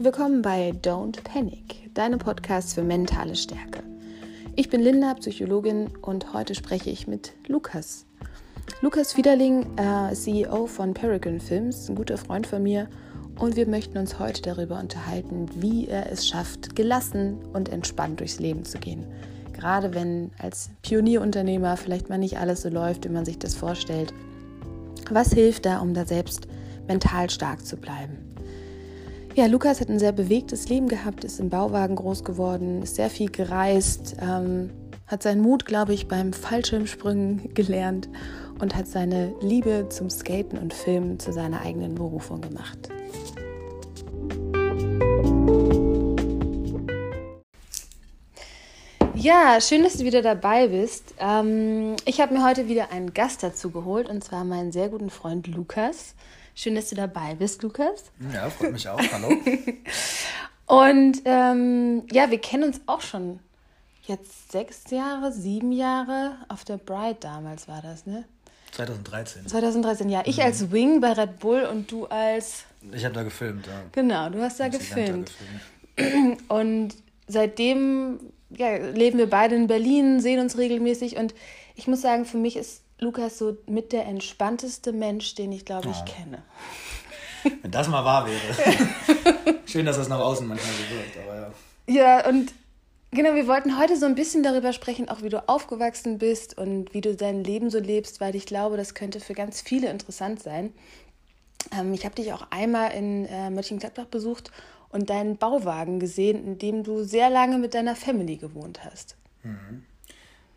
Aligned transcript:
Willkommen 0.00 0.42
bei 0.42 0.72
Don't 0.80 1.24
Panic, 1.24 1.92
deinem 1.92 2.20
Podcast 2.20 2.72
für 2.72 2.84
mentale 2.84 3.34
Stärke. 3.34 3.82
Ich 4.54 4.70
bin 4.70 4.80
Linda, 4.80 5.14
Psychologin 5.14 5.90
und 6.02 6.32
heute 6.32 6.54
spreche 6.54 6.88
ich 6.88 7.08
mit 7.08 7.32
Lukas. 7.48 8.06
Lukas 8.80 9.16
Wiederling, 9.16 9.66
äh, 9.76 10.14
CEO 10.14 10.68
von 10.68 10.94
Peregrine 10.94 11.40
Films, 11.40 11.88
ein 11.88 11.96
guter 11.96 12.16
Freund 12.16 12.46
von 12.46 12.62
mir 12.62 12.88
und 13.40 13.56
wir 13.56 13.66
möchten 13.66 13.98
uns 13.98 14.20
heute 14.20 14.40
darüber 14.40 14.78
unterhalten, 14.78 15.46
wie 15.56 15.88
er 15.88 16.12
es 16.12 16.28
schafft, 16.28 16.76
gelassen 16.76 17.40
und 17.52 17.68
entspannt 17.68 18.20
durchs 18.20 18.38
Leben 18.38 18.64
zu 18.64 18.78
gehen. 18.78 19.04
Gerade 19.52 19.94
wenn 19.94 20.30
als 20.38 20.70
Pionierunternehmer 20.82 21.76
vielleicht 21.76 22.08
mal 22.08 22.18
nicht 22.18 22.38
alles 22.38 22.62
so 22.62 22.68
läuft, 22.68 23.04
wie 23.04 23.12
man 23.12 23.24
sich 23.24 23.40
das 23.40 23.56
vorstellt. 23.56 24.14
Was 25.10 25.32
hilft 25.32 25.66
da, 25.66 25.80
um 25.80 25.92
da 25.92 26.06
selbst 26.06 26.46
mental 26.86 27.28
stark 27.30 27.66
zu 27.66 27.76
bleiben? 27.76 28.28
Ja, 29.38 29.46
Lukas 29.46 29.80
hat 29.80 29.88
ein 29.88 30.00
sehr 30.00 30.10
bewegtes 30.10 30.68
Leben 30.68 30.88
gehabt, 30.88 31.22
ist 31.22 31.38
im 31.38 31.48
Bauwagen 31.48 31.94
groß 31.94 32.24
geworden, 32.24 32.82
ist 32.82 32.96
sehr 32.96 33.08
viel 33.08 33.30
gereist, 33.30 34.16
ähm, 34.20 34.70
hat 35.06 35.22
seinen 35.22 35.42
Mut, 35.42 35.64
glaube 35.64 35.94
ich, 35.94 36.08
beim 36.08 36.32
Fallschirmsprüngen 36.32 37.50
gelernt 37.54 38.08
und 38.58 38.74
hat 38.74 38.88
seine 38.88 39.32
Liebe 39.40 39.86
zum 39.90 40.10
Skaten 40.10 40.58
und 40.58 40.74
Filmen 40.74 41.20
zu 41.20 41.32
seiner 41.32 41.60
eigenen 41.60 41.94
Berufung 41.94 42.40
gemacht. 42.40 42.88
Ja, 49.14 49.60
schön, 49.60 49.84
dass 49.84 49.98
du 49.98 50.04
wieder 50.04 50.22
dabei 50.22 50.66
bist. 50.66 51.14
Ähm, 51.20 51.94
ich 52.06 52.20
habe 52.20 52.34
mir 52.34 52.44
heute 52.44 52.66
wieder 52.66 52.90
einen 52.90 53.14
Gast 53.14 53.44
dazu 53.44 53.70
geholt 53.70 54.08
und 54.08 54.24
zwar 54.24 54.42
meinen 54.42 54.72
sehr 54.72 54.88
guten 54.88 55.10
Freund 55.10 55.46
Lukas. 55.46 56.16
Schön, 56.58 56.74
dass 56.74 56.88
du 56.88 56.96
dabei 56.96 57.36
bist, 57.36 57.62
Lukas. 57.62 58.06
Ja, 58.34 58.50
freut 58.50 58.72
mich 58.72 58.88
auch. 58.88 59.00
Hallo. 59.12 59.28
Und 60.66 61.22
ähm, 61.24 62.02
ja, 62.10 62.32
wir 62.32 62.40
kennen 62.40 62.64
uns 62.64 62.80
auch 62.86 63.00
schon 63.00 63.38
jetzt 64.02 64.50
sechs 64.50 64.90
Jahre, 64.90 65.30
sieben 65.30 65.70
Jahre. 65.70 66.34
Auf 66.48 66.64
der 66.64 66.78
Bride 66.78 67.18
damals 67.20 67.68
war 67.68 67.80
das, 67.80 68.06
ne? 68.06 68.24
2013. 68.72 69.46
2013, 69.46 70.08
ja. 70.08 70.22
Ich 70.26 70.38
mhm. 70.38 70.42
als 70.42 70.72
Wing 70.72 71.00
bei 71.00 71.12
Red 71.12 71.38
Bull 71.38 71.62
und 71.62 71.92
du 71.92 72.06
als. 72.06 72.64
Ich 72.90 73.04
habe 73.04 73.14
da 73.14 73.22
gefilmt, 73.22 73.68
ja. 73.68 73.84
Genau, 73.92 74.28
du 74.28 74.42
hast 74.42 74.58
da 74.58 74.66
gefilmt. 74.66 75.30
da 75.96 76.02
gefilmt. 76.02 76.42
Und 76.48 76.96
seitdem 77.28 78.18
ja, 78.50 78.78
leben 78.78 79.18
wir 79.18 79.30
beide 79.30 79.54
in 79.54 79.68
Berlin, 79.68 80.20
sehen 80.20 80.40
uns 80.40 80.58
regelmäßig 80.58 81.18
und 81.18 81.34
ich 81.76 81.86
muss 81.86 82.00
sagen, 82.00 82.24
für 82.24 82.38
mich 82.38 82.56
ist 82.56 82.82
Lukas 83.00 83.38
so 83.38 83.56
mit 83.66 83.92
der 83.92 84.06
entspannteste 84.06 84.92
Mensch, 84.92 85.34
den 85.34 85.52
ich 85.52 85.64
glaube 85.64 85.88
ich 85.90 86.04
kenne. 86.04 86.42
Wenn 87.62 87.70
das 87.70 87.88
mal 87.88 88.04
wahr 88.04 88.26
wäre. 88.26 89.58
Schön, 89.66 89.86
dass 89.86 89.96
das 89.96 90.08
nach 90.08 90.18
außen 90.18 90.46
manchmal 90.46 90.72
so 90.72 90.96
wirkt, 90.96 91.18
aber 91.18 91.36
ja. 91.36 91.52
Ja, 91.88 92.28
und 92.28 92.52
genau, 93.12 93.34
wir 93.34 93.46
wollten 93.46 93.78
heute 93.78 93.96
so 93.96 94.06
ein 94.06 94.14
bisschen 94.14 94.42
darüber 94.42 94.72
sprechen, 94.72 95.08
auch 95.08 95.22
wie 95.22 95.28
du 95.28 95.48
aufgewachsen 95.48 96.18
bist 96.18 96.58
und 96.58 96.92
wie 96.92 97.00
du 97.00 97.14
dein 97.14 97.44
Leben 97.44 97.70
so 97.70 97.78
lebst, 97.78 98.20
weil 98.20 98.34
ich 98.34 98.46
glaube, 98.46 98.76
das 98.76 98.94
könnte 98.94 99.20
für 99.20 99.34
ganz 99.34 99.60
viele 99.60 99.88
interessant 99.88 100.42
sein. 100.42 100.72
Ähm, 101.76 101.94
ich 101.94 102.04
habe 102.04 102.14
dich 102.14 102.32
auch 102.32 102.46
einmal 102.50 102.92
in 102.92 103.26
äh, 103.26 103.50
Mönchengladbach 103.50 104.06
besucht 104.06 104.50
und 104.90 105.10
deinen 105.10 105.36
Bauwagen 105.36 106.00
gesehen, 106.00 106.44
in 106.44 106.58
dem 106.58 106.82
du 106.82 107.04
sehr 107.04 107.30
lange 107.30 107.58
mit 107.58 107.74
deiner 107.74 107.94
Family 107.94 108.36
gewohnt 108.36 108.84
hast. 108.84 109.16
Mhm. 109.42 109.84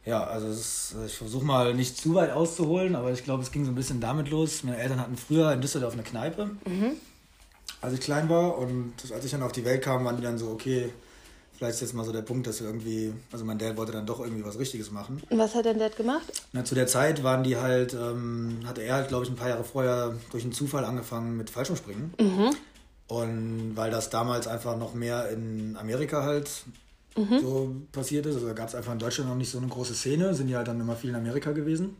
Ja, 0.05 0.23
also 0.23 0.47
ist, 0.47 0.95
ich 1.05 1.16
versuche 1.16 1.45
mal 1.45 1.73
nicht 1.75 1.97
zu 1.97 2.16
weit 2.16 2.31
auszuholen, 2.31 2.95
aber 2.95 3.11
ich 3.11 3.23
glaube, 3.23 3.44
es 3.44 3.52
ging 3.52 3.66
so 3.66 3.71
ein 3.71 3.75
bisschen 3.75 3.99
damit 3.99 4.30
los. 4.30 4.63
Meine 4.63 4.77
Eltern 4.77 4.99
hatten 4.99 5.16
früher 5.16 5.52
in 5.53 5.61
Düsseldorf 5.61 5.94
eine 5.94 6.03
Kneipe, 6.03 6.45
mhm. 6.66 6.94
als 7.81 7.94
ich 7.94 7.99
klein 7.99 8.27
war. 8.27 8.57
Und 8.57 8.94
als 9.13 9.25
ich 9.25 9.31
dann 9.31 9.44
auf 9.44 9.52
die 9.52 9.63
Welt 9.63 9.83
kam, 9.83 10.03
waren 10.05 10.17
die 10.17 10.23
dann 10.23 10.39
so, 10.39 10.49
okay, 10.49 10.91
vielleicht 11.61 11.75
ist 11.75 11.81
jetzt 11.81 11.94
mal 11.94 12.03
so 12.03 12.12
der 12.12 12.23
Punkt, 12.23 12.47
dass 12.47 12.59
wir 12.59 12.67
irgendwie, 12.67 13.13
also 13.31 13.45
mein 13.45 13.59
Dad 13.59 13.78
wollte 13.78 13.91
dann 13.91 14.07
doch 14.07 14.19
irgendwie 14.19 14.44
was 14.44 14.57
Richtiges 14.57 14.89
machen. 14.89 15.22
Und 15.29 15.38
was 15.38 15.53
hat 15.53 15.67
dein 15.67 15.78
Dad 15.78 15.95
gemacht? 15.95 16.41
Na, 16.51 16.66
zu 16.66 16.73
der 16.73 16.88
Zeit 16.88 17.23
waren 17.23 17.44
die 17.44 17.57
halt, 17.57 17.94
ähm, 17.94 18.62
hatte 18.66 18.81
er 18.81 18.95
halt, 18.95 19.09
glaube 19.09 19.25
ich, 19.25 19.29
ein 19.29 19.35
paar 19.35 19.50
Jahre 19.50 19.63
vorher 19.63 20.16
durch 20.31 20.44
einen 20.44 20.53
Zufall 20.53 20.83
angefangen 20.83 21.38
mit 21.38 21.51
Fallschirmspringen. 21.51 22.16
Mhm. 22.19 22.56
Und 23.06 23.73
weil 23.75 23.91
das 23.91 24.09
damals 24.09 24.47
einfach 24.47 24.75
noch 24.75 24.95
mehr 24.95 25.29
in 25.29 25.78
Amerika 25.78 26.23
halt 26.23 26.50
mhm. 27.17 27.39
so 27.39 27.75
passiert 27.91 28.25
ist. 28.25 28.35
Also 28.35 28.47
da 28.47 28.53
gab 28.53 28.69
es 28.69 28.75
einfach 28.75 28.94
in 28.94 28.99
Deutschland 28.99 29.29
noch 29.29 29.38
nicht 29.38 29.51
so 29.51 29.57
eine 29.57 29.67
große 29.67 29.94
Szene, 29.94 30.33
sind 30.33 30.49
ja 30.49 30.57
halt 30.57 30.67
dann 30.67 30.79
immer 30.79 30.95
viel 30.95 31.09
in 31.09 31.16
Amerika 31.16 31.51
gewesen. 31.51 31.95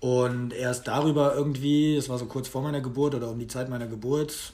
Und 0.00 0.52
erst 0.52 0.86
darüber 0.86 1.34
irgendwie, 1.34 1.96
das 1.96 2.08
war 2.08 2.18
so 2.18 2.26
kurz 2.26 2.48
vor 2.48 2.62
meiner 2.62 2.80
Geburt 2.80 3.14
oder 3.14 3.30
um 3.30 3.38
die 3.38 3.46
Zeit 3.46 3.70
meiner 3.70 3.86
Geburt, 3.86 4.52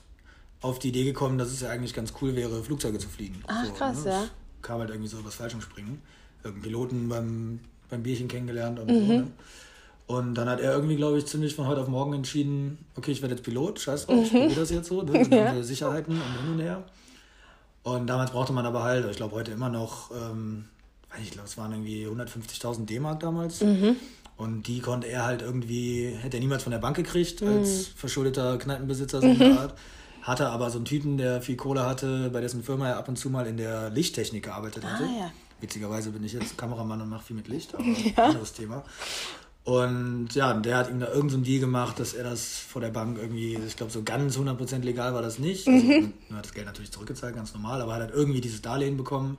auf 0.60 0.78
die 0.78 0.88
Idee 0.90 1.04
gekommen, 1.04 1.38
dass 1.38 1.48
es 1.48 1.60
ja 1.60 1.70
eigentlich 1.70 1.94
ganz 1.94 2.12
cool 2.20 2.36
wäre, 2.36 2.62
Flugzeuge 2.62 2.98
zu 2.98 3.08
fliegen. 3.08 3.42
Ach, 3.46 3.64
so, 3.64 3.72
krass, 3.72 4.04
ne? 4.04 4.10
ja. 4.10 4.24
Kam 4.62 4.78
halt 4.80 4.90
irgendwie 4.90 5.08
so 5.08 5.24
was 5.24 5.34
Fallschirmspringen. 5.36 6.00
Irgendeinen 6.44 6.62
Piloten 6.62 7.08
beim, 7.08 7.60
beim 7.88 8.02
Bierchen 8.02 8.28
kennengelernt 8.28 8.78
und 8.78 8.90
mhm. 8.90 9.06
so. 9.06 9.12
Ne? 9.12 9.26
Und 10.06 10.34
dann 10.34 10.48
hat 10.48 10.60
er 10.60 10.72
irgendwie, 10.72 10.96
glaube 10.96 11.18
ich, 11.18 11.26
ziemlich 11.26 11.54
von 11.54 11.68
heute 11.68 11.80
auf 11.80 11.88
morgen 11.88 12.14
entschieden, 12.14 12.78
okay, 12.96 13.12
ich 13.12 13.22
werde 13.22 13.36
jetzt 13.36 13.44
Pilot, 13.44 13.78
scheiß 13.78 14.06
drauf, 14.06 14.24
ich 14.24 14.32
mhm. 14.32 14.38
probiere 14.38 14.60
das 14.60 14.70
jetzt 14.70 14.88
so, 14.88 15.02
ne? 15.02 15.22
ja. 15.30 15.62
Sicherheiten 15.62 16.14
und 16.14 16.42
hin 16.42 16.52
und 16.52 16.60
her. 16.60 16.84
Und 17.82 18.06
damals 18.06 18.30
brauchte 18.30 18.52
man 18.52 18.66
aber 18.66 18.82
halt, 18.82 19.06
ich 19.10 19.16
glaube 19.16 19.34
heute 19.34 19.52
immer 19.52 19.68
noch, 19.68 20.10
ähm, 20.10 20.66
ich 21.22 21.30
glaube, 21.30 21.48
es 21.48 21.56
waren 21.56 21.72
irgendwie 21.72 22.06
150.000 22.06 22.86
D-Mark 22.86 23.20
damals. 23.20 23.62
Mhm. 23.62 23.96
Und 24.36 24.66
die 24.68 24.80
konnte 24.80 25.06
er 25.06 25.24
halt 25.24 25.42
irgendwie, 25.42 26.16
hätte 26.20 26.38
er 26.38 26.40
niemals 26.40 26.62
von 26.62 26.72
der 26.72 26.78
Bank 26.78 26.96
gekriegt, 26.96 27.42
mhm. 27.42 27.58
als 27.58 27.88
verschuldeter 27.88 28.58
Kneipenbesitzer 28.58 29.20
so 29.20 29.26
eine 29.26 29.50
mhm. 29.50 29.58
Art. 29.58 29.74
Hatte 30.22 30.48
aber 30.48 30.70
so 30.70 30.78
einen 30.78 30.84
Typen, 30.84 31.16
der 31.16 31.40
viel 31.40 31.56
Kohle 31.56 31.86
hatte, 31.86 32.30
bei 32.30 32.40
dessen 32.40 32.62
Firma 32.62 32.88
er 32.88 32.98
ab 32.98 33.08
und 33.08 33.16
zu 33.16 33.30
mal 33.30 33.46
in 33.46 33.56
der 33.56 33.90
Lichttechnik 33.90 34.44
gearbeitet 34.44 34.84
hatte. 34.84 35.04
Ah, 35.04 35.20
ja. 35.20 35.32
Witzigerweise 35.60 36.10
bin 36.10 36.24
ich 36.24 36.32
jetzt 36.32 36.56
Kameramann 36.56 37.00
und 37.00 37.08
mache 37.08 37.24
viel 37.24 37.36
mit 37.36 37.48
Licht, 37.48 37.74
aber 37.74 37.84
ja. 38.16 38.24
anderes 38.24 38.52
Thema. 38.52 38.84
Und 39.70 40.34
ja, 40.34 40.52
der 40.52 40.78
hat 40.78 40.90
ihm 40.90 40.98
da 40.98 41.06
irgendeinen 41.06 41.44
so 41.44 41.48
Deal 41.48 41.60
gemacht, 41.60 42.00
dass 42.00 42.12
er 42.12 42.24
das 42.24 42.58
vor 42.58 42.80
der 42.80 42.88
Bank 42.88 43.18
irgendwie, 43.18 43.54
ich 43.54 43.76
glaube, 43.76 43.92
so 43.92 44.02
ganz 44.02 44.36
100% 44.36 44.80
legal 44.80 45.14
war 45.14 45.22
das 45.22 45.38
nicht. 45.38 45.68
Also, 45.68 45.86
mhm. 45.86 46.12
Er 46.28 46.36
hat 46.38 46.44
das 46.44 46.54
Geld 46.54 46.66
natürlich 46.66 46.90
zurückgezahlt, 46.90 47.36
ganz 47.36 47.54
normal, 47.54 47.80
aber 47.80 47.92
er 47.92 47.94
hat 47.94 48.02
halt 48.08 48.14
irgendwie 48.14 48.40
dieses 48.40 48.62
Darlehen 48.62 48.96
bekommen, 48.96 49.38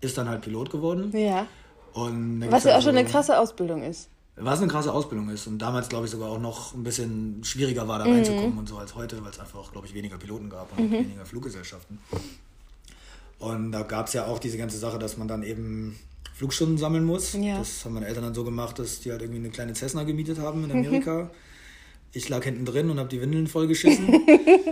ist 0.00 0.16
dann 0.16 0.28
halt 0.28 0.42
Pilot 0.42 0.70
geworden. 0.70 1.10
Ja. 1.12 1.48
Und 1.92 2.48
Was 2.52 2.62
ja 2.62 2.78
auch 2.78 2.82
schon 2.82 2.96
eine 2.96 3.04
krasse 3.04 3.36
Ausbildung 3.36 3.82
ist. 3.82 4.10
Was 4.36 4.60
eine 4.60 4.70
krasse 4.70 4.92
Ausbildung 4.92 5.28
ist 5.28 5.48
und 5.48 5.58
damals, 5.58 5.88
glaube 5.88 6.04
ich, 6.04 6.12
sogar 6.12 6.28
auch 6.28 6.40
noch 6.40 6.72
ein 6.74 6.84
bisschen 6.84 7.42
schwieriger 7.42 7.88
war, 7.88 7.98
da 7.98 8.04
mhm. 8.04 8.12
reinzukommen 8.12 8.56
und 8.56 8.68
so 8.68 8.78
als 8.78 8.94
heute, 8.94 9.20
weil 9.24 9.32
es 9.32 9.40
einfach, 9.40 9.72
glaube 9.72 9.88
ich, 9.88 9.94
weniger 9.94 10.18
Piloten 10.18 10.50
gab 10.50 10.70
und 10.78 10.88
mhm. 10.88 10.92
weniger 10.92 11.26
Fluggesellschaften. 11.26 11.98
Und 13.44 13.72
da 13.72 13.82
gab 13.82 14.06
es 14.06 14.14
ja 14.14 14.24
auch 14.26 14.38
diese 14.38 14.56
ganze 14.56 14.78
Sache, 14.78 14.98
dass 14.98 15.18
man 15.18 15.28
dann 15.28 15.42
eben 15.42 15.98
Flugstunden 16.34 16.78
sammeln 16.78 17.04
muss. 17.04 17.34
Ja. 17.34 17.58
Das 17.58 17.84
haben 17.84 17.94
meine 17.94 18.06
Eltern 18.06 18.24
dann 18.24 18.34
so 18.34 18.42
gemacht, 18.42 18.78
dass 18.78 19.00
die 19.00 19.10
halt 19.10 19.20
irgendwie 19.20 19.40
eine 19.40 19.50
kleine 19.50 19.74
Cessna 19.74 20.04
gemietet 20.04 20.38
haben 20.38 20.64
in 20.64 20.70
Amerika. 20.72 21.30
Ich 22.12 22.28
lag 22.28 22.42
hinten 22.42 22.64
drin 22.64 22.88
und 22.90 22.98
habe 22.98 23.08
die 23.08 23.20
Windeln 23.20 23.46
vollgeschissen. 23.46 24.08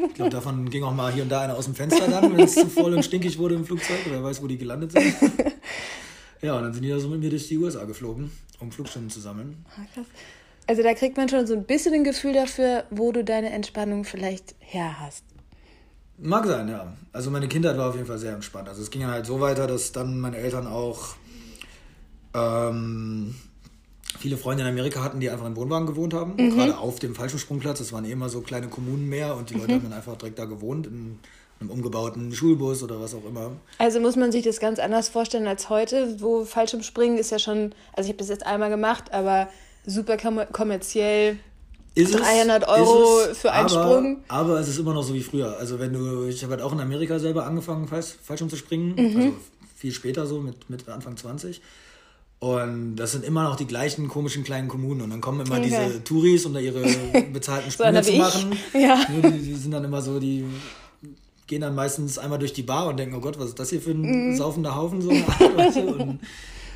ich 0.09 0.15
glaube, 0.15 0.31
davon 0.31 0.71
ging 0.71 0.85
auch 0.85 0.95
mal 0.95 1.13
hier 1.13 1.25
und 1.25 1.29
da 1.29 1.43
einer 1.43 1.57
aus 1.57 1.67
dem 1.67 1.75
Fenster 1.75 2.09
dann, 2.09 2.33
wenn 2.33 2.45
es 2.45 2.55
zu 2.55 2.67
voll 2.67 2.95
und 2.95 3.05
stinkig 3.05 3.39
wurde 3.39 3.57
im 3.57 3.67
Flugzeug 3.67 3.99
oder 4.09 4.23
weiß, 4.23 4.43
wo 4.43 4.47
die 4.47 4.57
gelandet 4.57 4.93
sind. 4.93 5.15
ja, 6.41 6.57
und 6.57 6.63
dann 6.63 6.73
sind 6.73 6.83
die 6.83 6.89
da 6.89 6.99
so 6.99 7.09
mit 7.09 7.21
mir 7.21 7.31
durch 7.31 7.49
die 7.49 7.59
USA 7.59 7.85
geflogen, 7.85 8.31
um 8.59 8.73
Flugstunden 8.73 9.11
zu 9.11 9.21
sammeln. 9.21 9.67
Ah, 9.77 10.03
also 10.67 10.83
da 10.83 10.95
kriegt 10.95 11.17
man 11.17 11.29
schon 11.29 11.47
so 11.47 11.55
ein 11.55 11.65
bisschen 11.65 11.93
ein 11.93 12.05
Gefühl 12.05 12.33
dafür, 12.33 12.85
wo 12.91 13.13
du 13.13 13.23
deine 13.23 13.51
Entspannung 13.51 14.05
vielleicht 14.05 14.55
her 14.61 15.01
hast. 15.01 15.25
Mag 16.23 16.47
sein, 16.47 16.69
ja. 16.69 16.93
Also 17.13 17.31
meine 17.31 17.49
Kindheit 17.49 17.77
war 17.77 17.89
auf 17.89 17.95
jeden 17.95 18.07
Fall 18.07 18.19
sehr 18.19 18.33
entspannt. 18.33 18.69
Also 18.69 18.81
es 18.83 18.91
ging 18.91 19.05
halt 19.07 19.27
so 19.27 19.41
weiter, 19.41 19.67
dass 19.67 19.93
dann 19.93 20.21
meine 20.21 20.37
Eltern 20.37 20.67
auch 20.67 21.17
ähm, 22.35 23.35
viele 24.19 24.37
Freunde 24.37 24.63
in 24.63 24.69
Amerika 24.69 25.03
hatten, 25.03 25.21
die 25.21 25.31
einfach 25.31 25.47
in 25.47 25.57
Wohnwagen 25.57 25.87
gewohnt 25.87 26.15
haben, 26.15 26.35
mhm. 26.37 26.57
gerade 26.57 26.79
auf 26.79 26.99
dem 26.99 27.15
falschen 27.15 27.39
Sprungplatz. 27.39 27.79
Das 27.79 27.93
waren 27.93 28.05
eh 28.05 28.13
immer 28.13 28.29
so 28.29 28.41
kleine 28.41 28.69
Kommunen 28.69 29.09
mehr 29.09 29.37
und 29.37 29.51
die 29.51 29.55
Leute 29.55 29.69
mhm. 29.69 29.75
haben 29.75 29.83
dann 29.85 29.93
einfach 29.95 30.17
direkt 30.17 30.39
da 30.39 30.45
gewohnt, 30.45 30.87
in 30.87 31.19
einem 31.61 31.71
umgebauten 31.71 32.33
Schulbus 32.33 32.83
oder 32.83 33.01
was 33.01 33.15
auch 33.15 33.25
immer. 33.25 33.53
Also 33.79 34.01
muss 34.01 34.17
man 34.17 34.33
sich 34.33 34.45
das 34.45 34.61
ganz 34.61 34.79
anders 34.79 35.09
vorstellen 35.09 35.47
als 35.47 35.71
heute, 35.71 36.21
wo 36.21 36.45
Fallschirmspringen 36.45 37.19
ist 37.19 37.31
ja 37.31 37.39
schon, 37.39 37.75
also 37.93 38.07
ich 38.07 38.09
habe 38.09 38.19
das 38.19 38.29
jetzt 38.29 38.47
einmal 38.47 38.71
gemacht, 38.71 39.13
aber 39.13 39.49
super 39.87 40.17
kommerziell. 40.17 41.39
Ist 41.95 42.15
300 42.15 42.63
es, 42.63 42.69
Euro 42.69 43.21
es, 43.31 43.39
für 43.39 43.53
einen 43.53 43.69
aber, 43.69 43.85
Sprung. 43.85 44.17
Aber 44.29 44.61
es 44.61 44.69
ist 44.69 44.79
immer 44.79 44.95
noch 44.95 45.03
so 45.03 45.13
wie 45.15 45.23
früher. 45.23 45.59
Also 45.59 45.79
wenn 45.79 45.93
du, 45.93 46.25
ich 46.27 46.43
habe 46.43 46.53
halt 46.53 46.63
auch 46.63 46.73
in 46.73 46.81
Amerika 46.81 47.19
selber 47.19 47.47
angefangen, 47.47 47.87
Fallschirm 47.87 48.49
zu 48.49 48.57
springen, 48.57 48.95
mhm. 48.97 49.17
also 49.17 49.33
viel 49.77 49.93
später 49.93 50.27
so, 50.27 50.41
mit, 50.41 50.71
mit 50.71 50.89
Anfang 50.89 51.17
20. 51.17 51.61
Und 52.39 52.97
das 52.97 53.13
sind 53.13 53.25
immer 53.25 53.45
noch 53.45 53.57
die 53.57 53.67
gleichen 53.67 54.09
komischen 54.09 54.43
kleinen 54.43 54.69
Kommunen. 54.69 55.03
Und 55.03 55.11
dann 55.11 55.21
kommen 55.21 55.47
immer 55.47 55.59
okay. 55.59 55.65
diese 55.65 56.03
Touris, 56.03 56.45
um 56.47 56.55
da 56.55 56.61
ihre 56.61 56.83
bezahlten 57.33 57.71
Sprünge 57.71 58.03
so 58.03 58.11
zu 58.11 58.17
machen. 58.17 58.57
Ja. 58.73 59.05
Die, 59.09 59.39
die, 59.39 59.55
sind 59.55 59.71
dann 59.71 59.85
immer 59.85 60.03
so, 60.03 60.19
die 60.19 60.45
gehen 61.47 61.61
dann 61.61 61.75
meistens 61.75 62.19
einmal 62.19 62.39
durch 62.39 62.53
die 62.53 62.63
Bar 62.63 62.89
und 62.89 62.97
denken, 62.99 63.15
oh 63.15 63.21
Gott, 63.21 63.39
was 63.39 63.51
ist 63.51 63.59
das 63.61 63.71
hier 63.71 63.81
für 63.81 63.91
ein 63.91 64.33
mm. 64.33 64.37
saufender 64.37 64.75
Haufen? 64.75 65.03
So 65.03 65.11
und 65.91 66.19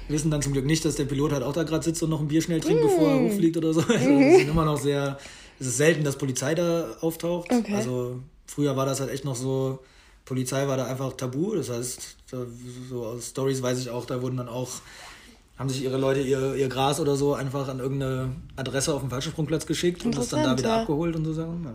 wissen 0.09 0.31
dann 0.31 0.43
zum 0.43 0.53
Glück 0.53 0.65
nicht, 0.65 0.85
dass 0.85 0.97
der 0.97 1.05
Pilot 1.05 1.33
halt 1.33 1.43
auch 1.43 1.53
da 1.53 1.63
gerade 1.63 1.85
sitzt 1.85 2.03
und 2.03 2.11
noch 2.11 2.21
ein 2.21 2.29
Bier 2.29 2.43
schnell 2.43 2.61
trinkt, 2.61 2.83
mm. 2.83 2.87
bevor 2.87 3.09
er 3.09 3.21
hochfliegt 3.21 3.57
oder 3.57 3.73
so. 3.73 3.81
Also 3.89 4.09
mhm. 4.09 4.23
es 4.23 4.43
ist 4.43 4.49
immer 4.49 4.65
noch 4.65 4.79
sehr, 4.79 5.19
es 5.59 5.67
ist 5.67 5.77
selten, 5.77 6.05
dass 6.05 6.17
Polizei 6.17 6.55
da 6.55 6.97
auftaucht. 7.01 7.53
Okay. 7.53 7.75
Also 7.75 8.21
früher 8.47 8.77
war 8.77 8.87
das 8.87 9.01
halt 9.01 9.11
echt 9.11 9.25
noch 9.25 9.37
so, 9.37 9.81
Polizei 10.25 10.69
war 10.69 10.77
da 10.77 10.87
einfach 10.87 11.13
tabu. 11.15 11.55
Das 11.55 11.71
heißt, 11.71 12.17
so 12.89 13.05
aus 13.05 13.29
Stories 13.29 13.63
weiß 13.63 13.79
ich 13.79 13.91
auch, 13.91 14.05
da 14.07 14.21
wurden 14.23 14.37
dann 14.37 14.49
auch, 14.49 14.69
haben 15.59 15.69
sich 15.69 15.83
ihre 15.83 15.97
Leute 15.97 16.21
ihr, 16.21 16.55
ihr 16.55 16.69
Gras 16.69 17.01
oder 17.01 17.17
so 17.17 17.35
einfach 17.35 17.69
an 17.69 17.79
irgendeine 17.79 18.37
Adresse 18.57 18.93
auf 18.93 19.01
dem 19.01 19.11
Fallschirmsprungplatz 19.11 19.67
geschickt 19.67 20.05
und 20.05 20.17
das 20.17 20.29
dann 20.29 20.45
da 20.45 20.59
wieder 20.59 20.75
abgeholt 20.81 21.17
und 21.17 21.25
so 21.25 21.33
Sachen. 21.33 21.65
Ja. 21.65 21.75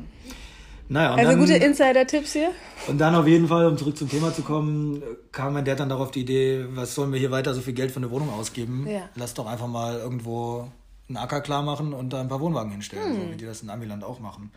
Naja, 0.91 1.13
also 1.13 1.31
dann, 1.31 1.39
gute 1.39 1.53
Insider-Tipps 1.53 2.33
hier. 2.33 2.51
Und 2.87 2.97
dann 2.97 3.15
auf 3.15 3.25
jeden 3.25 3.47
Fall, 3.47 3.65
um 3.65 3.77
zurück 3.77 3.97
zum 3.97 4.09
Thema 4.09 4.33
zu 4.33 4.41
kommen, 4.41 5.01
kam 5.31 5.53
mein 5.53 5.63
Dad 5.63 5.79
dann 5.79 5.87
darauf 5.87 6.11
die 6.11 6.19
Idee, 6.19 6.65
was 6.71 6.95
sollen 6.95 7.13
wir 7.13 7.19
hier 7.19 7.31
weiter 7.31 7.53
so 7.53 7.61
viel 7.61 7.73
Geld 7.73 7.91
für 7.91 7.97
eine 7.97 8.11
Wohnung 8.11 8.29
ausgeben? 8.29 8.85
Ja. 8.89 9.07
Lass 9.15 9.33
doch 9.33 9.47
einfach 9.47 9.67
mal 9.67 9.99
irgendwo 9.99 10.69
einen 11.07 11.15
Acker 11.15 11.39
klar 11.39 11.63
machen 11.63 11.93
und 11.93 12.11
da 12.11 12.19
ein 12.19 12.27
paar 12.27 12.41
Wohnwagen 12.41 12.71
hinstellen, 12.71 13.13
hm. 13.13 13.21
so 13.21 13.31
wie 13.31 13.37
die 13.37 13.45
das 13.45 13.61
in 13.61 13.69
Amiland 13.69 14.03
auch 14.03 14.19
machen. 14.19 14.51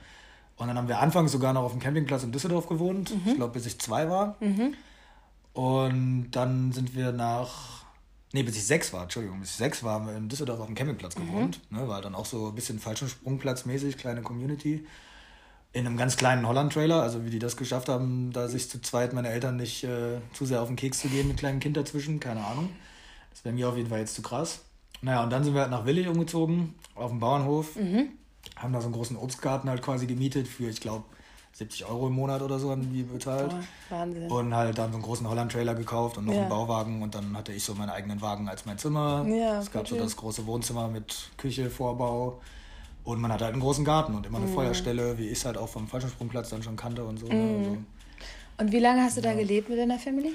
Und 0.57 0.67
dann 0.67 0.77
haben 0.77 0.89
wir 0.89 0.99
anfangs 0.99 1.31
sogar 1.31 1.53
noch 1.53 1.63
auf 1.63 1.71
dem 1.71 1.81
Campingplatz 1.81 2.25
in 2.25 2.33
Düsseldorf 2.33 2.67
gewohnt. 2.67 3.15
Mhm. 3.15 3.31
Ich 3.31 3.37
glaube, 3.37 3.53
bis 3.53 3.67
ich 3.67 3.79
zwei 3.79 4.11
war. 4.11 4.37
Mhm. 4.41 4.75
Und 5.53 6.31
dann 6.33 6.73
sind 6.73 6.97
wir 6.97 7.13
nach. 7.13 7.85
Nee, 8.33 8.43
bis 8.43 8.57
ich 8.57 8.65
sechs 8.65 8.93
war, 8.93 9.05
Entschuldigung, 9.05 9.39
bis 9.39 9.51
ich 9.51 9.57
sechs 9.57 9.85
war, 9.85 9.95
haben 9.95 10.09
wir 10.09 10.17
in 10.17 10.29
Düsseldorf 10.29 10.59
auf 10.59 10.67
dem 10.67 10.75
Campingplatz 10.75 11.15
gewohnt. 11.15 11.61
Mhm. 11.71 11.79
Ne, 11.79 11.89
war 11.89 12.03
dann 12.03 12.17
auch 12.17 12.27
so 12.27 12.49
ein 12.49 12.55
bisschen 12.57 12.81
falschen 12.81 13.09
Sprungplatz 13.09 13.65
mäßig, 13.65 13.97
kleine 13.97 14.23
Community. 14.23 14.85
In 15.75 15.87
einem 15.87 15.99
ganz 15.99 16.17
kleinen 16.17 16.49
Holland-Trailer, 16.49 17.03
also 17.03 17.27
wie 17.27 17.31
die 17.31 17.39
das 17.39 17.57
geschafft 17.59 17.89
haben, 17.89 18.33
da 18.33 18.49
sich 18.49 18.71
zu 18.71 18.81
zweit 18.81 19.13
meine 19.13 19.29
Eltern 19.29 19.57
nicht 19.57 19.85
äh, 19.85 20.21
zu 20.33 20.47
sehr 20.47 20.63
auf 20.63 20.69
den 20.69 20.77
Keks 20.77 21.01
zu 21.01 21.09
gehen 21.09 21.29
mit 21.29 21.37
kleinem 21.37 21.61
Kind 21.61 21.77
dazwischen, 21.77 22.21
keine 22.21 22.45
Ahnung. 22.45 22.71
Das 23.31 23.45
wäre 23.45 23.55
mir 23.55 23.69
auf 23.69 23.77
jeden 23.77 23.91
Fall 23.91 23.99
jetzt 23.99 24.15
zu 24.15 24.23
krass. 24.23 24.61
Naja, 25.03 25.23
und 25.23 25.31
dann 25.31 25.45
sind 25.45 25.53
wir 25.53 25.61
halt 25.61 25.71
nach 25.71 25.85
Willi 25.85 26.09
umgezogen, 26.09 26.75
auf 26.95 27.11
dem 27.11 27.21
Bauernhof. 27.21 27.77
Mhm 27.77 28.09
haben 28.57 28.73
da 28.73 28.81
so 28.81 28.87
einen 28.87 28.95
großen 28.95 29.17
Obstgarten 29.17 29.69
halt 29.69 29.83
quasi 29.83 30.07
gemietet 30.07 30.49
für, 30.49 30.69
ich 30.69 30.81
glaube, 30.81 31.05
70 31.53 31.87
Euro 31.87 32.09
im 32.09 32.15
Monat 32.15 32.43
oder 32.43 32.59
so 32.59 32.71
haben 32.71 32.93
die 32.93 33.05
bezahlt. 33.05 33.53
Oh, 33.53 33.95
Wahnsinn. 33.95 34.31
Und 34.31 34.55
halt 34.55 34.77
dann 34.77 34.91
so 34.91 34.97
einen 34.97 35.05
großen 35.05 35.29
Holland-Trailer 35.29 35.75
gekauft 35.75 36.19
und 36.19 36.25
noch 36.25 36.35
ja. 36.35 36.41
einen 36.41 36.49
Bauwagen 36.49 37.03
und 37.03 37.15
dann 37.15 37.37
hatte 37.37 37.53
ich 37.53 37.63
so 37.63 37.75
meinen 37.75 37.91
eigenen 37.91 38.21
Wagen 38.21 38.49
als 38.49 38.67
mein 38.67 38.77
Zimmer. 38.77 39.25
Ja, 39.29 39.61
es 39.61 39.71
gab 39.71 39.87
so 39.87 39.97
das 39.97 40.17
große 40.17 40.47
Wohnzimmer 40.47 40.89
mit 40.89 41.31
Küche, 41.37 41.71
Vorbau 41.71 42.41
und 43.05 43.21
man 43.21 43.33
hatte 43.33 43.45
halt 43.45 43.53
einen 43.53 43.63
großen 43.63 43.85
Garten 43.85 44.15
und 44.15 44.27
immer 44.27 44.39
eine 44.39 44.47
mhm. 44.47 44.55
Feuerstelle, 44.55 45.19
wie 45.19 45.27
ich 45.27 45.39
es 45.39 45.45
halt 45.45 45.59
auch 45.59 45.69
vom 45.69 45.87
Fallschirmsprungplatz 45.87 46.51
dann 46.51 46.63
schon 46.63 46.77
kannte 46.77 47.05
und 47.05 47.19
so. 47.19 47.27
Ne, 47.27 47.35
mhm. 47.35 47.59
Also, 47.59 47.79
und 48.59 48.73
wie 48.73 48.79
lange 48.79 49.03
hast 49.03 49.17
du 49.17 49.21
ja. 49.21 49.33
da 49.33 49.39
gelebt 49.39 49.69
mit 49.69 49.79
deiner 49.79 49.99
Family? 49.99 50.33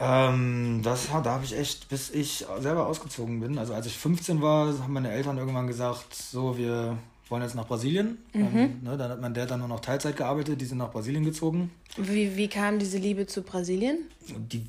Ähm, 0.00 0.80
das, 0.82 1.08
da 1.08 1.24
habe 1.24 1.44
ich 1.44 1.56
echt, 1.56 1.88
bis 1.88 2.10
ich 2.10 2.46
selber 2.60 2.86
ausgezogen 2.86 3.40
bin. 3.40 3.58
Also 3.58 3.74
als 3.74 3.86
ich 3.86 3.98
15 3.98 4.40
war, 4.40 4.66
haben 4.78 4.92
meine 4.92 5.10
Eltern 5.10 5.38
irgendwann 5.38 5.66
gesagt, 5.66 6.14
so, 6.14 6.56
wir 6.56 6.96
wollen 7.28 7.42
jetzt 7.42 7.54
nach 7.54 7.66
Brasilien. 7.66 8.18
Mhm. 8.32 8.56
Ähm, 8.56 8.80
ne, 8.82 8.96
dann 8.96 9.10
hat 9.10 9.20
mein 9.20 9.34
Dad 9.34 9.50
dann 9.50 9.58
nur 9.58 9.68
noch 9.68 9.80
Teilzeit 9.80 10.16
gearbeitet, 10.16 10.60
die 10.60 10.64
sind 10.64 10.78
nach 10.78 10.90
Brasilien 10.90 11.24
gezogen. 11.24 11.70
Wie, 11.96 12.36
wie 12.36 12.48
kam 12.48 12.78
diese 12.78 12.98
Liebe 12.98 13.26
zu 13.26 13.42
Brasilien? 13.42 13.98
Die, 14.28 14.64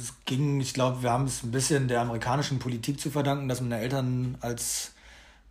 es 0.00 0.12
ging, 0.24 0.60
ich 0.60 0.74
glaube, 0.74 1.02
wir 1.02 1.10
haben 1.10 1.26
es 1.26 1.42
ein 1.44 1.52
bisschen 1.52 1.88
der 1.88 2.00
amerikanischen 2.00 2.58
Politik 2.58 3.00
zu 3.00 3.10
verdanken, 3.10 3.48
dass 3.48 3.60
meine 3.60 3.78
Eltern 3.78 4.36
als 4.40 4.93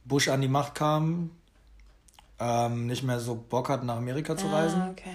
Bush 0.06 0.28
an 0.28 0.42
die 0.42 0.48
Macht 0.48 0.76
kamen, 0.76 1.32
ähm, 2.40 2.88
nicht 2.88 3.04
mehr 3.04 3.20
so 3.20 3.36
Bock 3.36 3.70
hatten, 3.70 3.86
nach 3.86 3.98
Amerika 3.98 4.36
zu 4.36 4.48
ah, 4.48 4.60
reisen. 4.60 4.82
Okay. 4.92 5.12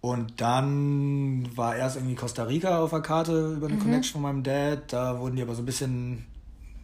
Und 0.00 0.40
dann 0.40 1.56
war 1.56 1.76
erst 1.76 1.96
irgendwie 1.96 2.14
Costa 2.14 2.44
Rica 2.44 2.82
auf 2.82 2.90
der 2.90 3.00
Karte 3.00 3.54
über 3.54 3.68
eine 3.68 3.76
mhm. 3.76 3.80
Connection 3.80 4.12
von 4.12 4.22
meinem 4.22 4.42
Dad. 4.42 4.92
Da 4.92 5.18
wurden 5.18 5.36
die 5.36 5.42
aber 5.42 5.54
so 5.54 5.62
ein 5.62 5.66
bisschen 5.66 6.26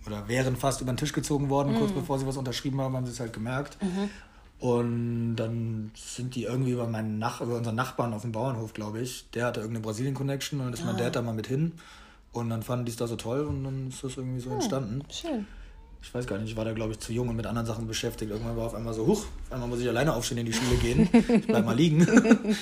oder 0.07 0.29
wären 0.29 0.57
fast 0.57 0.81
über 0.81 0.93
den 0.93 0.97
Tisch 0.97 1.13
gezogen 1.13 1.51
worden, 1.51 1.75
mhm. 1.75 1.79
kurz 1.79 1.93
bevor 1.93 2.19
sie 2.19 2.27
was 2.27 2.37
unterschrieben 2.37 2.81
haben, 2.81 2.97
haben 2.97 3.07
sie 3.07 3.13
es 3.13 3.21
halt 3.21 3.33
gemerkt. 3.33 3.77
Mhm. 3.83 4.11
Und 4.61 5.37
dann 5.37 5.91
sind 5.95 6.35
die 6.35 6.45
irgendwie 6.45 6.73
über 6.73 6.87
meinen 6.87 7.19
Nach 7.19 7.41
über 7.41 7.57
unseren 7.57 7.77
Nachbarn 7.77 8.13
auf 8.13 8.23
dem 8.23 8.33
Bauernhof, 8.33 8.75
glaube 8.75 9.01
ich. 9.01 9.31
Der 9.31 9.47
hatte 9.47 9.61
irgendeine 9.61 9.85
Brasilien-Connection 9.85 10.61
und 10.61 10.67
dann 10.67 10.75
ist 10.75 10.83
ah. 10.83 10.87
mein 10.87 10.99
Dad 10.99 11.17
da 11.17 11.23
mal 11.23 11.35
mit 11.35 11.47
hin. 11.47 11.73
Und 12.33 12.51
dann 12.51 12.63
fanden 12.63 12.85
die 12.85 12.91
es 12.91 12.97
da 12.97 13.07
so 13.07 13.17
toll 13.17 13.41
und 13.41 13.65
dann 13.65 13.89
ist 13.89 14.05
das 14.05 14.17
irgendwie 14.17 14.41
so 14.41 14.51
oh, 14.51 14.55
entstanden. 14.55 15.03
Schön. 15.11 15.47
Ich 16.03 16.15
weiß 16.15 16.27
gar 16.27 16.39
nicht, 16.39 16.51
ich 16.51 16.57
war 16.57 16.65
da, 16.65 16.73
glaube 16.73 16.93
ich, 16.93 16.99
zu 16.99 17.13
jung 17.13 17.29
und 17.29 17.37
mit 17.37 17.47
anderen 17.47 17.67
Sachen 17.67 17.87
beschäftigt. 17.87 18.31
Irgendwann 18.31 18.57
war 18.57 18.67
auf 18.67 18.75
einmal 18.75 18.95
so, 18.95 19.07
huch, 19.07 19.25
auf 19.47 19.53
einmal 19.53 19.69
muss 19.69 19.81
ich 19.81 19.89
alleine 19.89 20.15
aufstehen 20.15 20.39
in 20.39 20.47
die 20.47 20.53
Schule 20.53 20.77
gehen. 20.77 21.09
Ich 21.13 21.47
bleib 21.47 21.65
mal 21.65 21.77
liegen. 21.77 22.07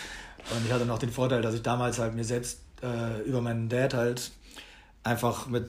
Und 0.51 0.65
ich 0.65 0.73
hatte 0.73 0.87
noch 0.87 0.99
den 0.99 1.11
Vorteil, 1.11 1.43
dass 1.43 1.55
ich 1.55 1.63
damals 1.63 1.99
halt 1.99 2.15
mir 2.15 2.25
selbst 2.25 2.61
äh, 2.83 3.23
über 3.23 3.41
meinen 3.41 3.69
Dad 3.69 3.93
halt 3.95 4.31
einfach 5.03 5.47
mit 5.47 5.69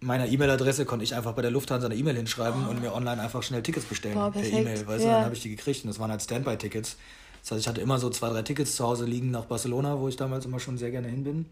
meiner 0.00 0.26
E-Mail-Adresse 0.26 0.84
konnte 0.84 1.04
ich 1.04 1.14
einfach 1.14 1.32
bei 1.32 1.42
der 1.42 1.50
Lufthansa 1.50 1.86
eine 1.86 1.96
E-Mail 1.96 2.16
hinschreiben 2.16 2.66
oh. 2.66 2.70
und 2.70 2.80
mir 2.80 2.92
online 2.92 3.22
einfach 3.22 3.42
schnell 3.42 3.62
Tickets 3.62 3.86
bestellen 3.86 4.14
Boah, 4.14 4.30
per 4.30 4.44
E-Mail. 4.44 4.86
Weißt 4.86 5.04
ja. 5.04 5.10
du, 5.10 5.16
dann 5.16 5.24
habe 5.24 5.34
ich 5.34 5.42
die 5.42 5.50
gekriegt 5.50 5.84
und 5.84 5.88
das 5.88 5.98
waren 5.98 6.10
halt 6.10 6.22
Standby-Tickets. 6.22 6.96
Das 7.42 7.50
heißt, 7.50 7.60
ich 7.60 7.68
hatte 7.68 7.80
immer 7.80 7.98
so 7.98 8.10
zwei, 8.10 8.28
drei 8.28 8.42
Tickets 8.42 8.76
zu 8.76 8.84
Hause 8.84 9.06
liegen 9.06 9.30
nach 9.30 9.46
Barcelona, 9.46 9.98
wo 9.98 10.08
ich 10.08 10.16
damals 10.16 10.44
immer 10.44 10.60
schon 10.60 10.78
sehr 10.78 10.90
gerne 10.90 11.08
hin 11.08 11.24
bin. 11.24 11.46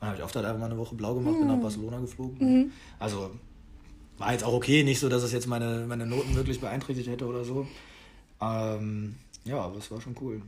Dann 0.00 0.10
habe 0.10 0.18
ich 0.18 0.24
oft 0.24 0.34
halt 0.36 0.44
einfach 0.44 0.58
mal 0.58 0.66
eine 0.66 0.78
Woche 0.78 0.94
blau 0.94 1.14
gemacht, 1.14 1.34
mhm. 1.34 1.38
bin 1.38 1.48
nach 1.48 1.54
hm. 1.54 1.62
Barcelona 1.62 1.98
geflogen. 2.00 2.38
Mhm. 2.38 2.72
Also 2.98 3.30
war 4.18 4.32
jetzt 4.32 4.44
auch 4.44 4.52
okay, 4.52 4.82
nicht 4.84 5.00
so, 5.00 5.08
dass 5.08 5.22
es 5.22 5.32
jetzt 5.32 5.46
meine, 5.46 5.84
meine 5.86 6.06
Noten 6.06 6.34
wirklich 6.34 6.60
beeinträchtigt 6.60 7.08
hätte 7.08 7.26
oder 7.26 7.44
so. 7.44 7.66
Ähm, 8.40 9.16
ja, 9.44 9.60
aber 9.60 9.78
es 9.78 9.90
war 9.90 10.00
schon 10.00 10.16
cool. 10.20 10.42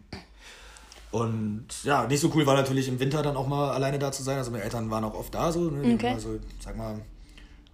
Und 1.11 1.67
ja, 1.85 2.07
nicht 2.07 2.21
so 2.21 2.31
cool 2.35 2.45
war 2.45 2.57
natürlich 2.57 2.89
im 2.89 2.99
Winter 2.99 3.23
dann 3.23 3.37
auch 3.37 3.47
mal 3.47 3.71
alleine 3.71 3.99
da 3.99 4.11
zu 4.11 4.23
sein. 4.23 4.37
Also 4.37 4.51
meine 4.51 4.65
Eltern 4.65 4.91
waren 4.91 5.05
auch 5.05 5.15
oft 5.15 5.33
da 5.35 5.53
so. 5.53 5.71
Ne? 5.71 5.95
Okay. 5.95 6.09
Also, 6.09 6.41
sag 6.59 6.77
mal, 6.77 7.01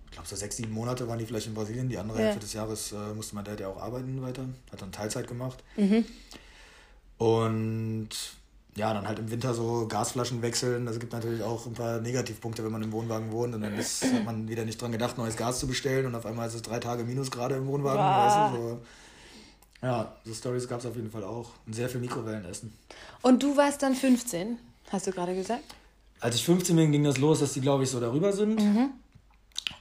ich 0.05 0.11
glaube 0.11 0.29
so 0.29 0.37
sechs, 0.37 0.57
sieben 0.57 0.73
Monate 0.73 1.09
waren 1.09 1.19
die 1.19 1.25
vielleicht 1.25 1.47
in 1.47 1.55
Brasilien. 1.55 1.89
Die 1.89 1.97
andere 1.97 2.19
ja. 2.19 2.25
Hälfte 2.25 2.41
des 2.41 2.53
Jahres 2.53 2.93
äh, 2.93 3.15
musste 3.15 3.35
mein 3.35 3.45
Dad 3.45 3.59
ja 3.61 3.69
auch 3.69 3.81
arbeiten 3.81 4.21
weiter. 4.21 4.45
Hat 4.71 4.83
dann 4.83 4.93
Teilzeit 4.93 5.27
gemacht. 5.27 5.65
Mhm. 5.77 6.05
Und 7.17 8.09
ja, 8.77 8.95
dann 8.95 9.07
halt 9.09 9.19
im 9.19 9.31
Winter 9.31 9.55
so 9.55 9.87
Gasflaschen 9.89 10.43
wechseln. 10.43 10.87
Das 10.87 10.99
gibt 10.99 11.13
natürlich 11.13 11.43
auch 11.43 11.67
ein 11.67 11.75
paar 11.75 12.01
Negativpunkte, 12.01 12.65
wenn 12.65 12.73
man 12.73 12.83
im 12.83 12.93
Wohnwagen 12.93 13.33
wohnt. 13.33 13.55
Und 13.55 13.63
dann 13.63 13.77
ist, 13.79 14.05
hat 14.15 14.25
man 14.25 14.49
wieder 14.49 14.65
nicht 14.65 14.81
dran 14.81 14.93
gedacht, 14.93 15.19
neues 15.19 15.37
Gas 15.37 15.59
zu 15.59 15.67
bestellen. 15.67 16.07
Und 16.07 16.15
auf 16.15 16.27
einmal 16.27 16.49
ist 16.49 16.55
es 16.55 16.63
drei 16.63 16.79
Tage 16.79 17.05
Minusgrade 17.05 17.57
im 17.57 17.67
Wohnwagen. 17.67 18.01
Weißt 18.01 18.55
du, 18.55 18.59
so 18.59 18.81
ja, 19.83 20.15
so 20.25 20.35
Stories 20.35 20.69
gab 20.69 20.81
es 20.81 20.87
auf 20.87 20.97
jeden 20.97 21.11
Fall 21.11 21.25
auch. 21.25 21.51
Und 21.67 21.75
sehr 21.75 21.89
viel 21.89 22.01
Mikrowellenessen. 22.01 22.73
Und 23.23 23.43
du 23.43 23.57
warst 23.57 23.83
dann 23.83 23.95
15, 23.95 24.59
hast 24.91 25.07
du 25.07 25.13
gerade 25.13 25.35
gesagt? 25.35 25.65
Als 26.21 26.35
ich 26.35 26.45
15 26.45 26.77
bin, 26.77 26.93
ging 26.93 27.05
das 27.05 27.17
los, 27.17 27.41
dass 27.41 27.55
die, 27.55 27.63
glaube 27.63 27.85
ich, 27.85 27.91
so 27.91 27.99
darüber 27.99 28.33
sind. 28.33 28.61
Mhm. 28.61 28.91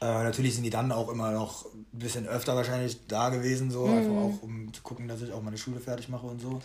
Äh, 0.01 0.24
natürlich 0.24 0.53
sind 0.56 0.63
die 0.63 0.69
dann 0.69 0.91
auch 0.94 1.09
immer 1.09 1.31
noch 1.31 1.65
ein 1.65 1.86
bisschen 1.91 2.27
öfter 2.27 2.56
wahrscheinlich 2.56 3.07
da 3.07 3.30
gewesen, 3.30 3.71
so, 3.71 3.88
mhm. 3.88 3.97
einfach 3.97 4.15
auch 4.15 4.41
um 4.44 4.74
zu 4.74 4.81
gucken, 4.81 5.07
dass 5.09 5.21
ich 5.21 5.33
auch 5.33 5.41
meine 5.41 5.57
Schule 5.57 5.80
fertig 5.81 6.08
mache 6.08 6.27
und 6.27 6.39
so. 6.39 6.62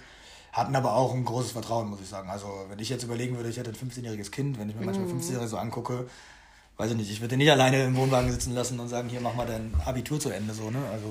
Hatten 0.54 0.76
aber 0.76 0.94
auch 0.94 1.12
ein 1.12 1.24
großes 1.24 1.50
Vertrauen, 1.50 1.90
muss 1.90 2.00
ich 2.00 2.08
sagen. 2.08 2.30
Also, 2.30 2.46
wenn 2.68 2.78
ich 2.78 2.88
jetzt 2.88 3.02
überlegen 3.02 3.36
würde, 3.36 3.48
ich 3.48 3.56
hätte 3.56 3.70
ein 3.70 3.74
15-jähriges 3.74 4.30
Kind, 4.30 4.56
wenn 4.56 4.70
ich 4.70 4.76
mir 4.76 4.86
manchmal 4.86 5.08
15-Jährige 5.08 5.46
mhm. 5.46 5.48
so 5.48 5.56
angucke, 5.56 6.06
weiß 6.76 6.92
ich 6.92 6.96
nicht, 6.96 7.10
ich 7.10 7.20
würde 7.20 7.30
den 7.30 7.38
nicht 7.38 7.50
alleine 7.50 7.82
im 7.82 7.96
Wohnwagen 7.96 8.30
sitzen 8.30 8.54
lassen 8.54 8.78
und 8.78 8.88
sagen, 8.88 9.08
hier 9.08 9.20
mach 9.20 9.34
mal 9.34 9.48
dein 9.48 9.74
Abitur 9.84 10.20
zu 10.20 10.30
Ende, 10.30 10.54
so, 10.54 10.70
ne? 10.70 10.78
Also. 10.92 11.06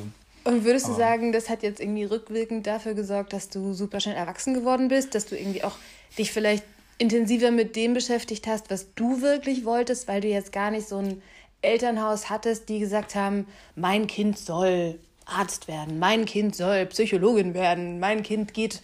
Und 0.45 0.63
würdest 0.63 0.87
du 0.87 0.93
sagen, 0.93 1.33
das 1.33 1.49
hat 1.49 1.61
jetzt 1.61 1.81
irgendwie 1.81 2.05
rückwirkend 2.05 2.65
dafür 2.65 2.93
gesorgt, 2.93 3.33
dass 3.33 3.49
du 3.49 3.73
super 3.73 3.99
schnell 3.99 4.15
erwachsen 4.15 4.53
geworden 4.53 4.87
bist, 4.87 5.13
dass 5.13 5.25
du 5.25 5.37
irgendwie 5.37 5.65
auch 5.65 5.75
dich 6.17 6.31
vielleicht 6.31 6.63
intensiver 6.97 7.51
mit 7.51 7.75
dem 7.75 7.93
beschäftigt 7.93 8.47
hast, 8.47 8.71
was 8.71 8.93
du 8.95 9.21
wirklich 9.21 9.65
wolltest, 9.65 10.07
weil 10.07 10.21
du 10.21 10.29
jetzt 10.29 10.53
gar 10.53 10.71
nicht 10.71 10.87
so 10.87 10.99
ein 10.99 11.21
Elternhaus 11.61 12.29
hattest, 12.29 12.69
die 12.69 12.79
gesagt 12.79 13.13
haben, 13.15 13.45
mein 13.75 14.07
Kind 14.07 14.37
soll 14.37 14.99
Arzt 15.25 15.67
werden, 15.67 15.99
mein 15.99 16.25
Kind 16.25 16.55
soll 16.55 16.85
Psychologin 16.85 17.53
werden, 17.53 17.99
mein 17.99 18.23
Kind 18.23 18.53
geht, 18.53 18.81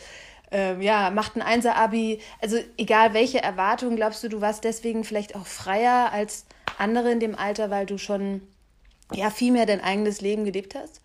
äh, 0.51 0.82
ja, 0.84 1.10
macht 1.10 1.36
ein 1.36 1.41
Einser-Abi. 1.41 2.22
Also 2.41 2.58
egal 2.77 3.13
welche 3.13 3.41
Erwartungen, 3.41 3.96
glaubst 3.96 4.24
du, 4.24 4.29
du 4.29 4.41
warst 4.41 4.63
deswegen 4.63 5.03
vielleicht 5.03 5.36
auch 5.36 5.46
freier 5.46 6.12
als 6.12 6.46
andere 6.77 7.12
in 7.12 7.20
dem 7.20 7.36
Alter, 7.36 7.70
weil 7.70 7.86
du 7.86 7.98
schon 7.98 8.41
ja 9.13 9.29
viel 9.29 9.51
mehr 9.51 9.65
dein 9.65 9.82
eigenes 9.82 10.22
Leben 10.22 10.46
gelebt 10.46 10.75
hast? 10.75 11.01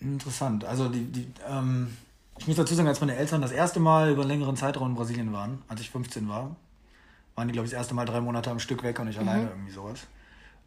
Interessant. 0.00 0.64
Also 0.64 0.88
die, 0.88 1.04
die, 1.04 1.26
ähm, 1.48 1.96
ich 2.38 2.46
muss 2.46 2.56
dazu 2.56 2.74
sagen, 2.74 2.88
als 2.88 3.00
meine 3.00 3.16
Eltern 3.16 3.40
das 3.40 3.52
erste 3.52 3.80
Mal 3.80 4.10
über 4.10 4.22
einen 4.22 4.30
längeren 4.30 4.56
Zeitraum 4.56 4.90
in 4.90 4.94
Brasilien 4.94 5.32
waren, 5.32 5.62
als 5.68 5.80
ich 5.80 5.90
15 5.90 6.28
war, 6.28 6.56
waren 7.34 7.48
die, 7.48 7.52
glaube 7.52 7.66
ich, 7.66 7.72
das 7.72 7.78
erste 7.78 7.94
Mal 7.94 8.04
drei 8.04 8.20
Monate 8.20 8.50
am 8.50 8.58
Stück 8.58 8.82
weg 8.82 8.98
und 8.98 9.08
ich 9.08 9.16
mhm. 9.16 9.28
alleine 9.28 9.48
irgendwie 9.48 9.72
sowas. 9.72 10.06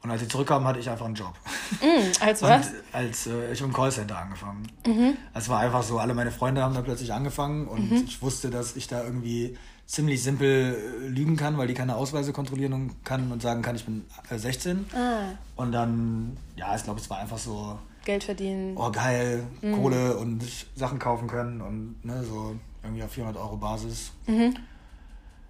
Und 0.07 0.11
als 0.11 0.21
sie 0.21 0.29
zurückkamen, 0.29 0.65
hatte 0.65 0.79
ich 0.79 0.89
einfach 0.89 1.05
einen 1.05 1.15
Job. 1.15 1.33
Mhm, 1.81 2.11
als 2.21 2.41
was? 2.41 2.67
Und 2.67 2.75
als 2.93 3.27
äh, 3.27 3.51
ich 3.51 3.59
im 3.59 3.73
Callcenter 3.73 4.17
angefangen. 4.17 4.65
Mhm. 4.85 5.17
Es 5.33 5.49
war 5.49 5.59
einfach 5.59 5.83
so, 5.83 5.99
alle 5.99 6.13
meine 6.13 6.31
Freunde 6.31 6.63
haben 6.63 6.73
da 6.73 6.81
plötzlich 6.81 7.11
angefangen 7.11 7.67
und 7.67 7.91
mhm. 7.91 8.05
ich 8.07 8.21
wusste, 8.21 8.49
dass 8.49 8.77
ich 8.77 8.87
da 8.87 9.03
irgendwie 9.03 9.57
ziemlich 9.85 10.23
simpel 10.23 10.77
äh, 11.03 11.07
lügen 11.09 11.35
kann, 11.35 11.57
weil 11.57 11.67
die 11.67 11.73
keine 11.73 11.97
Ausweise 11.97 12.31
kontrollieren 12.31 12.93
kann 13.03 13.33
und 13.33 13.41
sagen 13.41 13.61
kann, 13.61 13.75
ich 13.75 13.83
bin 13.83 14.05
16. 14.33 14.77
Äh, 14.93 14.97
ah. 14.97 15.19
Und 15.57 15.73
dann, 15.73 16.37
ja, 16.55 16.73
ich 16.73 16.83
glaube, 16.83 17.01
es 17.01 17.09
war 17.09 17.19
einfach 17.19 17.37
so, 17.37 17.77
Geld 18.05 18.23
verdienen. 18.23 18.77
Oh, 18.77 18.89
geil, 18.89 19.43
mhm. 19.61 19.73
Kohle 19.73 20.15
und 20.15 20.41
Sachen 20.77 20.99
kaufen 20.99 21.27
können 21.27 21.59
und 21.59 22.05
ne, 22.05 22.23
so 22.23 22.55
irgendwie 22.81 23.03
auf 23.03 23.11
400 23.11 23.35
Euro 23.35 23.57
Basis. 23.57 24.11
Mhm. 24.25 24.55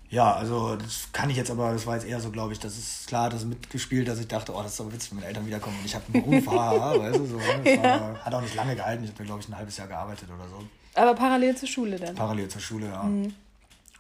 Ja, 0.10 0.34
also 0.34 0.78
das 0.78 1.10
kann 1.12 1.30
ich 1.30 1.36
jetzt 1.36 1.52
aber, 1.52 1.74
das 1.74 1.86
war 1.86 1.96
jetzt 1.96 2.08
eher 2.08 2.20
so, 2.22 2.32
glaube 2.32 2.54
ich, 2.54 2.60
das 2.60 2.78
ist 2.78 3.08
klar, 3.08 3.30
das 3.30 3.44
mitgespielt, 3.44 4.08
dass 4.08 4.20
ich 4.20 4.28
dachte, 4.28 4.54
oh, 4.54 4.62
das 4.62 4.72
ist 4.72 4.78
so 4.78 4.92
witzig, 4.92 5.12
wenn 5.12 5.18
meine 5.18 5.28
Eltern 5.28 5.46
wiederkommen 5.46 5.78
und 5.80 5.86
ich 5.86 5.96
habe 5.96 6.06
einen 6.14 6.24
Beruf, 6.24 6.48
haha, 6.54 6.98
weißt 6.98 7.20
du, 7.20 7.26
so. 7.26 7.38
Ne? 7.38 7.76
Ja. 7.76 7.84
war, 7.84 8.18
hat 8.20 8.34
auch 8.34 8.42
nicht 8.42 8.56
lange 8.56 8.76
gehalten, 8.76 9.04
ich 9.04 9.12
habe, 9.12 9.26
glaube 9.26 9.42
ich, 9.42 9.50
ein 9.50 9.58
halbes 9.58 9.76
Jahr 9.76 9.88
gearbeitet 9.88 10.30
oder 10.30 10.48
so. 10.48 10.64
Aber 10.96 11.14
parallel 11.14 11.58
zur 11.58 11.68
Schule 11.68 11.98
dann? 11.98 12.16
Parallel 12.16 12.48
zur 12.48 12.62
Schule, 12.62 12.88
ja. 12.88 13.04
Mhm. 13.04 13.34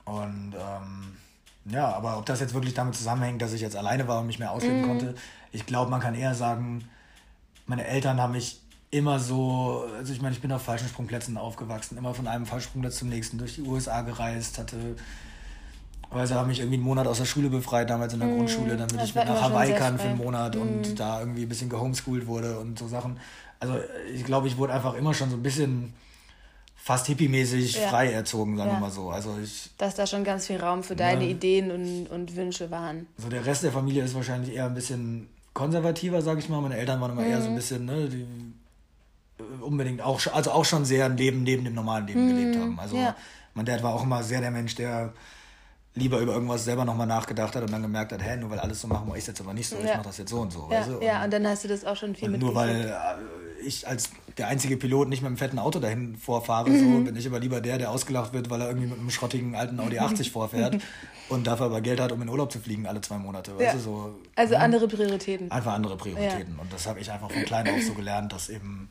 Und 0.05 0.55
ähm, 0.55 1.17
ja, 1.65 1.93
aber 1.93 2.17
ob 2.17 2.25
das 2.25 2.39
jetzt 2.39 2.53
wirklich 2.53 2.73
damit 2.73 2.95
zusammenhängt, 2.95 3.41
dass 3.41 3.51
ich 3.51 3.59
jetzt 3.59 3.75
alleine 3.75 4.07
war 4.07 4.21
und 4.21 4.27
mich 4.27 4.39
mehr 4.39 4.51
ausleben 4.51 4.81
mhm. 4.81 4.87
konnte, 4.87 5.15
ich 5.51 5.65
glaube, 5.65 5.91
man 5.91 5.99
kann 5.99 6.15
eher 6.15 6.33
sagen, 6.33 6.87
meine 7.65 7.85
Eltern 7.85 8.21
haben 8.21 8.31
mich 8.31 8.61
immer 8.89 9.19
so, 9.19 9.85
also 9.97 10.13
ich 10.13 10.21
meine, 10.21 10.33
ich 10.33 10.41
bin 10.41 10.51
auf 10.53 10.61
falschen 10.61 10.87
Sprungplätzen 10.87 11.37
aufgewachsen, 11.37 11.97
immer 11.97 12.13
von 12.13 12.27
einem 12.27 12.45
Fallsprungplatz 12.45 12.97
zum 12.97 13.09
nächsten, 13.09 13.37
durch 13.37 13.55
die 13.55 13.61
USA 13.63 14.01
gereist, 14.01 14.57
hatte, 14.57 14.95
weil 16.09 16.25
sie 16.25 16.35
haben 16.35 16.47
mich 16.47 16.59
irgendwie 16.59 16.77
einen 16.77 16.85
Monat 16.85 17.07
aus 17.07 17.17
der 17.17 17.25
Schule 17.25 17.49
befreit, 17.49 17.89
damals 17.89 18.13
in 18.13 18.19
der 18.19 18.29
mm, 18.29 18.37
Grundschule, 18.37 18.77
damit 18.77 19.01
ich 19.03 19.13
nach 19.13 19.41
Hawaii 19.41 19.73
kann 19.73 19.97
für 19.99 20.07
einen 20.07 20.17
Monat 20.17 20.55
mm. 20.55 20.61
und 20.61 20.99
da 20.99 21.19
irgendwie 21.19 21.43
ein 21.43 21.49
bisschen 21.49 21.69
gehomeschoolt 21.69 22.27
wurde 22.27 22.57
und 22.59 22.79
so 22.79 22.87
Sachen. 22.87 23.19
Also 23.59 23.75
ich 24.13 24.23
glaube, 24.23 24.47
ich 24.47 24.57
wurde 24.57 24.73
einfach 24.73 24.93
immer 24.93 25.13
schon 25.13 25.29
so 25.29 25.35
ein 25.35 25.43
bisschen 25.43 25.93
fast 26.87 27.07
hippie-mäßig 27.07 27.75
ja. 27.75 27.87
frei 27.89 28.13
erzogen, 28.13 28.55
sagen 28.55 28.69
ja. 28.69 28.75
wir 28.77 28.79
mal 28.79 28.91
so. 28.91 29.09
Also 29.09 29.35
ich, 29.43 29.71
Dass 29.77 29.95
da 29.95 30.07
schon 30.07 30.23
ganz 30.23 30.47
viel 30.47 30.57
Raum 30.57 30.83
für 30.83 30.95
deine 30.95 31.25
ne, 31.25 31.29
Ideen 31.31 31.71
und, 31.71 32.07
und 32.07 32.35
Wünsche 32.37 32.71
waren. 32.71 33.07
So 33.17 33.27
der 33.27 33.45
Rest 33.45 33.63
der 33.63 33.73
Familie 33.73 34.03
ist 34.03 34.15
wahrscheinlich 34.15 34.55
eher 34.55 34.65
ein 34.65 34.73
bisschen 34.73 35.27
konservativer, 35.53 36.21
sag 36.21 36.39
ich 36.39 36.47
mal. 36.47 36.61
Meine 36.61 36.77
Eltern 36.77 37.01
waren 37.01 37.11
immer 37.11 37.23
mhm. 37.23 37.31
eher 37.31 37.41
so 37.41 37.47
ein 37.47 37.51
mhm. 37.51 37.57
bisschen, 37.57 37.85
ne, 37.85 38.07
die 38.07 38.25
äh, 39.39 39.61
unbedingt 39.61 40.01
auch, 40.01 40.21
also 40.33 40.51
auch 40.51 40.63
schon 40.63 40.85
sehr 40.85 41.05
ein 41.05 41.17
Leben 41.17 41.43
neben 41.43 41.65
dem 41.65 41.73
normalen 41.73 42.07
Leben 42.07 42.27
gelebt 42.29 42.57
haben. 42.57 42.79
Also 42.79 42.95
ja. 42.95 43.15
mein 43.53 43.65
Dad 43.65 43.83
war 43.83 43.93
auch 43.93 44.03
immer 44.03 44.23
sehr 44.23 44.39
der 44.39 44.51
Mensch, 44.51 44.75
der 44.75 45.11
lieber 45.97 46.19
über 46.19 46.33
irgendwas 46.33 46.63
selber 46.63 46.85
nochmal 46.85 47.07
nachgedacht 47.07 47.55
hat 47.55 47.63
und 47.63 47.71
dann 47.71 47.81
gemerkt 47.81 48.11
hat, 48.11 48.23
hä, 48.23 48.37
nur 48.37 48.49
weil 48.49 48.59
alles 48.59 48.81
so 48.81 48.87
machen, 48.87 49.07
mache 49.07 49.17
ich 49.17 49.27
jetzt 49.27 49.41
aber 49.41 49.53
nicht 49.53 49.67
so, 49.67 49.75
ja. 49.77 49.83
ich 49.83 49.91
mache 49.91 50.03
das 50.03 50.17
jetzt 50.17 50.29
so 50.29 50.39
und 50.39 50.51
so. 50.51 50.69
Ja, 50.71 50.83
du? 50.83 51.03
ja, 51.03 51.23
und 51.23 51.31
dann 51.31 51.47
hast 51.47 51.63
du 51.63 51.67
das 51.67 51.83
auch 51.85 51.95
schon 51.95 52.15
viel 52.15 52.29
mit 52.29 52.41
Nur 52.41 52.55
weil 52.55 52.85
äh, 52.85 53.65
ich 53.65 53.87
als 53.87 54.11
der 54.37 54.47
einzige 54.47 54.77
Pilot 54.77 55.09
nicht 55.09 55.21
mit 55.21 55.27
einem 55.27 55.37
fetten 55.37 55.59
Auto 55.59 55.79
dahin 55.79 56.15
vorfahre, 56.15 56.69
mhm. 56.69 56.79
so 56.79 57.03
bin 57.05 57.15
ich 57.15 57.27
aber 57.27 57.39
lieber 57.39 57.59
der, 57.59 57.77
der 57.77 57.91
ausgelacht 57.91 58.33
wird, 58.33 58.49
weil 58.49 58.61
er 58.61 58.67
irgendwie 58.67 58.87
mit 58.87 58.99
einem 58.99 59.09
schrottigen 59.09 59.55
alten 59.55 59.79
Audi 59.79 59.99
80 59.99 60.31
vorfährt 60.31 60.77
und 61.29 61.47
dafür 61.47 61.67
aber 61.67 61.81
Geld 61.81 61.99
hat, 61.99 62.11
um 62.11 62.21
in 62.21 62.29
Urlaub 62.29 62.51
zu 62.51 62.59
fliegen 62.59 62.85
alle 62.85 63.01
zwei 63.01 63.17
Monate. 63.17 63.51
Ja. 63.51 63.65
Weißt 63.65 63.75
du, 63.75 63.79
so, 63.79 64.15
also 64.35 64.53
ne? 64.53 64.59
andere 64.59 64.87
Prioritäten. 64.87 65.51
Einfach 65.51 65.73
andere 65.73 65.97
Prioritäten. 65.97 66.55
Ja. 66.55 66.61
Und 66.61 66.71
das 66.71 66.87
habe 66.87 66.99
ich 66.99 67.11
einfach 67.11 67.31
von 67.31 67.43
klein 67.43 67.67
auf 67.67 67.81
so 67.81 67.93
gelernt, 67.93 68.31
dass 68.31 68.49
eben 68.49 68.89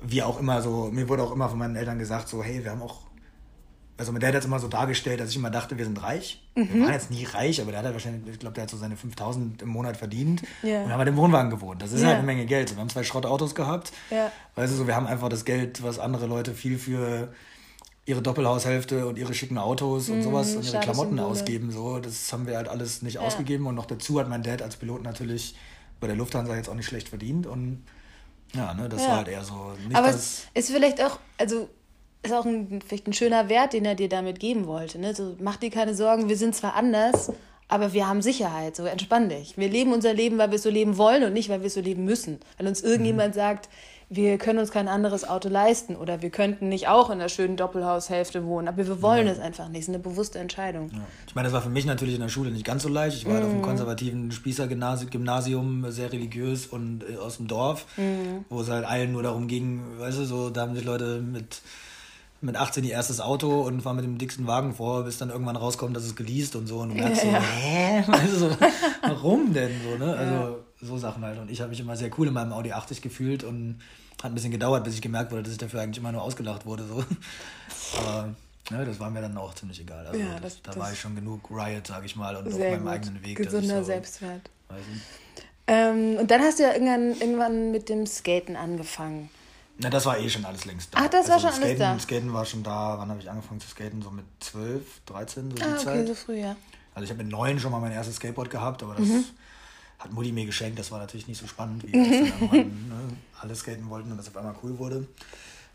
wie 0.00 0.22
auch 0.22 0.38
immer 0.38 0.62
so, 0.62 0.90
mir 0.92 1.08
wurde 1.08 1.22
auch 1.22 1.32
immer 1.32 1.48
von 1.48 1.58
meinen 1.58 1.76
Eltern 1.76 1.98
gesagt, 1.98 2.28
so, 2.28 2.42
hey, 2.42 2.62
wir 2.62 2.70
haben 2.70 2.82
auch 2.82 3.00
also 3.96 4.12
der 4.12 4.28
hat 4.28 4.34
jetzt 4.34 4.44
immer 4.44 4.58
so 4.58 4.66
dargestellt, 4.66 5.20
dass 5.20 5.30
ich 5.30 5.36
immer 5.36 5.50
dachte, 5.50 5.78
wir 5.78 5.84
sind 5.84 6.02
reich. 6.02 6.42
Mhm. 6.56 6.74
Wir 6.74 6.82
waren 6.82 6.92
jetzt 6.92 7.10
nie 7.12 7.24
reich, 7.24 7.60
aber 7.60 7.70
der 7.70 7.78
hat 7.78 7.84
halt 7.84 7.94
wahrscheinlich, 7.94 8.32
ich 8.32 8.40
glaube, 8.40 8.54
der 8.54 8.64
hat 8.64 8.70
so 8.70 8.76
seine 8.76 8.96
5000 8.96 9.62
im 9.62 9.68
Monat 9.68 9.96
verdient. 9.96 10.42
Yeah. 10.64 10.80
Und 10.80 10.86
wir 10.86 10.92
haben 10.92 10.98
halt 10.98 11.08
im 11.08 11.16
Wohnwagen 11.16 11.50
gewohnt. 11.50 11.80
Das 11.80 11.92
ist 11.92 12.00
yeah. 12.00 12.08
halt 12.08 12.18
eine 12.18 12.26
Menge 12.26 12.44
Geld. 12.46 12.74
wir 12.74 12.80
haben 12.80 12.88
zwei 12.88 13.04
Schrottautos 13.04 13.54
gehabt. 13.54 13.92
Ja. 14.10 14.32
Weißt 14.56 14.72
du, 14.72 14.76
so, 14.76 14.86
wir 14.88 14.96
haben 14.96 15.06
einfach 15.06 15.28
das 15.28 15.44
Geld, 15.44 15.82
was 15.84 16.00
andere 16.00 16.26
Leute 16.26 16.54
viel 16.54 16.78
für 16.78 17.32
ihre 18.06 18.20
Doppelhaushälfte 18.20 19.06
und 19.06 19.16
ihre 19.16 19.32
schicken 19.32 19.58
Autos 19.58 20.08
und 20.08 20.18
mhm, 20.18 20.22
sowas 20.22 20.56
und 20.56 20.64
ihre 20.64 20.80
Klamotten 20.80 21.10
Symbole. 21.10 21.28
ausgeben. 21.28 21.70
So, 21.70 22.00
das 22.00 22.32
haben 22.32 22.48
wir 22.48 22.56
halt 22.56 22.68
alles 22.68 23.02
nicht 23.02 23.14
ja. 23.14 23.20
ausgegeben. 23.20 23.66
Und 23.66 23.76
noch 23.76 23.86
dazu 23.86 24.18
hat 24.18 24.28
mein 24.28 24.42
Dad 24.42 24.60
als 24.60 24.76
Pilot 24.76 25.04
natürlich 25.04 25.54
bei 26.00 26.08
der 26.08 26.16
Lufthansa 26.16 26.56
jetzt 26.56 26.68
auch 26.68 26.74
nicht 26.74 26.86
schlecht 26.86 27.08
verdient. 27.08 27.46
Und 27.46 27.84
ja, 28.54 28.74
ne, 28.74 28.88
das 28.88 29.02
ja. 29.02 29.08
war 29.08 29.16
halt 29.18 29.28
eher 29.28 29.44
so. 29.44 29.72
Nicht 29.86 29.96
aber 29.96 30.08
es 30.08 30.46
ist 30.52 30.70
vielleicht 30.70 31.00
auch, 31.00 31.18
also 31.38 31.68
ist 32.26 32.32
auch 32.32 32.44
ein, 32.44 32.80
vielleicht 32.86 33.06
ein 33.06 33.12
schöner 33.12 33.48
Wert, 33.48 33.72
den 33.72 33.84
er 33.84 33.94
dir 33.94 34.08
damit 34.08 34.40
geben 34.40 34.66
wollte. 34.66 34.98
Ne? 34.98 35.14
So, 35.14 35.36
mach 35.40 35.56
dir 35.56 35.70
keine 35.70 35.94
Sorgen, 35.94 36.28
wir 36.28 36.36
sind 36.36 36.54
zwar 36.54 36.74
anders, 36.74 37.32
aber 37.68 37.92
wir 37.92 38.06
haben 38.08 38.22
Sicherheit, 38.22 38.76
so 38.76 38.84
entspann 38.84 39.28
dich. 39.28 39.56
Wir 39.56 39.68
leben 39.68 39.92
unser 39.92 40.12
Leben, 40.12 40.38
weil 40.38 40.50
wir 40.50 40.56
es 40.56 40.62
so 40.62 40.70
leben 40.70 40.98
wollen 40.98 41.24
und 41.24 41.32
nicht, 41.32 41.48
weil 41.48 41.60
wir 41.60 41.66
es 41.66 41.74
so 41.74 41.80
leben 41.80 42.04
müssen. 42.04 42.40
Weil 42.58 42.66
uns 42.66 42.82
irgendjemand 42.82 43.34
mhm. 43.34 43.38
sagt, 43.38 43.68
wir 44.10 44.38
können 44.38 44.58
uns 44.58 44.70
kein 44.70 44.86
anderes 44.86 45.26
Auto 45.26 45.48
leisten 45.48 45.96
oder 45.96 46.22
wir 46.22 46.30
könnten 46.30 46.68
nicht 46.68 46.88
auch 46.88 47.08
in 47.08 47.20
einer 47.20 47.28
schönen 47.28 47.56
Doppelhaushälfte 47.56 48.44
wohnen, 48.44 48.68
aber 48.68 48.86
wir 48.86 49.02
wollen 49.02 49.26
ja. 49.26 49.32
es 49.32 49.38
einfach 49.38 49.68
nicht. 49.68 49.82
Das 49.82 49.88
ist 49.88 49.94
eine 49.94 49.98
bewusste 49.98 50.38
Entscheidung. 50.38 50.90
Ja. 50.92 51.00
Ich 51.26 51.34
meine, 51.34 51.46
das 51.46 51.54
war 51.54 51.62
für 51.62 51.70
mich 51.70 51.86
natürlich 51.86 52.14
in 52.14 52.20
der 52.20 52.28
Schule 52.28 52.50
nicht 52.50 52.64
ganz 52.64 52.82
so 52.82 52.88
leicht. 52.88 53.16
Ich 53.16 53.24
war 53.24 53.32
mhm. 53.32 53.36
halt 53.36 53.44
auf 53.44 53.50
einem 53.50 53.60
mhm. 53.60 53.64
konservativen 53.64 54.30
Spießer-Gymnasium, 54.30 55.90
sehr 55.90 56.12
religiös 56.12 56.66
und 56.66 57.02
äh, 57.02 57.16
aus 57.16 57.38
dem 57.38 57.48
Dorf, 57.48 57.86
mhm. 57.96 58.44
wo 58.50 58.60
es 58.60 58.68
halt 58.68 58.84
allen 58.84 59.12
nur 59.12 59.22
darum 59.22 59.48
ging, 59.48 59.82
weißt 59.98 60.18
du, 60.18 60.24
so, 60.24 60.50
da 60.50 60.62
haben 60.62 60.74
sich 60.74 60.84
Leute 60.84 61.20
mit 61.20 61.62
mit 62.44 62.56
18 62.56 62.84
ihr 62.84 62.92
erstes 62.92 63.20
Auto 63.20 63.62
und 63.62 63.80
fahren 63.80 63.96
mit 63.96 64.04
dem 64.04 64.18
dicksten 64.18 64.46
Wagen 64.46 64.74
vor, 64.74 65.04
bis 65.04 65.18
dann 65.18 65.30
irgendwann 65.30 65.56
rauskommt, 65.56 65.96
dass 65.96 66.04
es 66.04 66.14
geleast 66.14 66.56
und 66.56 66.66
so. 66.66 66.78
Und 66.78 66.90
du 66.90 66.94
merkst 66.96 67.24
ja, 67.24 67.30
so, 67.30 67.46
hä? 67.46 68.04
Also 68.12 68.48
so, 68.48 68.56
warum 69.02 69.52
denn 69.52 69.72
so, 69.82 69.96
ne? 69.96 70.14
Also 70.14 70.34
ja. 70.34 70.56
so 70.82 70.98
Sachen 70.98 71.24
halt. 71.24 71.38
Und 71.38 71.50
ich 71.50 71.60
habe 71.60 71.70
mich 71.70 71.80
immer 71.80 71.96
sehr 71.96 72.10
cool 72.18 72.28
in 72.28 72.34
meinem 72.34 72.52
Audi 72.52 72.72
80 72.72 73.02
gefühlt 73.02 73.44
und 73.44 73.80
hat 74.22 74.30
ein 74.30 74.34
bisschen 74.34 74.50
gedauert, 74.50 74.84
bis 74.84 74.94
ich 74.94 75.02
gemerkt 75.02 75.32
wurde, 75.32 75.42
dass 75.42 75.52
ich 75.52 75.58
dafür 75.58 75.80
eigentlich 75.80 75.98
immer 75.98 76.12
nur 76.12 76.22
ausgelacht 76.22 76.66
wurde. 76.66 76.84
So. 76.84 77.04
Aber 77.98 78.34
ne, 78.70 78.84
das 78.84 79.00
war 79.00 79.10
mir 79.10 79.20
dann 79.20 79.36
auch 79.36 79.54
ziemlich 79.54 79.80
egal. 79.80 80.06
Also 80.06 80.20
ja, 80.20 80.38
das, 80.40 80.62
da 80.62 80.70
das 80.70 80.80
war 80.80 80.92
ich 80.92 81.00
schon 81.00 81.14
genug 81.14 81.50
Riot, 81.50 81.86
sag 81.86 82.04
ich 82.04 82.14
mal, 82.16 82.36
und 82.36 82.46
auf 82.46 82.58
meinem 82.58 82.82
gut. 82.82 82.88
eigenen 82.88 83.24
Weg. 83.24 83.36
Gesunder 83.36 83.78
so, 83.78 83.84
Selbstwert. 83.84 84.50
Ähm, 85.66 86.16
und 86.18 86.30
dann 86.30 86.42
hast 86.42 86.58
du 86.58 86.64
ja 86.64 86.72
irgendwann, 86.72 87.12
irgendwann 87.20 87.70
mit 87.70 87.88
dem 87.88 88.06
Skaten 88.06 88.56
angefangen. 88.56 89.30
Na, 89.78 89.90
das 89.90 90.06
war 90.06 90.18
eh 90.18 90.28
schon 90.28 90.44
alles 90.44 90.64
längst 90.64 90.94
da. 90.94 90.98
Ach, 91.00 91.08
das 91.08 91.28
also 91.28 91.32
war 91.32 91.40
schon 91.40 91.62
Skaten, 91.62 91.82
alles 91.82 92.02
da. 92.02 92.08
Skaten 92.08 92.32
war 92.32 92.44
schon 92.44 92.62
da. 92.62 92.98
Wann 92.98 93.08
habe 93.10 93.20
ich 93.20 93.28
angefangen 93.28 93.60
zu 93.60 93.68
skaten? 93.68 94.02
So 94.02 94.10
mit 94.10 94.24
12, 94.40 94.82
13, 95.06 95.50
so 95.50 95.56
ah, 95.56 95.66
die 95.66 95.72
okay, 95.72 95.84
Zeit. 95.84 96.06
so 96.06 96.14
früh, 96.14 96.38
ja. 96.38 96.56
Also 96.94 97.04
ich 97.04 97.10
habe 97.10 97.22
mit 97.24 97.32
neun 97.32 97.58
schon 97.58 97.72
mal 97.72 97.80
mein 97.80 97.92
erstes 97.92 98.16
Skateboard 98.16 98.50
gehabt, 98.50 98.82
aber 98.84 98.94
das 98.94 99.08
mhm. 99.08 99.24
hat 99.98 100.12
Mutti 100.12 100.30
mir 100.30 100.46
geschenkt. 100.46 100.78
Das 100.78 100.92
war 100.92 101.00
natürlich 101.00 101.26
nicht 101.26 101.40
so 101.40 101.48
spannend, 101.48 101.82
wie 101.82 101.96
mhm. 101.96 102.32
dann 102.40 102.88
ne, 102.88 103.16
alle 103.40 103.54
skaten 103.56 103.90
wollten 103.90 104.12
und 104.12 104.16
das 104.16 104.28
auf 104.28 104.36
einmal 104.36 104.54
cool 104.62 104.78
wurde. 104.78 105.08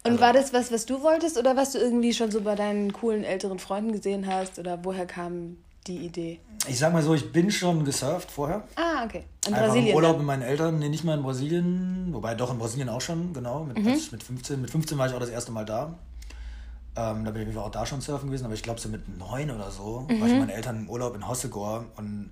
Und 0.03 0.11
also, 0.11 0.21
war 0.21 0.31
das 0.31 0.53
was, 0.53 0.71
was 0.71 0.85
du 0.85 1.01
wolltest 1.01 1.37
oder 1.37 1.57
was 1.57 1.73
du 1.73 1.77
irgendwie 1.77 2.13
schon 2.13 2.31
so 2.31 2.39
bei 2.39 2.55
deinen 2.55 2.93
coolen 2.93 3.25
älteren 3.25 3.59
Freunden 3.59 3.91
gesehen 3.91 4.27
hast? 4.27 4.57
Oder 4.57 4.85
woher 4.85 5.05
kam 5.05 5.57
die 5.87 5.97
Idee? 6.05 6.39
Ich 6.67 6.77
sag 6.77 6.93
mal 6.93 7.01
so, 7.01 7.13
ich 7.13 7.31
bin 7.31 7.51
schon 7.51 7.85
gesurft 7.85 8.31
vorher. 8.31 8.63
Ah, 8.75 9.05
okay. 9.05 9.23
In 9.47 9.53
Einfach 9.53 9.67
Brasilien. 9.67 9.89
Im 9.89 9.95
Urlaub 9.95 10.17
mit 10.17 10.25
meinen 10.25 10.41
Eltern, 10.41 10.79
nee, 10.79 10.89
nicht 10.89 11.03
mal 11.03 11.17
in 11.17 11.23
Brasilien, 11.23 12.09
wobei 12.11 12.35
doch 12.35 12.51
in 12.51 12.59
Brasilien 12.59 12.89
auch 12.89 13.01
schon, 13.01 13.33
genau. 13.33 13.63
Mit, 13.63 13.77
mhm. 13.77 13.85
mit 14.11 14.23
15. 14.23 14.61
Mit 14.61 14.69
15 14.69 14.97
war 14.97 15.07
ich 15.07 15.13
auch 15.13 15.19
das 15.19 15.29
erste 15.29 15.51
Mal 15.51 15.65
da. 15.65 15.95
Ähm, 16.95 17.23
da 17.23 17.31
bin 17.31 17.49
ich 17.49 17.57
auch 17.57 17.71
da 17.71 17.85
schon 17.85 18.01
surfen 18.01 18.27
gewesen, 18.27 18.45
aber 18.45 18.53
ich 18.53 18.63
glaube 18.63 18.79
so 18.79 18.89
mit 18.89 19.17
neun 19.17 19.51
oder 19.51 19.71
so 19.71 20.05
mhm. 20.09 20.19
war 20.19 20.27
ich 20.27 20.33
mit 20.33 20.39
meinen 20.39 20.49
Eltern 20.49 20.77
im 20.77 20.89
Urlaub 20.89 21.15
in 21.15 21.27
Hossegor 21.27 21.85
und 21.97 22.31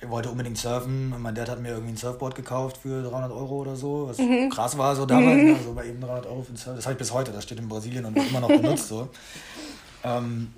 ich 0.00 0.08
wollte 0.10 0.30
unbedingt 0.30 0.58
surfen 0.58 1.12
und 1.12 1.22
mein 1.22 1.34
Dad 1.34 1.48
hat 1.48 1.60
mir 1.60 1.70
irgendwie 1.70 1.92
ein 1.92 1.96
Surfboard 1.96 2.34
gekauft 2.34 2.78
für 2.78 3.02
300 3.02 3.32
Euro 3.32 3.56
oder 3.56 3.76
so, 3.76 4.08
was 4.08 4.18
mhm. 4.18 4.50
krass 4.50 4.76
war 4.76 4.94
so 4.94 5.06
damals, 5.06 5.36
mhm. 5.36 5.52
ne? 5.52 5.56
so 5.64 5.72
bei 5.72 5.86
eben 5.86 6.00
300 6.00 6.26
Euro 6.26 6.42
für 6.42 6.52
ein 6.52 6.56
Surf. 6.56 6.76
Das 6.76 6.86
habe 6.86 6.92
ich 6.92 6.98
bis 6.98 7.12
heute, 7.12 7.32
das 7.32 7.44
steht 7.44 7.58
in 7.58 7.68
Brasilien 7.68 8.04
und 8.04 8.14
wird 8.14 8.28
immer 8.28 8.40
noch 8.40 8.48
benutzt 8.48 8.88
so. 8.88 9.08
Ähm, 10.04 10.52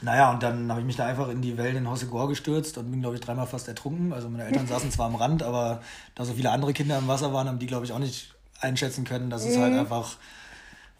naja, 0.00 0.30
und 0.30 0.42
dann 0.42 0.70
habe 0.70 0.80
ich 0.80 0.86
mich 0.86 0.96
da 0.96 1.06
einfach 1.06 1.28
in 1.28 1.42
die 1.42 1.56
Welt 1.56 1.76
in 1.76 1.90
Hossegor 1.90 2.28
gestürzt 2.28 2.78
und 2.78 2.90
bin, 2.90 3.00
glaube 3.00 3.16
ich, 3.16 3.20
dreimal 3.20 3.46
fast 3.46 3.66
ertrunken. 3.66 4.12
Also 4.12 4.28
meine 4.28 4.44
Eltern 4.44 4.66
saßen 4.68 4.90
zwar 4.90 5.06
am 5.06 5.16
Rand, 5.16 5.42
aber 5.42 5.82
da 6.14 6.24
so 6.24 6.34
viele 6.34 6.50
andere 6.50 6.72
Kinder 6.72 6.98
im 6.98 7.08
Wasser 7.08 7.32
waren, 7.32 7.48
haben 7.48 7.58
die, 7.58 7.66
glaube 7.66 7.84
ich, 7.84 7.92
auch 7.92 7.98
nicht 7.98 8.34
einschätzen 8.60 9.04
können, 9.04 9.30
dass 9.30 9.44
es 9.44 9.56
halt 9.56 9.72
mhm. 9.72 9.80
einfach 9.80 10.16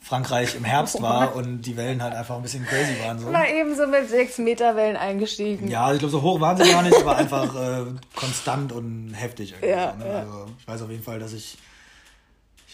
Frankreich 0.01 0.57
im 0.57 0.65
Herbst 0.65 1.01
war 1.03 1.35
und 1.37 1.63
die 1.63 1.77
Wellen 1.77 2.03
halt 2.03 2.15
einfach 2.15 2.37
ein 2.37 2.43
bisschen 2.43 2.65
crazy 2.65 2.97
waren. 3.05 3.19
So. 3.19 3.31
Mal 3.31 3.49
eben 3.49 3.77
so 3.77 3.87
mit 3.87 4.09
6 4.09 4.39
Meter 4.39 4.75
Wellen 4.75 4.97
eingestiegen. 4.97 5.69
Ja, 5.69 5.93
ich 5.93 5.99
glaube, 5.99 6.13
so 6.13 6.23
hoch 6.23 6.41
waren 6.41 6.57
sie 6.57 6.71
gar 6.71 6.83
nicht, 6.83 6.97
aber 6.97 7.17
einfach 7.17 7.55
äh, 7.55 7.85
konstant 8.17 8.73
und 8.73 9.13
heftig. 9.15 9.53
Irgendwie 9.53 9.69
ja, 9.69 9.93
so, 9.93 10.05
ne? 10.05 10.11
ja. 10.11 10.19
Also 10.21 10.47
ich 10.59 10.69
weiß 10.69 10.83
auf 10.83 10.91
jeden 10.91 11.03
Fall, 11.03 11.19
dass 11.19 11.33
ich 11.33 11.59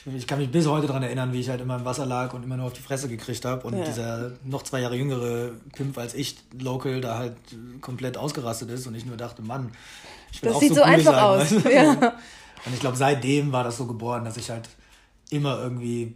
ich 0.07 0.27
kann 0.27 0.39
mich 0.39 0.51
bis 0.51 0.67
heute 0.67 0.87
daran 0.87 1.03
erinnern, 1.03 1.33
wie 1.33 1.41
ich 1.41 1.49
halt 1.49 1.61
immer 1.61 1.77
im 1.77 1.85
Wasser 1.85 2.05
lag 2.05 2.35
und 2.35 2.43
immer 2.43 2.57
nur 2.57 2.67
auf 2.67 2.73
die 2.75 2.83
Fresse 2.83 3.09
gekriegt 3.09 3.45
habe. 3.45 3.67
Und 3.67 3.79
ja. 3.79 3.85
dieser 3.85 4.33
noch 4.45 4.63
zwei 4.63 4.81
Jahre 4.81 4.97
jüngere 4.97 5.53
Pimp 5.75 5.97
als 5.97 6.15
ich, 6.15 6.37
Local, 6.59 7.01
da 7.01 7.19
halt 7.19 7.37
komplett 7.81 8.17
ausgerastet 8.19 8.71
ist 8.71 8.87
und 8.87 8.95
ich 8.95 9.07
nur 9.07 9.17
dachte, 9.17 9.43
Mann, 9.43 9.73
ich 10.33 10.43
will 10.43 10.49
das 10.49 10.57
auch 10.57 10.61
sieht 10.61 10.75
so, 10.75 10.81
cool 10.81 10.87
einfach 10.87 11.15
sein, 11.15 11.23
aus. 11.23 11.41
Weißt 11.41 11.65
du? 11.65 11.73
ja. 11.73 12.13
Und 12.67 12.73
ich 12.73 12.81
glaube, 12.81 12.97
seitdem 12.97 13.53
war 13.53 13.65
das 13.65 13.77
so 13.77 13.87
geboren, 13.87 14.25
dass 14.25 14.37
ich 14.37 14.51
halt 14.51 14.69
immer 15.31 15.59
irgendwie 15.59 16.15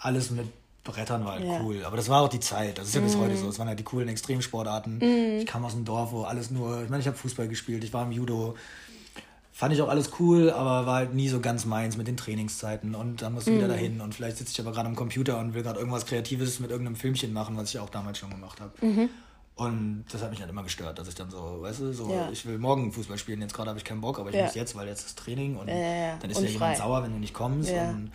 alles 0.00 0.30
mit 0.30 0.46
Brettern 0.84 1.24
war 1.24 1.32
halt 1.32 1.44
ja. 1.44 1.60
cool. 1.62 1.84
Aber 1.84 1.96
das 1.96 2.08
war 2.08 2.22
auch 2.22 2.28
die 2.28 2.40
Zeit. 2.40 2.78
Das 2.78 2.88
ist 2.88 2.94
ja 2.94 3.00
bis 3.00 3.16
mm. 3.16 3.20
heute 3.20 3.36
so. 3.36 3.48
Es 3.48 3.58
waren 3.58 3.68
halt 3.68 3.78
die 3.78 3.84
coolen 3.84 4.08
Extremsportarten. 4.08 4.98
Mm. 4.98 5.40
Ich 5.40 5.46
kam 5.46 5.64
aus 5.64 5.74
einem 5.74 5.84
Dorf, 5.84 6.12
wo 6.12 6.22
alles 6.22 6.50
nur, 6.50 6.82
ich 6.82 6.88
meine, 6.88 7.00
ich 7.00 7.06
habe 7.08 7.16
Fußball 7.16 7.48
gespielt, 7.48 7.82
ich 7.82 7.92
war 7.92 8.04
im 8.04 8.12
Judo, 8.12 8.54
fand 9.56 9.72
ich 9.72 9.80
auch 9.80 9.88
alles 9.88 10.10
cool, 10.20 10.50
aber 10.50 10.84
war 10.84 10.96
halt 10.96 11.14
nie 11.14 11.30
so 11.30 11.40
ganz 11.40 11.64
meins 11.64 11.96
mit 11.96 12.06
den 12.06 12.18
Trainingszeiten 12.18 12.94
und 12.94 13.22
dann 13.22 13.32
musst 13.32 13.46
du 13.46 13.52
mhm. 13.52 13.56
wieder 13.56 13.68
dahin 13.68 14.02
und 14.02 14.14
vielleicht 14.14 14.36
sitze 14.36 14.52
ich 14.52 14.60
aber 14.60 14.70
gerade 14.70 14.86
am 14.86 14.94
Computer 14.94 15.38
und 15.38 15.54
will 15.54 15.62
gerade 15.62 15.78
irgendwas 15.78 16.04
Kreatives 16.04 16.60
mit 16.60 16.70
irgendeinem 16.70 16.96
Filmchen 16.96 17.32
machen, 17.32 17.56
was 17.56 17.70
ich 17.70 17.78
auch 17.78 17.88
damals 17.88 18.18
schon 18.18 18.28
gemacht 18.28 18.60
habe. 18.60 18.72
Mhm. 18.86 19.08
Und 19.54 20.04
das 20.12 20.22
hat 20.22 20.28
mich 20.28 20.40
halt 20.40 20.50
immer 20.50 20.62
gestört, 20.62 20.98
dass 20.98 21.08
ich 21.08 21.14
dann 21.14 21.30
so, 21.30 21.62
weißt 21.62 21.80
du, 21.80 21.94
so, 21.94 22.12
ja. 22.12 22.28
ich 22.30 22.44
will 22.44 22.58
morgen 22.58 22.92
Fußball 22.92 23.16
spielen, 23.16 23.40
jetzt 23.40 23.54
gerade 23.54 23.70
habe 23.70 23.78
ich 23.78 23.84
keinen 23.86 24.02
Bock, 24.02 24.18
aber 24.18 24.28
ich 24.28 24.36
ja. 24.36 24.44
muss 24.44 24.54
jetzt, 24.54 24.76
weil 24.76 24.88
jetzt 24.88 25.06
ist 25.06 25.18
Training 25.18 25.56
und 25.56 25.68
ja, 25.68 26.18
dann 26.18 26.30
ist 26.30 26.38
ja 26.38 26.48
jemand 26.48 26.76
sauer, 26.76 27.02
wenn 27.02 27.12
du 27.12 27.18
nicht 27.18 27.32
kommst. 27.32 27.70
Und, 27.70 28.12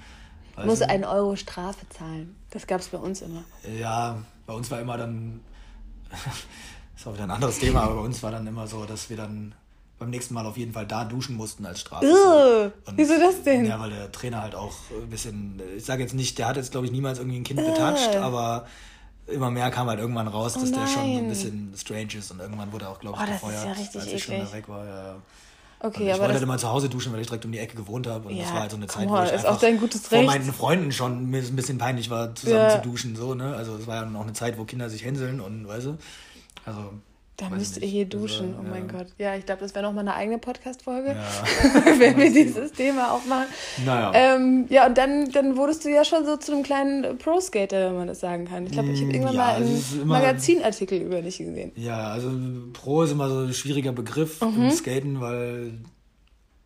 du 0.58 0.66
musst 0.68 0.84
einen 0.84 1.06
Euro 1.06 1.36
Strafe 1.36 1.90
zahlen. 1.90 2.36
Das 2.52 2.68
gab 2.68 2.82
es 2.82 2.90
bei 2.90 3.00
uns 3.00 3.24
immer. 3.24 3.44
Ja, 3.80 4.22
bei 4.46 4.54
uns 4.54 4.70
war 4.70 4.80
immer 4.80 4.96
dann, 4.96 5.40
das 6.12 6.22
ist 6.98 7.08
auch 7.08 7.16
wieder 7.16 7.24
ein 7.24 7.32
anderes 7.32 7.58
Thema, 7.58 7.82
aber 7.82 7.96
bei 7.96 8.02
uns 8.02 8.22
war 8.22 8.30
dann 8.30 8.46
immer 8.46 8.68
so, 8.68 8.86
dass 8.86 9.10
wir 9.10 9.18
dann 9.18 9.56
beim 10.02 10.10
nächsten 10.10 10.34
Mal 10.34 10.48
auf 10.48 10.58
jeden 10.58 10.74
Fall 10.74 10.88
da 10.88 11.06
duschen 11.06 11.38
mussten 11.38 11.64
als 11.64 11.80
Strafe. 11.80 12.74
Und, 12.88 12.98
Wieso 12.98 13.20
das 13.20 13.44
denn? 13.44 13.66
Ja, 13.66 13.80
weil 13.80 13.92
der 13.92 14.12
Trainer 14.12 14.42
halt 14.42 14.56
auch 14.56 14.74
ein 15.00 15.10
bisschen, 15.10 15.62
ich 15.78 15.86
sage 15.86 16.02
jetzt 16.02 16.16
nicht, 16.16 16.40
der 16.40 16.48
hat 16.48 16.58
jetzt 16.58 16.72
glaube 16.72 16.88
ich 16.88 16.92
niemals 16.92 17.20
irgendwie 17.20 17.38
ein 17.38 17.44
Kind 17.44 17.64
betatscht, 17.64 18.16
aber 18.16 18.66
immer 19.28 19.52
mehr 19.52 19.70
kam 19.70 19.88
halt 19.88 20.00
irgendwann 20.00 20.28
raus, 20.28 20.54
dass 20.54 20.72
oh 20.72 20.76
der 20.76 20.88
schon 20.88 21.04
ein 21.04 21.30
bisschen 21.30 21.74
strange 21.78 22.16
ist 22.18 22.32
und 22.32 22.40
irgendwann 22.40 22.72
wurde 22.74 22.86
er 22.86 22.92
auch, 22.92 23.00
glaube 23.00 23.20
ich, 23.22 23.30
oh, 23.30 23.32
gefeuert, 23.32 23.54
das 23.54 23.62
ist 23.62 23.66
ja 23.66 23.72
richtig 23.74 24.02
als 24.02 24.06
ich 24.08 24.14
eklig. 24.14 24.24
schon 24.24 24.40
da 24.40 24.54
weg 24.54 24.70
war. 24.70 24.86
Ja. 24.88 25.16
Okay, 25.84 26.04
ich 26.04 26.10
aber 26.10 26.22
wollte 26.22 26.34
halt 26.34 26.44
immer 26.44 26.58
zu 26.58 26.70
Hause 26.70 26.90
duschen, 26.90 27.14
weil 27.14 27.22
ich 27.22 27.28
direkt 27.28 27.46
um 27.46 27.52
die 27.52 27.60
Ecke 27.60 27.78
gewohnt 27.78 28.08
habe. 28.08 28.28
Und 28.28 28.36
ja, 28.36 28.44
das 28.44 28.54
war 28.54 28.62
halt 28.62 28.72
so 28.72 28.78
eine 28.78 28.88
Zeit, 28.88 29.08
wo 29.08 29.22
ich 29.22 29.46
auch 29.46 29.80
gutes 29.80 30.08
vor 30.08 30.24
meinen 30.24 30.52
Freunden 30.52 30.92
schon 30.92 31.32
ein 31.32 31.56
bisschen 31.56 31.78
peinlich 31.78 32.10
war, 32.10 32.34
zusammen 32.34 32.58
ja. 32.58 32.82
zu 32.82 32.90
duschen. 32.90 33.16
So, 33.16 33.36
ne? 33.36 33.56
Also 33.56 33.76
es 33.76 33.86
war 33.86 33.98
ja 33.98 34.06
noch 34.06 34.22
eine 34.22 34.34
Zeit, 34.34 34.58
wo 34.58 34.66
Kinder 34.66 34.90
sich 34.90 35.04
hänseln 35.04 35.42
und 35.42 35.68
weißt 35.68 35.86
du. 35.88 35.98
Also 36.66 36.92
da 37.42 37.50
müsst 37.50 37.78
ihr 37.78 37.88
hier 37.88 38.06
duschen, 38.06 38.56
also, 38.56 38.60
oh 38.60 38.70
mein 38.70 38.88
ja. 38.88 38.92
Gott. 38.92 39.08
Ja, 39.18 39.36
ich 39.36 39.46
glaube, 39.46 39.62
das 39.62 39.74
wäre 39.74 39.84
nochmal 39.84 40.08
eine 40.08 40.14
eigene 40.14 40.38
Podcast-Folge, 40.38 41.16
ja. 41.16 41.86
wenn 42.00 42.18
wir 42.18 42.32
dieses 42.34 42.72
Thema 42.72 43.12
auch 43.14 43.26
machen. 43.26 43.48
Naja. 43.84 44.12
Ähm, 44.14 44.68
ja, 44.70 44.86
und 44.86 44.98
dann, 44.98 45.32
dann 45.32 45.58
wurdest 45.58 45.84
du 45.84 45.90
ja 45.90 46.06
schon 46.06 46.24
so 46.26 46.38
zu 46.38 46.52
einem 46.52 46.62
kleinen 46.62 47.18
Pro-Skater, 47.18 47.88
wenn 47.88 47.98
man 47.98 48.08
das 48.08 48.20
sagen 48.20 48.46
kann. 48.46 48.68
Ich 48.68 48.74
glaube, 48.74 48.90
ich 48.92 49.00
habe 49.00 49.08
mm, 49.08 49.16
irgendwann 49.16 49.36
ja, 49.36 49.42
mal 49.42 49.56
einen 49.56 50.08
Magazinartikel 50.08 51.02
über 51.02 51.22
dich 51.24 51.40
gesehen. 51.40 51.72
Ja, 51.76 52.10
also 52.10 52.32
Pro 52.74 53.02
ist 53.02 53.12
immer 53.12 53.28
so 53.28 53.40
ein 53.40 53.54
schwieriger 53.54 53.92
Begriff 53.92 54.40
mhm. 54.42 54.66
im 54.66 54.72
Skaten, 54.72 55.20
weil 55.20 55.80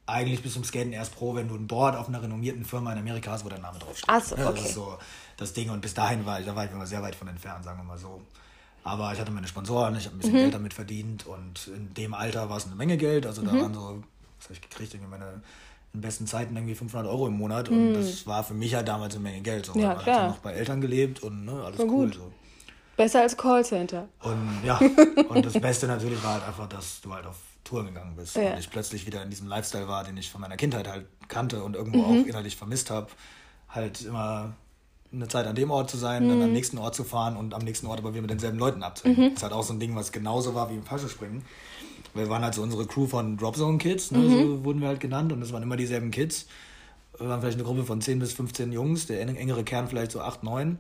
eigentlich 0.06 0.44
bist 0.44 0.56
du 0.56 0.60
im 0.60 0.66
Skaten 0.66 0.92
erst 0.92 1.16
Pro, 1.16 1.36
wenn 1.36 1.48
du 1.48 1.56
ein 1.56 1.68
Board 1.68 1.96
auf 1.96 2.10
einer 2.10 2.22
renommierten 2.22 2.66
Firma 2.66 2.92
in 2.92 3.00
Amerika 3.00 3.32
hast, 3.32 3.46
wo 3.46 3.50
dein 3.50 3.62
Name 3.62 3.80
draufsteht. 3.80 4.10
Ach 4.10 4.22
so, 4.22 4.36
okay. 4.36 4.44
Das 4.52 4.66
ist 4.66 4.74
so 4.74 4.98
das 5.38 5.54
Ding. 5.54 5.70
Und 5.70 5.82
bis 5.82 5.94
dahin 5.94 6.26
war 6.26 6.40
ich, 6.40 6.46
da 6.46 6.54
war 6.54 6.66
ich 6.66 6.72
immer 6.72 6.86
sehr 6.86 7.02
weit 7.02 7.16
von 7.16 7.28
entfernt, 7.28 7.64
sagen 7.64 7.80
wir 7.80 7.84
mal 7.86 7.98
so. 7.98 8.22
Aber 8.86 9.12
ich 9.12 9.20
hatte 9.20 9.32
meine 9.32 9.48
Sponsoren, 9.48 9.96
ich 9.96 10.06
habe 10.06 10.16
ein 10.16 10.20
bisschen 10.20 10.36
mhm. 10.36 10.40
Geld 10.42 10.54
damit 10.54 10.74
verdient 10.76 11.26
und 11.26 11.72
in 11.76 11.94
dem 11.96 12.14
Alter 12.14 12.52
war 12.52 12.58
es 12.58 12.68
eine 12.68 12.76
Menge 12.76 12.98
Geld. 12.98 13.26
Also 13.26 13.42
da 13.42 13.52
mhm. 13.52 13.62
waren 13.62 13.74
so, 13.74 14.04
was 14.38 14.46
habe 14.46 14.54
ich 14.54 14.62
gekriegt, 14.62 14.94
irgendwie 14.94 15.10
meine 15.10 15.42
in 15.96 16.02
besten 16.02 16.28
Zeiten 16.28 16.56
irgendwie 16.56 16.76
500 16.76 17.10
Euro 17.10 17.28
im 17.28 17.34
Monat 17.34 17.70
und 17.70 17.90
mhm. 17.90 17.94
das 17.96 18.28
war 18.28 18.44
für 18.44 18.54
mich 18.54 18.76
halt 18.76 18.88
damals 18.88 19.16
eine 19.16 19.24
Menge 19.24 19.42
Geld. 19.42 19.66
So. 19.66 19.80
Ja, 19.80 19.96
man 19.96 20.04
klar. 20.04 20.22
hat 20.22 20.30
noch 20.30 20.38
bei 20.38 20.54
Eltern 20.54 20.82
gelebt 20.82 21.24
und 21.24 21.46
ne, 21.46 21.64
alles 21.64 21.80
war 21.80 21.86
cool. 21.88 22.06
Gut. 22.08 22.16
So. 22.16 22.32
Besser 22.96 23.22
als 23.22 23.36
Callcenter. 23.36 24.08
Und 24.22 24.62
ja, 24.64 24.80
und 25.30 25.46
das 25.46 25.54
Beste 25.54 25.88
natürlich 25.88 26.24
war 26.24 26.36
halt 26.36 26.48
einfach, 26.48 26.70
dass 26.70 27.02
du 27.02 27.12
halt 27.12 27.26
auf 27.26 27.38
Tour 27.64 27.86
gegangen 27.86 28.16
bist 28.16 28.36
ja. 28.36 28.52
und 28.52 28.60
ich 28.60 28.70
plötzlich 28.70 29.08
wieder 29.08 29.24
in 29.24 29.32
diesem 29.32 29.48
Lifestyle 29.48 29.88
war, 29.88 30.04
den 30.04 30.16
ich 30.18 30.30
von 30.30 30.42
meiner 30.42 30.58
Kindheit 30.58 30.88
halt 30.88 31.08
kannte 31.28 31.64
und 31.64 31.76
irgendwo 31.76 32.04
mhm. 32.04 32.22
auch 32.22 32.28
innerlich 32.28 32.56
vermisst 32.56 32.92
habe. 32.92 33.08
Halt 33.68 34.04
immer 34.04 34.54
eine 35.16 35.28
Zeit 35.28 35.48
an 35.48 35.56
dem 35.56 35.72
Ort 35.72 35.90
zu 35.90 35.98
sein, 35.98 36.26
mhm. 36.26 36.30
dann 36.30 36.42
am 36.42 36.48
mhm. 36.48 36.54
nächsten 36.54 36.78
Ort 36.78 36.96
zu 36.96 37.04
fahren 37.04 37.38
und 37.38 37.54
am 37.54 37.64
nächsten 37.64 37.88
Ort 37.88 38.00
aber 38.00 38.14
wieder 38.14 38.22
mit 38.22 38.32
denselben 38.32 38.60
Leuten 38.60 38.84
abzuhängen. 38.84 39.18
Mhm. 39.20 39.30
Das 39.30 39.38
ist 39.38 39.44
halt 39.44 39.54
auch 39.54 39.64
so 39.64 39.74
ein 39.74 39.80
Ding, 39.80 39.96
was 39.96 40.12
genauso 40.12 40.56
war 40.56 40.70
wie 40.70 40.76
im 40.76 40.84
Fallschirmspringen. 40.84 41.44
Wir 42.14 42.30
waren 42.30 42.44
halt 42.44 42.54
so 42.54 42.62
unsere 42.62 42.86
Crew 42.86 43.08
von 43.08 43.38
Dropzone 43.38 43.78
Kids, 43.78 44.12
ne, 44.12 44.20
mhm. 44.20 44.30
so 44.30 44.64
wurden 44.64 44.82
wir 44.82 44.88
halt 44.88 45.00
genannt 45.00 45.34
und 45.34 45.42
es 45.42 45.52
waren 45.52 45.64
immer 45.64 45.76
dieselben 45.76 46.12
Kids. 46.12 46.48
Wir 47.18 47.30
waren 47.30 47.42
vielleicht 47.42 47.58
eine 47.58 47.64
Gruppe 47.64 47.84
von 47.84 48.02
10 48.02 48.20
bis 48.20 48.34
15 48.34 48.72
Jungs, 48.72 49.08
der 49.08 49.22
engere 49.22 49.64
Kern 49.64 49.88
vielleicht 49.88 50.12
so 50.12 50.22
8, 50.22 50.44
9. 50.44 50.78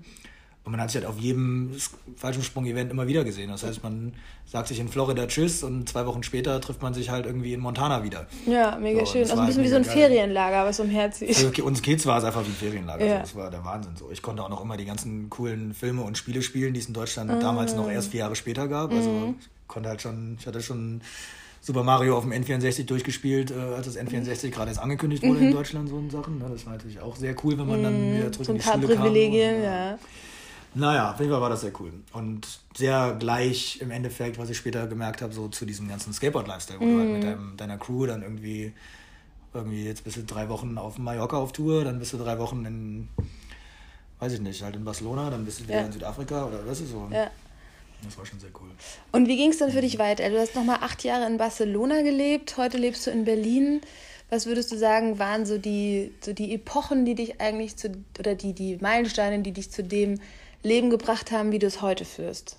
Und 0.65 0.71
man 0.71 0.81
hat 0.81 0.89
sich 0.89 0.99
halt 0.99 1.07
auf 1.07 1.19
jedem 1.19 1.71
Fallschirmsprung-Event 2.17 2.89
immer 2.89 3.07
wieder 3.07 3.23
gesehen. 3.23 3.51
Das 3.51 3.63
heißt, 3.63 3.83
man 3.83 4.13
sagt 4.47 4.67
sich 4.67 4.79
in 4.79 4.89
Florida 4.89 5.27
Tschüss 5.27 5.61
und 5.61 5.87
zwei 5.87 6.07
Wochen 6.07 6.23
später 6.23 6.59
trifft 6.59 6.81
man 6.81 6.95
sich 6.95 7.11
halt 7.11 7.27
irgendwie 7.27 7.53
in 7.53 7.59
Montana 7.59 8.03
wieder. 8.03 8.25
Ja, 8.47 8.75
mega 8.81 9.05
so, 9.05 9.11
schön. 9.11 9.21
Also 9.21 9.37
ein 9.37 9.45
bisschen 9.45 9.61
halt 9.61 9.65
wie 9.65 9.69
so 9.69 9.75
ein 9.75 9.83
geil. 9.83 10.09
Ferienlager, 10.09 10.65
was 10.65 10.79
um 10.79 10.89
Herz 10.89 11.19
zieht. 11.19 11.35
Für 11.35 11.63
uns 11.63 11.83
Kids 11.83 12.07
war 12.07 12.17
es 12.17 12.23
einfach 12.23 12.41
wie 12.41 12.49
ein 12.49 12.55
Ferienlager. 12.55 13.05
Ja. 13.05 13.19
das 13.19 13.35
war 13.35 13.51
der 13.51 13.63
Wahnsinn 13.63 13.95
so. 13.95 14.09
Ich 14.09 14.23
konnte 14.23 14.41
auch 14.41 14.49
noch 14.49 14.63
immer 14.63 14.75
die 14.75 14.85
ganzen 14.85 15.29
coolen 15.29 15.75
Filme 15.75 16.01
und 16.01 16.17
Spiele 16.17 16.41
spielen, 16.41 16.73
die 16.73 16.79
es 16.79 16.87
in 16.87 16.95
Deutschland 16.95 17.31
mhm. 17.31 17.41
damals 17.41 17.75
noch 17.75 17.87
erst 17.87 18.09
vier 18.09 18.21
Jahre 18.21 18.35
später 18.35 18.67
gab. 18.67 18.91
Also 18.91 19.11
mhm. 19.11 19.35
ich 19.39 19.67
konnte 19.67 19.89
halt 19.89 20.01
schon, 20.01 20.37
ich 20.39 20.47
hatte 20.47 20.63
schon 20.63 21.01
Super 21.61 21.83
Mario 21.83 22.17
auf 22.17 22.23
dem 22.23 22.31
N64 22.31 22.85
durchgespielt, 22.85 23.51
äh, 23.51 23.55
als 23.55 23.85
das 23.85 23.97
N64 23.97 24.49
gerade 24.49 24.69
erst 24.69 24.79
angekündigt 24.79 25.21
wurde 25.23 25.41
mhm. 25.41 25.47
in 25.47 25.53
Deutschland, 25.53 25.89
so 25.89 26.03
Sachen. 26.09 26.37
Ne? 26.37 26.45
Das 26.51 26.65
war 26.65 26.73
natürlich 26.73 26.99
auch 26.99 27.15
sehr 27.15 27.35
cool, 27.43 27.57
wenn 27.57 27.67
man 27.67 27.83
dann 27.83 27.93
mhm. 27.93 28.17
wieder 28.17 28.31
zurück 28.31 28.45
so 28.45 28.51
in 28.51 28.57
die 28.57 28.63
Schule 28.63 28.73
kam. 28.73 28.89
ein 28.89 28.95
paar 28.97 29.05
Privilegien, 29.05 29.63
ja. 29.63 29.99
Naja, 30.75 31.11
auf 31.11 31.19
jeden 31.19 31.31
Fall 31.31 31.41
war 31.41 31.49
das 31.49 31.61
sehr 31.61 31.71
cool. 31.79 31.93
Und 32.11 32.47
sehr 32.75 33.15
gleich 33.17 33.79
im 33.81 33.91
Endeffekt, 33.91 34.37
was 34.37 34.49
ich 34.49 34.57
später 34.57 34.87
gemerkt 34.87 35.21
habe, 35.21 35.33
so 35.33 35.47
zu 35.47 35.65
diesem 35.65 35.87
ganzen 35.87 36.13
Skateboard-Lifestyle, 36.13 36.79
wo 36.79 36.85
mm. 36.85 36.89
du 36.89 36.99
halt 36.99 37.09
mit 37.09 37.17
mhm. 37.17 37.25
deinem, 37.25 37.57
deiner 37.57 37.77
Crew 37.77 38.05
dann 38.05 38.21
irgendwie, 38.21 38.73
irgendwie, 39.53 39.85
jetzt 39.85 40.03
bist 40.03 40.17
du 40.17 40.23
drei 40.23 40.49
Wochen 40.49 40.77
auf 40.77 40.97
Mallorca 40.97 41.37
auf 41.37 41.53
Tour, 41.53 41.85
dann 41.85 41.97
bist 41.97 42.11
du 42.11 42.17
drei 42.17 42.37
Wochen 42.39 42.65
in, 42.65 43.07
weiß 44.19 44.33
ich 44.33 44.41
nicht, 44.41 44.61
halt 44.63 44.75
in 44.75 44.83
Barcelona, 44.83 45.29
dann 45.29 45.45
bist 45.45 45.61
du 45.61 45.63
wieder 45.63 45.79
ja. 45.79 45.85
in 45.85 45.93
Südafrika 45.93 46.45
oder 46.45 46.59
was 46.67 46.81
ist 46.81 46.91
so. 46.91 47.07
Ja. 47.09 47.31
Das 48.03 48.17
war 48.17 48.25
schon 48.25 48.39
sehr 48.39 48.51
cool. 48.61 48.69
Und 49.13 49.27
wie 49.29 49.37
ging 49.37 49.51
es 49.51 49.57
dann 49.57 49.71
für 49.71 49.81
dich 49.81 49.97
weiter? 49.97 50.29
Du 50.29 50.37
hast 50.37 50.55
nochmal 50.55 50.79
acht 50.81 51.03
Jahre 51.05 51.25
in 51.25 51.37
Barcelona 51.37 52.01
gelebt, 52.01 52.57
heute 52.57 52.77
lebst 52.77 53.07
du 53.07 53.11
in 53.11 53.23
Berlin. 53.23 53.81
Was 54.29 54.45
würdest 54.45 54.71
du 54.71 54.77
sagen, 54.77 55.19
waren 55.19 55.45
so 55.45 55.57
die, 55.57 56.13
so 56.19 56.33
die 56.33 56.53
Epochen, 56.53 57.05
die 57.05 57.15
dich 57.15 57.39
eigentlich 57.39 57.77
zu, 57.77 57.91
oder 58.19 58.35
die, 58.35 58.53
die 58.53 58.77
Meilensteine, 58.77 59.41
die 59.41 59.53
dich 59.53 59.71
zu 59.71 59.83
dem 59.83 60.19
Leben 60.65 60.89
gebracht 60.89 61.31
haben, 61.31 61.51
wie 61.51 61.59
du 61.59 61.67
es 61.67 61.81
heute 61.81 62.05
führst? 62.05 62.57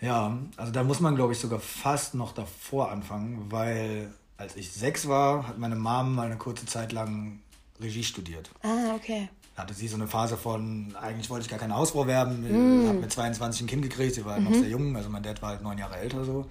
Ja, 0.00 0.36
also 0.56 0.72
da 0.72 0.84
muss 0.84 1.00
man, 1.00 1.16
glaube 1.16 1.32
ich, 1.32 1.38
sogar 1.38 1.58
fast 1.58 2.14
noch 2.14 2.32
davor 2.32 2.90
anfangen, 2.90 3.46
weil 3.50 4.12
als 4.36 4.54
ich 4.56 4.70
sechs 4.70 5.08
war, 5.08 5.48
hat 5.48 5.58
meine 5.58 5.74
Mom 5.74 6.14
mal 6.14 6.26
eine 6.26 6.36
kurze 6.36 6.66
Zeit 6.66 6.92
lang 6.92 7.40
Regie 7.80 8.04
studiert. 8.04 8.50
Ah, 8.62 8.94
okay. 8.94 9.30
Da 9.54 9.62
hatte 9.62 9.72
sie 9.72 9.88
so 9.88 9.96
eine 9.96 10.06
Phase 10.06 10.36
von, 10.36 10.94
eigentlich 11.00 11.30
wollte 11.30 11.44
ich 11.44 11.50
gar 11.50 11.58
keine 11.58 11.74
Hausfrau 11.74 12.06
werden, 12.06 12.42
mm. 12.42 12.88
habe 12.88 12.98
mit 12.98 13.10
22 13.10 13.62
ein 13.62 13.66
Kind 13.66 13.82
gekriegt, 13.82 14.14
sie 14.14 14.24
war 14.26 14.34
halt 14.34 14.44
mhm. 14.44 14.50
noch 14.50 14.58
sehr 14.58 14.68
jung, 14.68 14.94
also 14.94 15.08
mein 15.08 15.22
Dad 15.22 15.40
war 15.40 15.50
halt 15.50 15.62
neun 15.62 15.78
Jahre 15.78 15.96
älter 15.96 16.24
so. 16.24 16.44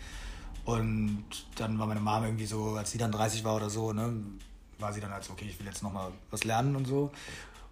Und 0.65 1.23
dann 1.57 1.77
war 1.77 1.85
meine 1.85 1.99
Mom 1.99 2.23
irgendwie 2.23 2.47
so, 2.47 2.69
als 2.71 2.89
sie 2.89 2.97
dann 2.97 3.11
30 3.11 3.43
war 3.43 3.55
oder 3.55 3.69
so, 3.69 3.93
ne, 3.93 4.11
war 4.79 4.91
sie 4.91 4.99
dann 4.99 5.11
halt 5.11 5.23
so, 5.23 5.33
okay, 5.33 5.45
ich 5.47 5.59
will 5.59 5.67
jetzt 5.67 5.83
nochmal 5.83 6.11
was 6.31 6.43
lernen 6.43 6.75
und 6.75 6.87
so. 6.87 7.11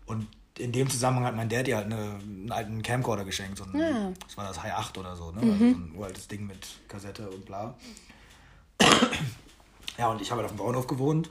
Und 0.06 0.28
in 0.58 0.72
dem 0.72 0.90
Zusammenhang 0.90 1.26
hat 1.26 1.36
mein 1.36 1.50
Dad 1.50 1.68
ihr 1.68 1.78
halt 1.78 1.88
eine, 1.88 2.20
einen 2.22 2.52
alten 2.52 2.82
Camcorder 2.82 3.26
geschenkt. 3.26 3.58
So 3.58 3.66
ein, 3.66 3.80
ja. 3.80 4.12
Das 4.26 4.38
war 4.38 4.48
das 4.48 4.62
High 4.62 4.74
8 4.74 4.98
oder 4.98 5.16
so, 5.16 5.32
ne? 5.32 5.42
Mhm. 5.42 5.52
Also 5.52 5.66
so 5.66 5.66
ein 5.66 5.96
uraltes 5.96 6.28
Ding 6.28 6.48
mit 6.48 6.68
Kassette 6.88 7.30
und 7.30 7.46
bla. 7.46 7.74
ja, 9.98 10.08
und 10.08 10.22
ich 10.22 10.32
habe 10.32 10.42
halt 10.42 10.52
auf 10.52 10.56
dem 10.56 10.58
Bauernhof 10.58 10.88
gewohnt 10.88 11.30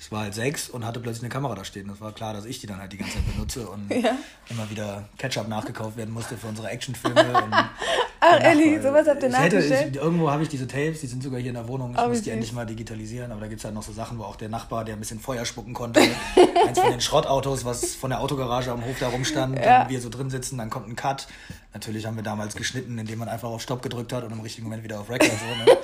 ich 0.00 0.12
war 0.12 0.22
halt 0.22 0.34
sechs 0.34 0.70
und 0.70 0.86
hatte 0.86 1.00
plötzlich 1.00 1.24
eine 1.24 1.28
Kamera 1.28 1.54
da 1.56 1.64
stehen. 1.64 1.88
Das 1.88 2.00
war 2.00 2.12
klar, 2.12 2.32
dass 2.32 2.44
ich 2.44 2.60
die 2.60 2.68
dann 2.68 2.78
halt 2.78 2.92
die 2.92 2.98
ganze 2.98 3.14
Zeit 3.14 3.26
benutze 3.34 3.68
und 3.68 3.90
ja. 4.02 4.16
immer 4.48 4.70
wieder 4.70 5.08
Ketchup 5.18 5.48
nachgekauft 5.48 5.96
werden 5.96 6.14
musste 6.14 6.36
für 6.36 6.46
unsere 6.46 6.68
Actionfilme. 6.68 7.42
Ach, 8.20 8.40
ehrlich, 8.40 8.80
sowas 8.80 9.06
habt 9.08 9.22
ihr 9.22 9.28
nachgestellt? 9.28 9.96
Irgendwo 9.96 10.30
habe 10.30 10.42
ich 10.42 10.48
diese 10.48 10.66
Tapes, 10.66 11.00
die 11.00 11.06
sind 11.06 11.22
sogar 11.22 11.40
hier 11.40 11.50
in 11.50 11.54
der 11.54 11.66
Wohnung. 11.66 11.94
Ich 11.94 12.00
oh, 12.00 12.08
muss 12.08 12.22
die 12.22 12.30
endlich 12.30 12.52
mal 12.52 12.66
digitalisieren, 12.66 13.32
aber 13.32 13.40
da 13.40 13.48
gibt 13.48 13.60
es 13.60 13.64
halt 13.64 13.74
noch 13.74 13.82
so 13.82 13.92
Sachen, 13.92 14.18
wo 14.18 14.24
auch 14.24 14.36
der 14.36 14.48
Nachbar, 14.48 14.84
der 14.84 14.94
ein 14.94 15.00
bisschen 15.00 15.20
Feuer 15.20 15.44
spucken 15.44 15.74
konnte, 15.74 16.00
eins 16.66 16.78
von 16.78 16.90
den 16.90 17.00
Schrottautos, 17.00 17.64
was 17.64 17.94
von 17.94 18.10
der 18.10 18.20
Autogarage 18.20 18.70
am 18.70 18.84
Hof 18.84 18.98
da 18.98 19.08
rumstand, 19.08 19.58
ja. 19.58 19.80
dann 19.80 19.88
wir 19.88 20.00
so 20.00 20.08
drin 20.08 20.30
sitzen, 20.30 20.58
dann 20.58 20.70
kommt 20.70 20.88
ein 20.88 20.96
Cut. 20.96 21.28
Natürlich 21.74 22.06
haben 22.06 22.16
wir 22.16 22.22
damals 22.22 22.56
geschnitten, 22.56 22.98
indem 22.98 23.18
man 23.18 23.28
einfach 23.28 23.48
auf 23.48 23.62
Stopp 23.62 23.82
gedrückt 23.82 24.12
hat 24.12 24.24
und 24.24 24.32
im 24.32 24.40
richtigen 24.40 24.64
Moment 24.64 24.84
wieder 24.84 25.00
auf 25.00 25.10
Record. 25.10 25.30
So, 25.30 25.64
ne? 25.64 25.78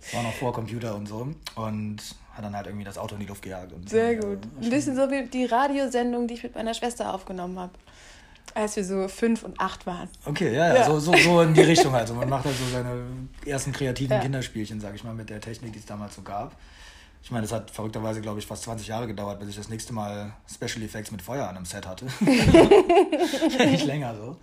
Das 0.00 0.14
war 0.14 0.22
noch 0.22 0.32
vor 0.34 0.52
Computer 0.52 0.94
und 0.94 1.06
so. 1.06 1.28
Und 1.56 1.96
hat 2.32 2.44
dann 2.44 2.54
halt 2.54 2.66
irgendwie 2.66 2.84
das 2.84 2.98
Auto 2.98 3.14
in 3.14 3.22
die 3.22 3.26
Luft 3.26 3.42
gejagt. 3.42 3.72
Und 3.72 3.88
Sehr 3.88 4.20
so, 4.20 4.28
gut. 4.28 4.38
Ein 4.60 4.70
bisschen 4.70 4.94
so 4.94 5.10
wie 5.10 5.24
die 5.24 5.46
Radiosendung, 5.46 6.28
die 6.28 6.34
ich 6.34 6.42
mit 6.42 6.54
meiner 6.54 6.74
Schwester 6.74 7.12
aufgenommen 7.12 7.58
habe. 7.58 7.72
Als 8.54 8.76
wir 8.76 8.84
so 8.84 9.08
fünf 9.08 9.42
und 9.42 9.60
acht 9.60 9.86
waren. 9.86 10.08
Okay, 10.24 10.54
ja, 10.54 10.68
ja, 10.68 10.74
ja. 10.76 10.84
So, 10.84 10.98
so, 10.98 11.14
so 11.14 11.40
in 11.42 11.52
die 11.52 11.62
Richtung 11.62 11.92
halt. 11.92 12.02
Also 12.02 12.14
man 12.14 12.28
macht 12.28 12.44
halt 12.44 12.56
so 12.56 12.64
seine 12.72 13.02
ersten 13.44 13.72
kreativen 13.72 14.16
ja. 14.16 14.22
Kinderspielchen, 14.22 14.80
sag 14.80 14.94
ich 14.94 15.04
mal, 15.04 15.12
mit 15.12 15.28
der 15.28 15.40
Technik, 15.40 15.72
die 15.72 15.78
es 15.78 15.86
damals 15.86 16.14
so 16.14 16.22
gab. 16.22 16.56
Ich 17.22 17.30
meine, 17.30 17.42
das 17.42 17.52
hat 17.52 17.70
verrückterweise, 17.70 18.20
glaube 18.20 18.38
ich, 18.38 18.46
fast 18.46 18.62
20 18.64 18.86
Jahre 18.86 19.06
gedauert, 19.06 19.40
bis 19.40 19.48
ich 19.48 19.56
das 19.56 19.68
nächste 19.68 19.92
Mal 19.92 20.32
Special 20.52 20.84
Effects 20.84 21.10
mit 21.10 21.22
Feuer 21.22 21.48
an 21.48 21.56
einem 21.56 21.66
Set 21.66 21.86
hatte. 21.86 22.06
Nicht 22.20 23.84
länger 23.84 24.14
so. 24.14 24.36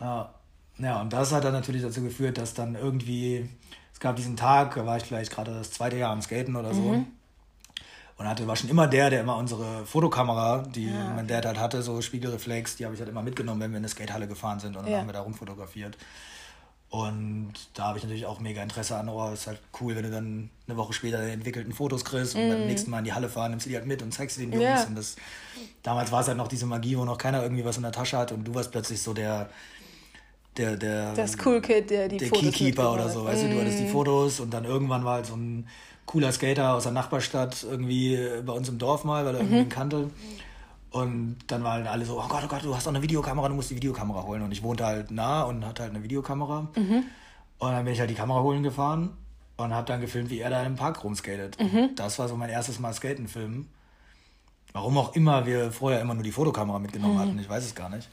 Ja. 0.00 0.34
ja, 0.78 1.00
und 1.00 1.12
das 1.12 1.32
hat 1.32 1.44
dann 1.44 1.52
natürlich 1.52 1.82
dazu 1.82 2.02
geführt, 2.02 2.38
dass 2.38 2.54
dann 2.54 2.74
irgendwie 2.74 3.48
es 3.96 4.00
gab 4.00 4.14
diesen 4.14 4.36
Tag, 4.36 4.74
da 4.74 4.84
war 4.84 4.98
ich 4.98 5.04
vielleicht 5.04 5.32
gerade 5.32 5.54
das 5.54 5.70
zweite 5.70 5.96
Jahr 5.96 6.12
am 6.12 6.20
Skaten 6.20 6.54
oder 6.54 6.74
so. 6.74 6.82
Mhm. 6.82 7.06
Und 8.18 8.28
hatte, 8.28 8.46
war 8.46 8.54
schon 8.54 8.68
immer 8.68 8.86
der, 8.86 9.08
der 9.08 9.22
immer 9.22 9.38
unsere 9.38 9.86
Fotokamera, 9.86 10.64
die 10.68 10.90
ja. 10.90 11.14
mein 11.14 11.26
Dad 11.26 11.46
halt 11.46 11.58
hatte, 11.58 11.80
so 11.80 12.02
Spiegelreflex, 12.02 12.76
die 12.76 12.84
habe 12.84 12.94
ich 12.94 13.00
halt 13.00 13.08
immer 13.08 13.22
mitgenommen, 13.22 13.62
wenn 13.62 13.70
wir 13.70 13.78
in 13.78 13.84
eine 13.84 13.88
Skatehalle 13.88 14.28
gefahren 14.28 14.60
sind 14.60 14.76
und 14.76 14.84
dann 14.84 14.92
ja. 14.92 14.98
haben 14.98 15.08
wir 15.08 15.14
da 15.14 15.22
rumfotografiert. 15.22 15.96
Und 16.88 17.52
da 17.74 17.84
habe 17.84 17.98
ich 17.98 18.04
natürlich 18.04 18.26
auch 18.26 18.38
mega 18.38 18.62
Interesse 18.62 18.96
an, 18.96 19.08
oh, 19.08 19.32
ist 19.32 19.48
halt 19.48 19.60
cool, 19.80 19.96
wenn 19.96 20.04
du 20.04 20.10
dann 20.10 20.50
eine 20.68 20.76
Woche 20.76 20.92
später 20.92 21.24
die 21.24 21.32
entwickelten 21.32 21.72
Fotos 21.72 22.04
kriegst 22.04 22.36
und 22.36 22.46
mm. 22.46 22.50
beim 22.50 22.66
nächsten 22.66 22.90
Mal 22.90 23.00
in 23.00 23.04
die 23.04 23.12
Halle 23.12 23.28
fahren, 23.28 23.50
nimmst 23.50 23.66
du 23.66 23.70
die 23.70 23.76
halt 23.76 23.86
mit 23.86 24.02
und 24.02 24.14
zeigst 24.14 24.36
sie 24.36 24.46
den 24.46 24.52
Jungs. 24.52 24.64
Ja. 24.64 24.84
Und 24.84 24.96
das, 24.96 25.16
damals 25.82 26.12
war 26.12 26.20
es 26.20 26.28
halt 26.28 26.36
noch 26.36 26.48
diese 26.48 26.64
Magie, 26.64 26.96
wo 26.96 27.04
noch 27.04 27.18
keiner 27.18 27.42
irgendwie 27.42 27.64
was 27.64 27.76
in 27.76 27.82
der 27.82 27.92
Tasche 27.92 28.16
hat 28.16 28.30
und 28.30 28.44
du 28.44 28.54
warst 28.54 28.70
plötzlich 28.70 29.02
so 29.02 29.12
der, 29.12 29.50
der, 30.56 30.76
der, 30.76 31.12
das 31.14 31.36
Cool 31.44 31.60
Kid, 31.60 31.90
der 31.90 32.08
die 32.08 32.18
der 32.18 32.28
Fotos 32.28 32.54
Keykeeper 32.54 32.92
oder 32.92 33.08
so, 33.08 33.24
weißt 33.24 33.42
mm. 33.42 33.48
du, 33.48 33.54
du 33.54 33.60
hattest 33.60 33.78
die 33.80 33.84
mhm. 33.84 33.88
Fotos 33.90 34.40
und 34.40 34.54
dann 34.54 34.64
irgendwann 34.64 35.04
war 35.04 35.14
halt 35.14 35.26
so 35.26 35.34
ein 35.34 35.66
cooler 36.06 36.30
Skater 36.30 36.74
aus 36.74 36.84
der 36.84 36.92
Nachbarstadt 36.92 37.66
irgendwie 37.68 38.16
bei 38.44 38.52
uns 38.52 38.68
im 38.68 38.78
Dorf 38.78 39.02
mal, 39.02 39.26
weil 39.26 39.34
er 39.34 39.42
mhm. 39.42 39.52
irgendwen 39.52 39.68
kannte. 39.68 40.10
Und 40.96 41.38
dann 41.48 41.62
waren 41.62 41.86
alle 41.86 42.06
so, 42.06 42.18
oh 42.18 42.26
Gott, 42.26 42.42
oh 42.44 42.48
Gott, 42.48 42.64
du 42.64 42.74
hast 42.74 42.86
doch 42.86 42.90
eine 42.90 43.02
Videokamera, 43.02 43.48
du 43.48 43.54
musst 43.54 43.70
die 43.70 43.76
Videokamera 43.76 44.22
holen. 44.22 44.42
Und 44.42 44.50
ich 44.50 44.62
wohnte 44.62 44.86
halt 44.86 45.10
nah 45.10 45.42
und 45.42 45.64
hatte 45.66 45.82
halt 45.82 45.94
eine 45.94 46.02
Videokamera. 46.02 46.68
Mhm. 46.74 47.04
Und 47.58 47.72
dann 47.72 47.84
bin 47.84 47.92
ich 47.92 48.00
halt 48.00 48.08
die 48.08 48.14
Kamera 48.14 48.40
holen 48.40 48.62
gefahren. 48.62 49.10
und 49.58 49.74
habe 49.74 49.86
dann 49.86 50.00
gefilmt, 50.00 50.30
wie 50.30 50.40
er 50.40 50.48
da 50.48 50.62
im 50.62 50.76
Park 50.76 51.04
rumskatet. 51.04 51.60
Mhm. 51.60 51.90
Das 51.96 52.18
war 52.18 52.28
so 52.28 52.36
mein 52.36 52.48
erstes 52.48 52.78
Mal 52.78 52.94
Skaten 52.94 53.28
filmen. 53.28 53.68
Warum 54.72 54.96
auch 54.96 55.14
immer 55.14 55.44
wir 55.44 55.70
vorher 55.70 56.00
immer 56.00 56.14
nur 56.14 56.22
die 56.22 56.32
Fotokamera 56.32 56.78
mitgenommen 56.78 57.14
mhm. 57.14 57.18
hatten, 57.18 57.38
ich 57.38 57.48
weiß 57.48 57.64
es 57.64 57.74
gar 57.74 57.90
nicht. 57.90 58.08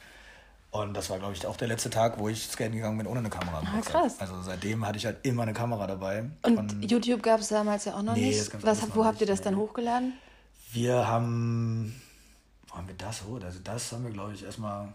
Und 0.71 0.93
das 0.95 1.09
war, 1.09 1.19
glaube 1.19 1.33
ich, 1.33 1.45
auch 1.45 1.55
der 1.55 1.67
letzte 1.67 1.89
Tag, 1.89 2.17
wo 2.17 2.27
ich 2.27 2.47
skaten 2.47 2.75
gegangen 2.75 2.97
bin 2.97 3.05
ohne 3.05 3.19
eine 3.19 3.29
Kamera. 3.29 3.61
Ah, 3.63 3.79
krass. 3.81 4.19
Also 4.19 4.41
seitdem 4.41 4.85
hatte 4.85 4.97
ich 4.97 5.05
halt 5.05 5.17
immer 5.23 5.43
eine 5.43 5.53
Kamera 5.53 5.85
dabei. 5.85 6.25
Und, 6.41 6.57
und 6.57 6.91
YouTube 6.91 7.21
gab 7.21 7.41
es 7.41 7.49
damals 7.49 7.85
ja 7.85 7.93
auch 7.93 8.01
noch 8.01 8.15
nee, 8.15 8.29
nicht. 8.29 8.63
Was, 8.63 8.95
wo 8.95 9.05
habt 9.05 9.21
ihr 9.21 9.27
das 9.27 9.41
dann 9.41 9.55
hochgeladen? 9.55 10.13
Wir 10.71 11.07
haben. 11.07 11.93
Wo 12.73 12.77
haben 12.77 12.87
wir 12.87 12.95
das 12.95 13.23
hoch? 13.23 13.39
Also 13.41 13.59
das 13.63 13.91
haben 13.91 14.03
wir, 14.03 14.11
glaube 14.11 14.33
ich, 14.33 14.43
erstmal 14.43 14.93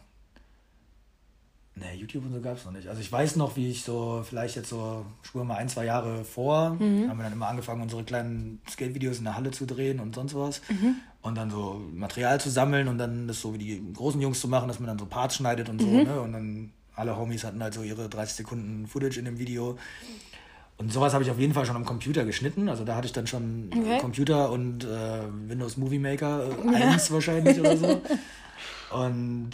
Nee, 1.80 1.94
YouTube 1.94 2.24
und 2.24 2.32
so 2.32 2.40
gab 2.40 2.56
es 2.56 2.64
noch 2.64 2.72
nicht. 2.72 2.88
Also 2.88 3.00
ich 3.00 3.10
weiß 3.10 3.36
noch, 3.36 3.56
wie 3.56 3.70
ich 3.70 3.84
so, 3.84 4.24
vielleicht 4.28 4.56
jetzt 4.56 4.68
so, 4.68 5.06
spur 5.22 5.44
mal 5.44 5.56
ein, 5.56 5.68
zwei 5.68 5.84
Jahre 5.84 6.24
vor, 6.24 6.70
mhm. 6.70 7.08
haben 7.08 7.18
wir 7.18 7.22
dann 7.22 7.32
immer 7.32 7.46
angefangen, 7.46 7.82
unsere 7.82 8.02
kleinen 8.02 8.60
Skate-Videos 8.68 9.18
in 9.18 9.24
der 9.24 9.36
Halle 9.36 9.52
zu 9.52 9.64
drehen 9.64 10.00
und 10.00 10.14
sonst 10.14 10.34
was. 10.34 10.60
Mhm. 10.68 10.96
Und 11.22 11.36
dann 11.36 11.50
so 11.50 11.80
Material 11.94 12.40
zu 12.40 12.50
sammeln 12.50 12.88
und 12.88 12.98
dann 12.98 13.28
das 13.28 13.40
so 13.40 13.54
wie 13.54 13.58
die 13.58 13.92
großen 13.94 14.20
Jungs 14.20 14.40
zu 14.40 14.48
machen, 14.48 14.66
dass 14.66 14.80
man 14.80 14.88
dann 14.88 14.98
so 14.98 15.06
Parts 15.06 15.36
schneidet 15.36 15.68
und 15.68 15.80
so. 15.80 15.86
Mhm. 15.86 16.02
Ne? 16.02 16.20
Und 16.20 16.32
dann 16.32 16.72
alle 16.96 17.16
Homies 17.16 17.44
hatten 17.44 17.62
halt 17.62 17.74
so 17.74 17.82
ihre 17.82 18.08
30 18.08 18.38
Sekunden 18.38 18.88
Footage 18.88 19.18
in 19.18 19.26
dem 19.26 19.38
Video. 19.38 19.78
Und 20.78 20.92
sowas 20.92 21.12
habe 21.12 21.24
ich 21.24 21.30
auf 21.30 21.38
jeden 21.38 21.54
Fall 21.54 21.66
schon 21.66 21.74
am 21.74 21.84
Computer 21.84 22.24
geschnitten. 22.24 22.68
Also 22.68 22.84
da 22.84 22.94
hatte 22.94 23.06
ich 23.06 23.12
dann 23.12 23.26
schon 23.26 23.70
okay. 23.76 23.98
Computer 23.98 24.50
und 24.50 24.84
äh, 24.84 25.22
Windows 25.48 25.76
Movie 25.76 25.98
Maker 25.98 26.48
äh, 26.64 26.76
1 26.76 27.08
ja. 27.08 27.14
wahrscheinlich 27.14 27.58
oder 27.58 27.76
so. 27.76 28.00
Und 28.90 29.50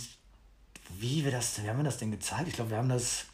wie 1.01 1.25
wir 1.25 1.33
das, 1.33 1.61
wie 1.63 1.69
haben 1.69 1.79
wir 1.79 1.85
das 1.85 1.99
denn 1.99 2.13
gezahlt? 2.13 2.47
Ich 2.47 2.55
glaube, 2.55 2.71
wir 2.71 2.77
haben 2.77 2.89
das 2.89 3.25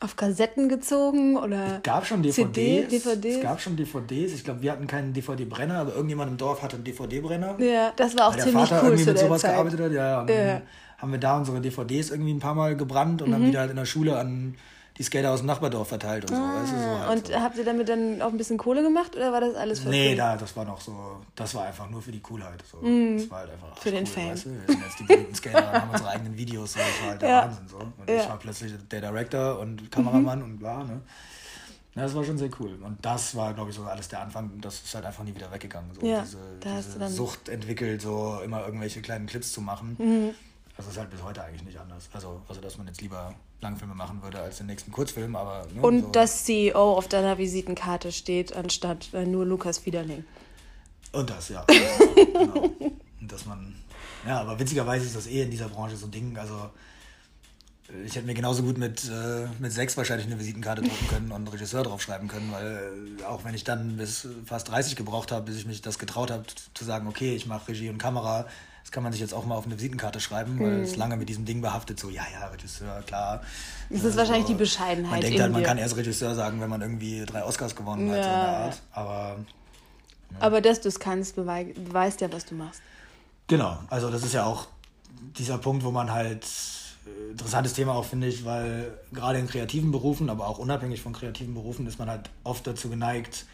auf 0.00 0.16
Kassetten 0.16 0.68
gezogen 0.68 1.36
oder 1.36 1.76
es 1.76 1.82
gab 1.82 2.06
schon 2.06 2.22
DVDs, 2.22 2.34
CD, 2.34 2.86
DVDs. 2.86 3.36
Es 3.36 3.42
gab 3.42 3.60
schon 3.60 3.76
DVDs. 3.76 4.32
Ich 4.32 4.44
glaube, 4.44 4.62
wir 4.62 4.72
hatten 4.72 4.86
keinen 4.86 5.12
DVD-Brenner, 5.12 5.78
aber 5.78 5.94
irgendjemand 5.94 6.30
im 6.30 6.36
Dorf 6.36 6.62
hatte 6.62 6.76
einen 6.76 6.84
DVD-Brenner. 6.84 7.60
Ja, 7.60 7.92
das 7.96 8.16
war 8.16 8.28
auch 8.28 8.36
ziemlich 8.36 8.54
cool. 8.54 8.60
Der 8.60 8.66
Vater 8.66 8.84
irgendwie 8.84 9.04
mit 9.04 9.18
sowas 9.18 9.40
Zeit. 9.40 9.52
gearbeitet 9.52 9.80
hat, 9.80 9.92
ja. 9.92 10.26
ja. 10.26 10.62
haben 10.98 11.12
wir 11.12 11.18
da 11.18 11.38
unsere 11.38 11.60
DVDs 11.60 12.10
irgendwie 12.10 12.34
ein 12.34 12.40
paar 12.40 12.54
Mal 12.54 12.76
gebrannt 12.76 13.22
und 13.22 13.28
mhm. 13.28 13.32
dann 13.32 13.46
wieder 13.46 13.60
halt 13.60 13.70
in 13.70 13.76
der 13.76 13.86
Schule 13.86 14.18
an 14.18 14.56
die 14.96 15.02
Skater 15.02 15.32
aus 15.32 15.40
dem 15.40 15.46
Nachbardorf 15.46 15.88
verteilt 15.88 16.30
und 16.30 16.36
so. 16.36 16.42
Ah, 16.42 16.62
weißt 16.62 16.72
du, 16.72 16.76
so 16.76 16.98
halt 16.98 17.10
und 17.10 17.26
so. 17.26 17.34
habt 17.34 17.56
ihr 17.58 17.64
damit 17.64 17.88
dann 17.88 18.22
auch 18.22 18.30
ein 18.30 18.36
bisschen 18.36 18.58
Kohle 18.58 18.82
gemacht 18.82 19.16
oder 19.16 19.32
war 19.32 19.40
das 19.40 19.54
alles 19.56 19.80
für 19.80 19.88
Nee, 19.88 20.14
da, 20.14 20.36
das 20.36 20.56
war 20.56 20.64
noch 20.64 20.80
so, 20.80 21.20
das 21.34 21.54
war 21.54 21.64
einfach 21.64 21.90
nur 21.90 22.00
für 22.00 22.12
die 22.12 22.20
Coolheit. 22.20 22.62
So. 22.70 22.78
Mm, 22.78 23.18
das 23.18 23.30
war 23.30 23.40
halt 23.40 23.50
einfach 23.50 23.76
für 23.76 23.90
den 23.90 24.04
cool, 24.04 24.06
Fame. 24.06 24.30
Weißt 24.30 24.44
du? 24.46 24.50
Wir 24.50 24.66
sind 24.66 24.84
jetzt 24.84 25.00
die 25.00 25.04
berühmten 25.04 25.34
Skater 25.34 25.58
und 25.58 25.80
haben 25.80 25.90
unsere 25.90 26.08
eigenen 26.10 26.36
Videos, 26.36 26.72
so. 26.74 26.78
das 26.78 27.02
war 27.02 27.10
halt 27.10 27.22
der 27.22 27.28
ja. 27.28 27.42
Wahnsinn. 27.42 27.68
So. 27.68 27.78
Und 27.78 28.08
ja. 28.08 28.16
ich 28.16 28.28
war 28.28 28.38
plötzlich 28.38 28.72
der 28.90 29.00
Director 29.00 29.58
und 29.58 29.90
Kameramann 29.90 30.38
mhm. 30.38 30.44
und 30.44 30.58
bla, 30.58 30.84
ne? 30.84 31.00
Ja, 31.96 32.02
das 32.02 32.14
war 32.14 32.24
schon 32.24 32.38
sehr 32.38 32.50
cool. 32.58 32.76
Und 32.82 33.04
das 33.04 33.36
war, 33.36 33.54
glaube 33.54 33.70
ich, 33.70 33.76
so 33.76 33.84
alles 33.84 34.08
der 34.08 34.20
Anfang. 34.20 34.60
Das 34.60 34.82
ist 34.82 34.94
halt 34.94 35.04
einfach 35.04 35.22
nie 35.22 35.34
wieder 35.34 35.50
weggegangen. 35.52 35.94
So 35.94 36.04
ja, 36.04 36.22
diese, 36.22 36.38
diese 36.60 37.08
Sucht 37.08 37.48
entwickelt, 37.48 38.02
so 38.02 38.40
immer 38.44 38.64
irgendwelche 38.66 39.00
kleinen 39.00 39.26
Clips 39.26 39.52
zu 39.52 39.60
machen. 39.60 39.96
Mhm. 39.98 40.34
Das 40.76 40.88
ist 40.88 40.98
halt 40.98 41.10
bis 41.10 41.22
heute 41.22 41.44
eigentlich 41.44 41.62
nicht 41.62 41.78
anders. 41.78 42.08
Also, 42.12 42.42
also 42.48 42.60
dass 42.60 42.78
man 42.78 42.88
jetzt 42.88 43.00
lieber 43.00 43.32
Langfilme 43.64 43.94
machen 43.94 44.22
würde 44.22 44.40
als 44.40 44.58
den 44.58 44.66
nächsten 44.66 44.92
Kurzfilm, 44.92 45.34
aber. 45.34 45.66
Ne, 45.74 45.82
und 45.82 46.00
so. 46.02 46.10
dass 46.10 46.44
CEO 46.44 46.96
auf 46.96 47.08
deiner 47.08 47.38
Visitenkarte 47.38 48.12
steht, 48.12 48.54
anstatt 48.54 49.12
äh, 49.12 49.26
nur 49.26 49.44
Lukas 49.44 49.78
Fiederling. 49.78 50.24
Und 51.10 51.30
das, 51.30 51.48
ja. 51.48 51.64
genau. 52.16 52.70
Und 53.20 53.32
dass 53.32 53.46
man. 53.46 53.74
Ja, 54.26 54.40
aber 54.40 54.58
witzigerweise 54.58 55.04
ist 55.04 55.16
das 55.16 55.26
eh 55.26 55.42
in 55.42 55.50
dieser 55.50 55.68
Branche 55.68 55.96
so 55.96 56.06
ein 56.06 56.10
Ding. 56.10 56.38
Also, 56.38 56.70
ich 58.04 58.16
hätte 58.16 58.26
mir 58.26 58.34
genauso 58.34 58.62
gut 58.62 58.78
mit, 58.78 59.04
äh, 59.04 59.46
mit 59.58 59.72
sechs 59.72 59.96
wahrscheinlich 59.96 60.26
eine 60.26 60.38
Visitenkarte 60.38 60.82
drucken 60.82 61.08
können 61.08 61.26
und 61.26 61.36
einen 61.36 61.48
Regisseur 61.48 61.82
draufschreiben 61.82 62.28
können, 62.28 62.50
weil 62.52 63.18
äh, 63.20 63.24
auch 63.24 63.44
wenn 63.44 63.54
ich 63.54 63.64
dann 63.64 63.96
bis 63.96 64.26
fast 64.46 64.70
30 64.70 64.96
gebraucht 64.96 65.32
habe, 65.32 65.46
bis 65.46 65.56
ich 65.56 65.66
mich 65.66 65.82
das 65.82 65.98
getraut 65.98 66.30
habe, 66.30 66.44
zu 66.72 66.84
sagen, 66.84 67.06
okay, 67.06 67.34
ich 67.34 67.46
mache 67.46 67.68
Regie 67.68 67.90
und 67.90 67.98
Kamera, 67.98 68.46
kann 68.94 69.02
man 69.02 69.10
sich 69.10 69.20
jetzt 69.20 69.34
auch 69.34 69.44
mal 69.44 69.56
auf 69.56 69.66
eine 69.66 69.76
Visitenkarte 69.76 70.20
schreiben, 70.20 70.58
weil 70.60 70.80
es 70.82 70.92
hm. 70.92 71.00
lange 71.00 71.16
mit 71.16 71.28
diesem 71.28 71.44
Ding 71.44 71.60
behaftet, 71.60 71.98
so, 71.98 72.10
ja, 72.10 72.22
ja, 72.32 72.46
Regisseur, 72.46 73.02
klar. 73.02 73.42
Das 73.90 73.98
ist 73.98 74.04
also, 74.04 74.18
wahrscheinlich 74.18 74.46
die 74.46 74.54
Bescheidenheit. 74.54 75.10
Man 75.10 75.20
denkt 75.20 75.40
halt, 75.40 75.52
man 75.52 75.62
dir. 75.62 75.66
kann 75.66 75.78
erst 75.78 75.96
Regisseur 75.96 76.32
sagen, 76.36 76.60
wenn 76.60 76.70
man 76.70 76.80
irgendwie 76.80 77.24
drei 77.26 77.42
Oscars 77.42 77.74
gewonnen 77.74 78.08
ja. 78.08 78.14
hat, 78.14 78.22
so 78.22 78.30
in 78.30 78.36
der 78.36 78.48
Art. 78.48 78.82
Aber, 78.92 79.36
ja. 80.30 80.36
Aber 80.38 80.60
dass 80.60 80.80
du 80.80 80.88
es 80.88 81.00
kannst, 81.00 81.34
beweist 81.34 82.20
ja, 82.20 82.32
was 82.32 82.46
du 82.46 82.54
machst. 82.54 82.80
Genau, 83.48 83.78
also 83.90 84.10
das 84.10 84.22
ist 84.22 84.32
ja 84.32 84.44
auch 84.44 84.68
dieser 85.36 85.58
Punkt, 85.58 85.84
wo 85.84 85.90
man 85.90 86.12
halt 86.12 86.44
äh, 86.44 87.32
interessantes 87.32 87.74
Thema 87.74 87.94
auch, 87.94 88.04
finde 88.04 88.28
ich, 88.28 88.44
weil 88.44 88.96
gerade 89.12 89.40
in 89.40 89.48
kreativen 89.48 89.90
Berufen, 89.90 90.30
aber 90.30 90.46
auch 90.46 90.58
unabhängig 90.58 91.02
von 91.02 91.12
kreativen 91.12 91.54
Berufen, 91.54 91.84
ist 91.88 91.98
man 91.98 92.08
halt 92.08 92.30
oft 92.44 92.64
dazu 92.64 92.88
geneigt, 92.88 93.44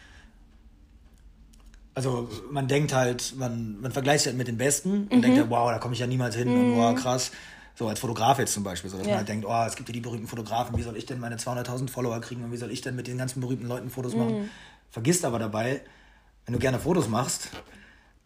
also 1.93 2.29
man 2.49 2.67
denkt 2.67 2.93
halt, 2.93 3.35
man, 3.37 3.79
man 3.81 3.91
vergleicht 3.91 4.25
halt 4.25 4.37
mit 4.37 4.47
den 4.47 4.57
Besten 4.57 5.07
und 5.09 5.17
mhm. 5.17 5.21
denkt, 5.21 5.49
wow, 5.49 5.71
da 5.71 5.79
komme 5.79 5.93
ich 5.93 5.99
ja 5.99 6.07
niemals 6.07 6.35
hin 6.35 6.49
mhm. 6.49 6.73
und 6.73 6.77
wow, 6.77 6.95
krass. 6.95 7.31
So 7.75 7.87
als 7.87 7.99
Fotograf 7.99 8.37
jetzt 8.39 8.53
zum 8.53 8.63
Beispiel, 8.63 8.89
so 8.89 8.97
dass 8.97 9.07
ja. 9.07 9.13
man 9.13 9.19
halt 9.19 9.29
denkt, 9.29 9.45
oh, 9.47 9.63
es 9.65 9.75
gibt 9.75 9.89
ja 9.89 9.93
die 9.93 10.01
berühmten 10.01 10.27
Fotografen, 10.27 10.77
wie 10.77 10.83
soll 10.83 10.97
ich 10.97 11.05
denn 11.05 11.19
meine 11.19 11.37
200.000 11.37 11.89
Follower 11.89 12.19
kriegen 12.21 12.43
und 12.43 12.51
wie 12.51 12.57
soll 12.57 12.71
ich 12.71 12.81
denn 12.81 12.95
mit 12.95 13.07
den 13.07 13.17
ganzen 13.17 13.41
berühmten 13.41 13.67
Leuten 13.67 13.89
Fotos 13.89 14.15
machen? 14.15 14.41
Mhm. 14.41 14.49
Vergisst 14.89 15.25
aber 15.25 15.39
dabei, 15.39 15.81
wenn 16.45 16.53
du 16.53 16.59
gerne 16.59 16.79
Fotos 16.79 17.07
machst, 17.07 17.49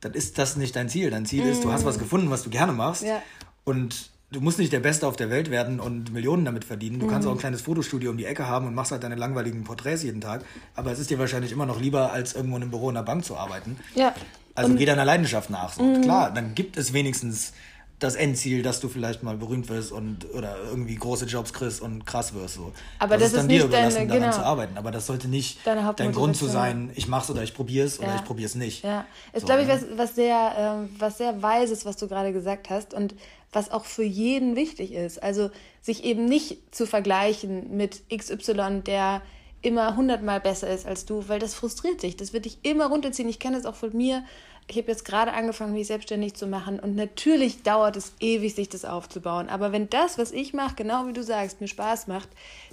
dann 0.01 0.13
ist 0.13 0.37
das 0.37 0.55
nicht 0.55 0.75
dein 0.75 0.89
Ziel. 0.89 1.09
Dein 1.09 1.25
Ziel 1.25 1.45
ist, 1.45 1.63
du 1.63 1.71
hast 1.71 1.85
was 1.85 1.97
mhm. 1.97 2.01
gefunden, 2.01 2.29
was 2.29 2.43
du 2.43 2.49
gerne 2.49 2.73
machst 2.73 3.03
ja. 3.03 3.21
und 3.63 4.09
du 4.31 4.41
musst 4.41 4.59
nicht 4.59 4.73
der 4.73 4.79
Beste 4.79 5.07
auf 5.07 5.15
der 5.15 5.29
Welt 5.29 5.51
werden 5.51 5.79
und 5.79 6.11
Millionen 6.11 6.45
damit 6.45 6.65
verdienen. 6.65 6.99
Du 6.99 7.05
mhm. 7.05 7.09
kannst 7.09 7.27
auch 7.27 7.31
ein 7.31 7.37
kleines 7.37 7.61
Fotostudio 7.61 8.11
um 8.11 8.17
die 8.17 8.25
Ecke 8.25 8.47
haben 8.47 8.67
und 8.67 8.73
machst 8.73 8.91
halt 8.91 9.03
deine 9.03 9.15
langweiligen 9.15 9.63
Porträts 9.63 10.03
jeden 10.03 10.21
Tag. 10.21 10.43
Aber 10.75 10.91
es 10.91 10.99
ist 10.99 11.09
dir 11.09 11.19
wahrscheinlich 11.19 11.51
immer 11.51 11.65
noch 11.65 11.79
lieber, 11.79 12.11
als 12.11 12.33
irgendwo 12.33 12.57
in 12.57 12.63
einem 12.63 12.71
Büro 12.71 12.89
in 12.89 12.97
einer 12.97 13.05
Bank 13.05 13.23
zu 13.23 13.37
arbeiten. 13.37 13.77
Ja. 13.95 14.13
Also 14.55 14.71
und 14.71 14.77
geh 14.77 14.85
deiner 14.85 15.05
Leidenschaft 15.05 15.49
nach. 15.49 15.73
So. 15.73 15.83
Mhm. 15.83 16.01
Klar, 16.01 16.31
dann 16.31 16.55
gibt 16.55 16.77
es 16.77 16.93
wenigstens 16.93 17.53
das 17.99 18.15
Endziel, 18.15 18.61
dass 18.61 18.81
du 18.81 18.89
vielleicht 18.89 19.23
mal 19.23 19.37
berühmt 19.37 19.69
wirst 19.69 19.91
und 19.91 20.29
oder 20.33 20.57
irgendwie 20.69 20.95
große 20.95 21.25
Jobs 21.25 21.53
kriegst 21.53 21.81
und 21.81 22.05
krass 22.05 22.33
wirst. 22.33 22.55
So. 22.55 22.73
Aber 22.99 23.15
das, 23.15 23.31
das 23.31 23.31
ist 23.31 23.37
dann 23.37 23.47
dir 23.47 23.63
überlassen, 23.63 23.95
deine, 23.95 24.07
daran 24.07 24.23
genau. 24.23 24.35
zu 24.35 24.45
arbeiten. 24.45 24.77
Aber 24.77 24.91
das 24.91 25.07
sollte 25.07 25.29
nicht 25.29 25.59
dein 25.65 26.11
Grund 26.11 26.35
zu 26.35 26.47
sein, 26.47 26.91
ich 26.95 27.07
mach's 27.07 27.29
oder 27.29 27.43
ich 27.43 27.53
probier's 27.53 27.97
ja. 27.97 28.03
oder 28.03 28.15
ich 28.15 28.23
probier's 28.25 28.55
nicht. 28.55 28.83
Ja, 28.83 29.05
ist 29.31 29.41
so, 29.41 29.45
glaube 29.47 29.61
ich 29.61 29.67
ne? 29.67 29.73
was, 29.73 29.97
was 29.97 30.15
sehr, 30.15 30.87
äh, 30.87 30.99
was 30.99 31.17
sehr 31.17 31.41
weises, 31.41 31.85
was 31.85 31.95
du 31.95 32.07
gerade 32.09 32.33
gesagt 32.33 32.69
hast 32.69 32.93
und 32.93 33.15
was 33.55 33.71
auch 33.71 33.85
für 33.85 34.03
jeden 34.03 34.55
wichtig 34.55 34.91
ist. 34.93 35.23
Also 35.23 35.49
sich 35.81 36.03
eben 36.03 36.25
nicht 36.25 36.75
zu 36.75 36.85
vergleichen 36.85 37.75
mit 37.75 38.03
XY, 38.15 38.81
der 38.85 39.21
immer 39.61 39.95
hundertmal 39.95 40.39
besser 40.39 40.69
ist 40.69 40.85
als 40.85 41.05
du, 41.05 41.27
weil 41.27 41.39
das 41.39 41.55
frustriert 41.55 42.03
dich. 42.03 42.17
Das 42.17 42.33
wird 42.33 42.45
dich 42.45 42.59
immer 42.61 42.87
runterziehen. 42.87 43.29
Ich 43.29 43.39
kenne 43.39 43.57
das 43.57 43.65
auch 43.65 43.75
von 43.75 43.95
mir 43.95 44.23
ich 44.67 44.77
habe 44.77 44.87
jetzt 44.87 45.05
gerade 45.05 45.33
angefangen, 45.33 45.73
mich 45.73 45.87
selbstständig 45.87 46.33
zu 46.33 46.47
machen 46.47 46.79
und 46.79 46.95
natürlich 46.95 47.61
dauert 47.61 47.95
es 47.97 48.13
ewig, 48.19 48.55
sich 48.55 48.67
das 48.67 48.83
aufzubauen. 48.83 49.47
Aber 49.47 49.71
wenn 49.71 49.89
das, 49.89 50.17
was 50.17 50.31
ich 50.31 50.53
mache, 50.53 50.75
genau 50.75 51.07
wie 51.07 51.13
du 51.13 51.23
sagst, 51.23 51.61
mir 51.61 51.67
Spaß 51.67 52.07
macht, 52.07 52.29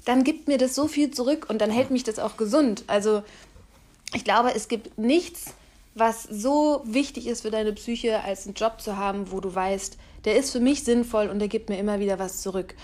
dann 0.07 0.25
gibt 0.25 0.49
mir 0.49 0.57
das 0.57 0.75
so 0.75 0.88
viel 0.88 1.11
zurück 1.11 1.47
und 1.51 1.61
dann 1.61 1.71
hält 1.71 1.90
mich 1.90 2.03
das 2.03 2.18
auch 2.18 2.38
gesund. 2.38 2.85
Also 2.87 3.23
ich 4.14 4.25
glaube, 4.25 4.55
es 4.55 4.68
gibt 4.68 4.97
nichts, 4.97 5.55
was 5.95 6.23
so 6.23 6.83
wichtig 6.87 7.27
ist 7.27 7.42
für 7.42 7.51
deine 7.51 7.75
Psyche, 7.75 8.25
als 8.25 8.47
einen 8.47 8.55
Job 8.55 8.81
zu 8.81 8.97
haben, 8.97 9.31
wo 9.31 9.40
du 9.40 9.55
weißt, 9.55 9.99
der 10.24 10.37
ist 10.37 10.50
für 10.50 10.61
mich 10.61 10.85
sinnvoll 10.85 11.28
und 11.28 11.38
der 11.38 11.48
gibt 11.48 11.68
mir 11.68 11.78
immer 11.78 12.00
wieder 12.00 12.18
was 12.18 12.42
zurück. 12.42 12.74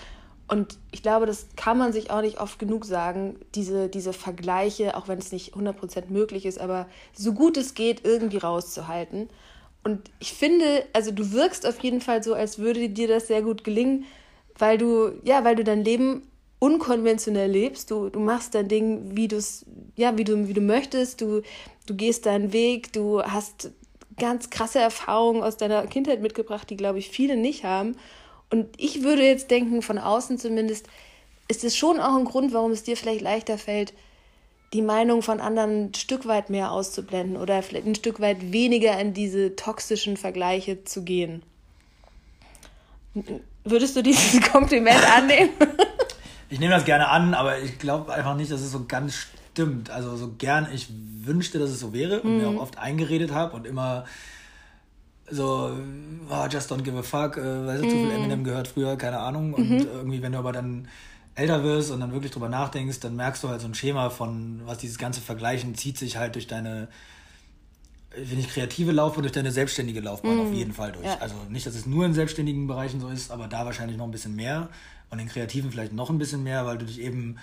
Und 0.47 0.79
ich 0.91 1.03
glaube, 1.03 1.27
das 1.27 1.47
kann 1.55 1.77
man 1.77 1.93
sich 1.93 2.09
auch 2.09 2.21
nicht 2.21 2.41
oft 2.41 2.57
genug 2.57 2.83
sagen, 2.83 3.35
diese, 3.53 3.87
diese 3.87 4.13
Vergleiche, 4.13 4.97
auch 4.97 5.07
wenn 5.07 5.19
es 5.19 5.31
nicht 5.31 5.53
100% 5.53 6.05
möglich 6.09 6.45
ist, 6.45 6.59
aber 6.59 6.87
so 7.13 7.33
gut 7.33 7.55
es 7.55 7.75
geht, 7.75 8.03
irgendwie 8.03 8.37
rauszuhalten. 8.37 9.29
Und 9.83 10.09
ich 10.19 10.33
finde, 10.33 10.85
also 10.91 11.11
du 11.11 11.31
wirkst 11.31 11.67
auf 11.67 11.79
jeden 11.81 12.01
Fall 12.01 12.23
so, 12.23 12.33
als 12.33 12.57
würde 12.57 12.89
dir 12.89 13.07
das 13.07 13.27
sehr 13.27 13.43
gut 13.43 13.63
gelingen, 13.63 14.05
weil 14.57 14.77
du, 14.77 15.11
ja, 15.23 15.43
weil 15.45 15.55
du 15.55 15.63
dein 15.63 15.83
Leben 15.83 16.23
unkonventionell 16.57 17.49
lebst. 17.49 17.89
Du, 17.91 18.09
du 18.09 18.19
machst 18.19 18.55
dein 18.55 18.67
Ding, 18.67 19.15
wie, 19.15 19.27
du's, 19.27 19.65
ja, 19.95 20.17
wie, 20.17 20.23
du, 20.23 20.47
wie 20.47 20.53
du 20.53 20.61
möchtest. 20.61 21.21
Du, 21.21 21.41
du 21.85 21.95
gehst 21.95 22.25
deinen 22.25 22.51
Weg. 22.53 22.91
Du 22.91 23.21
hast 23.23 23.71
ganz 24.19 24.49
krasse 24.49 24.79
Erfahrungen 24.79 25.41
aus 25.41 25.57
deiner 25.57 25.85
Kindheit 25.87 26.21
mitgebracht, 26.21 26.69
die, 26.69 26.77
glaube 26.77 26.99
ich, 26.99 27.09
viele 27.09 27.35
nicht 27.35 27.63
haben. 27.63 27.95
Und 28.51 28.67
ich 28.77 29.03
würde 29.03 29.23
jetzt 29.23 29.51
denken, 29.51 29.81
von 29.81 29.97
außen 29.97 30.37
zumindest, 30.37 30.87
ist 31.47 31.63
es 31.63 31.75
schon 31.75 31.99
auch 31.99 32.15
ein 32.15 32.25
Grund, 32.25 32.53
warum 32.53 32.71
es 32.71 32.83
dir 32.83 32.95
vielleicht 32.95 33.21
leichter 33.21 33.57
fällt, 33.57 33.93
die 34.73 34.81
Meinung 34.83 35.23
von 35.23 35.39
anderen 35.39 35.85
ein 35.85 35.93
Stück 35.95 36.27
weit 36.27 36.49
mehr 36.49 36.71
auszublenden 36.71 37.37
oder 37.37 37.63
vielleicht 37.63 37.87
ein 37.87 37.95
Stück 37.95 38.19
weit 38.19 38.51
weniger 38.51 38.99
in 38.99 39.13
diese 39.13 39.55
toxischen 39.55 40.15
Vergleiche 40.15 40.83
zu 40.83 41.03
gehen. 41.03 41.41
Würdest 43.63 43.95
du 43.95 44.03
dieses 44.03 44.39
Kompliment 44.51 45.03
annehmen? 45.11 45.49
Ich 46.49 46.59
nehme 46.59 46.73
das 46.73 46.85
gerne 46.85 47.09
an, 47.09 47.33
aber 47.33 47.59
ich 47.59 47.79
glaube 47.79 48.13
einfach 48.13 48.35
nicht, 48.35 48.51
dass 48.51 48.61
es 48.61 48.71
so 48.71 48.85
ganz 48.85 49.27
stimmt. 49.59 49.89
Also 49.89 50.15
so 50.15 50.33
gern 50.37 50.67
ich 50.73 50.87
wünschte, 51.23 51.59
dass 51.59 51.69
es 51.69 51.79
so 51.79 51.91
wäre 51.93 52.21
und 52.21 52.31
mhm. 52.31 52.37
mir 52.37 52.47
auch 52.47 52.61
oft 52.61 52.77
eingeredet 52.77 53.33
habe 53.33 53.55
und 53.55 53.67
immer 53.67 54.05
so, 55.29 55.71
oh, 56.29 56.47
just 56.49 56.71
don't 56.71 56.81
give 56.81 56.97
a 56.97 57.03
fuck, 57.03 57.37
äh, 57.37 57.67
weißt 57.67 57.83
du, 57.83 57.85
mm. 57.85 57.89
zu 57.89 57.95
viel 57.95 58.05
mhm. 58.05 58.11
Eminem 58.11 58.43
gehört 58.43 58.67
früher, 58.67 58.95
keine 58.95 59.19
Ahnung. 59.19 59.53
Und 59.53 59.69
mhm. 59.69 59.87
irgendwie, 59.93 60.23
wenn 60.23 60.31
du 60.31 60.39
aber 60.39 60.51
dann 60.53 60.87
älter 61.35 61.63
wirst 61.63 61.91
und 61.91 61.99
dann 61.99 62.13
wirklich 62.13 62.31
drüber 62.31 62.49
nachdenkst, 62.49 62.99
dann 63.01 63.15
merkst 63.15 63.43
du 63.43 63.49
halt 63.49 63.61
so 63.61 63.67
ein 63.67 63.75
Schema 63.75 64.09
von, 64.09 64.61
was 64.65 64.79
dieses 64.79 64.97
ganze 64.97 65.21
Vergleichen 65.21 65.75
zieht 65.75 65.99
sich 65.99 66.17
halt 66.17 66.33
durch 66.33 66.47
deine, 66.47 66.87
wenn 68.15 68.39
ich 68.39 68.49
kreative 68.49 68.91
Laufbahn, 68.91 69.21
durch 69.21 69.33
deine 69.33 69.51
selbstständige 69.51 69.99
Laufbahn 69.99 70.37
mm. 70.37 70.39
auf 70.39 70.51
jeden 70.53 70.73
Fall 70.73 70.93
durch. 70.93 71.05
Ja. 71.05 71.17
Also 71.19 71.35
nicht, 71.49 71.67
dass 71.67 71.75
es 71.75 71.85
nur 71.85 72.07
in 72.07 72.15
selbstständigen 72.15 72.65
Bereichen 72.65 72.99
so 72.99 73.07
ist, 73.09 73.29
aber 73.29 73.47
da 73.47 73.65
wahrscheinlich 73.65 73.97
noch 73.97 74.05
ein 74.05 74.11
bisschen 74.11 74.35
mehr 74.35 74.69
und 75.11 75.19
in 75.19 75.27
kreativen 75.27 75.69
vielleicht 75.69 75.93
noch 75.93 76.09
ein 76.09 76.17
bisschen 76.17 76.41
mehr, 76.41 76.65
weil 76.65 76.79
du 76.79 76.85
dich 76.85 76.99
eben 76.99 77.37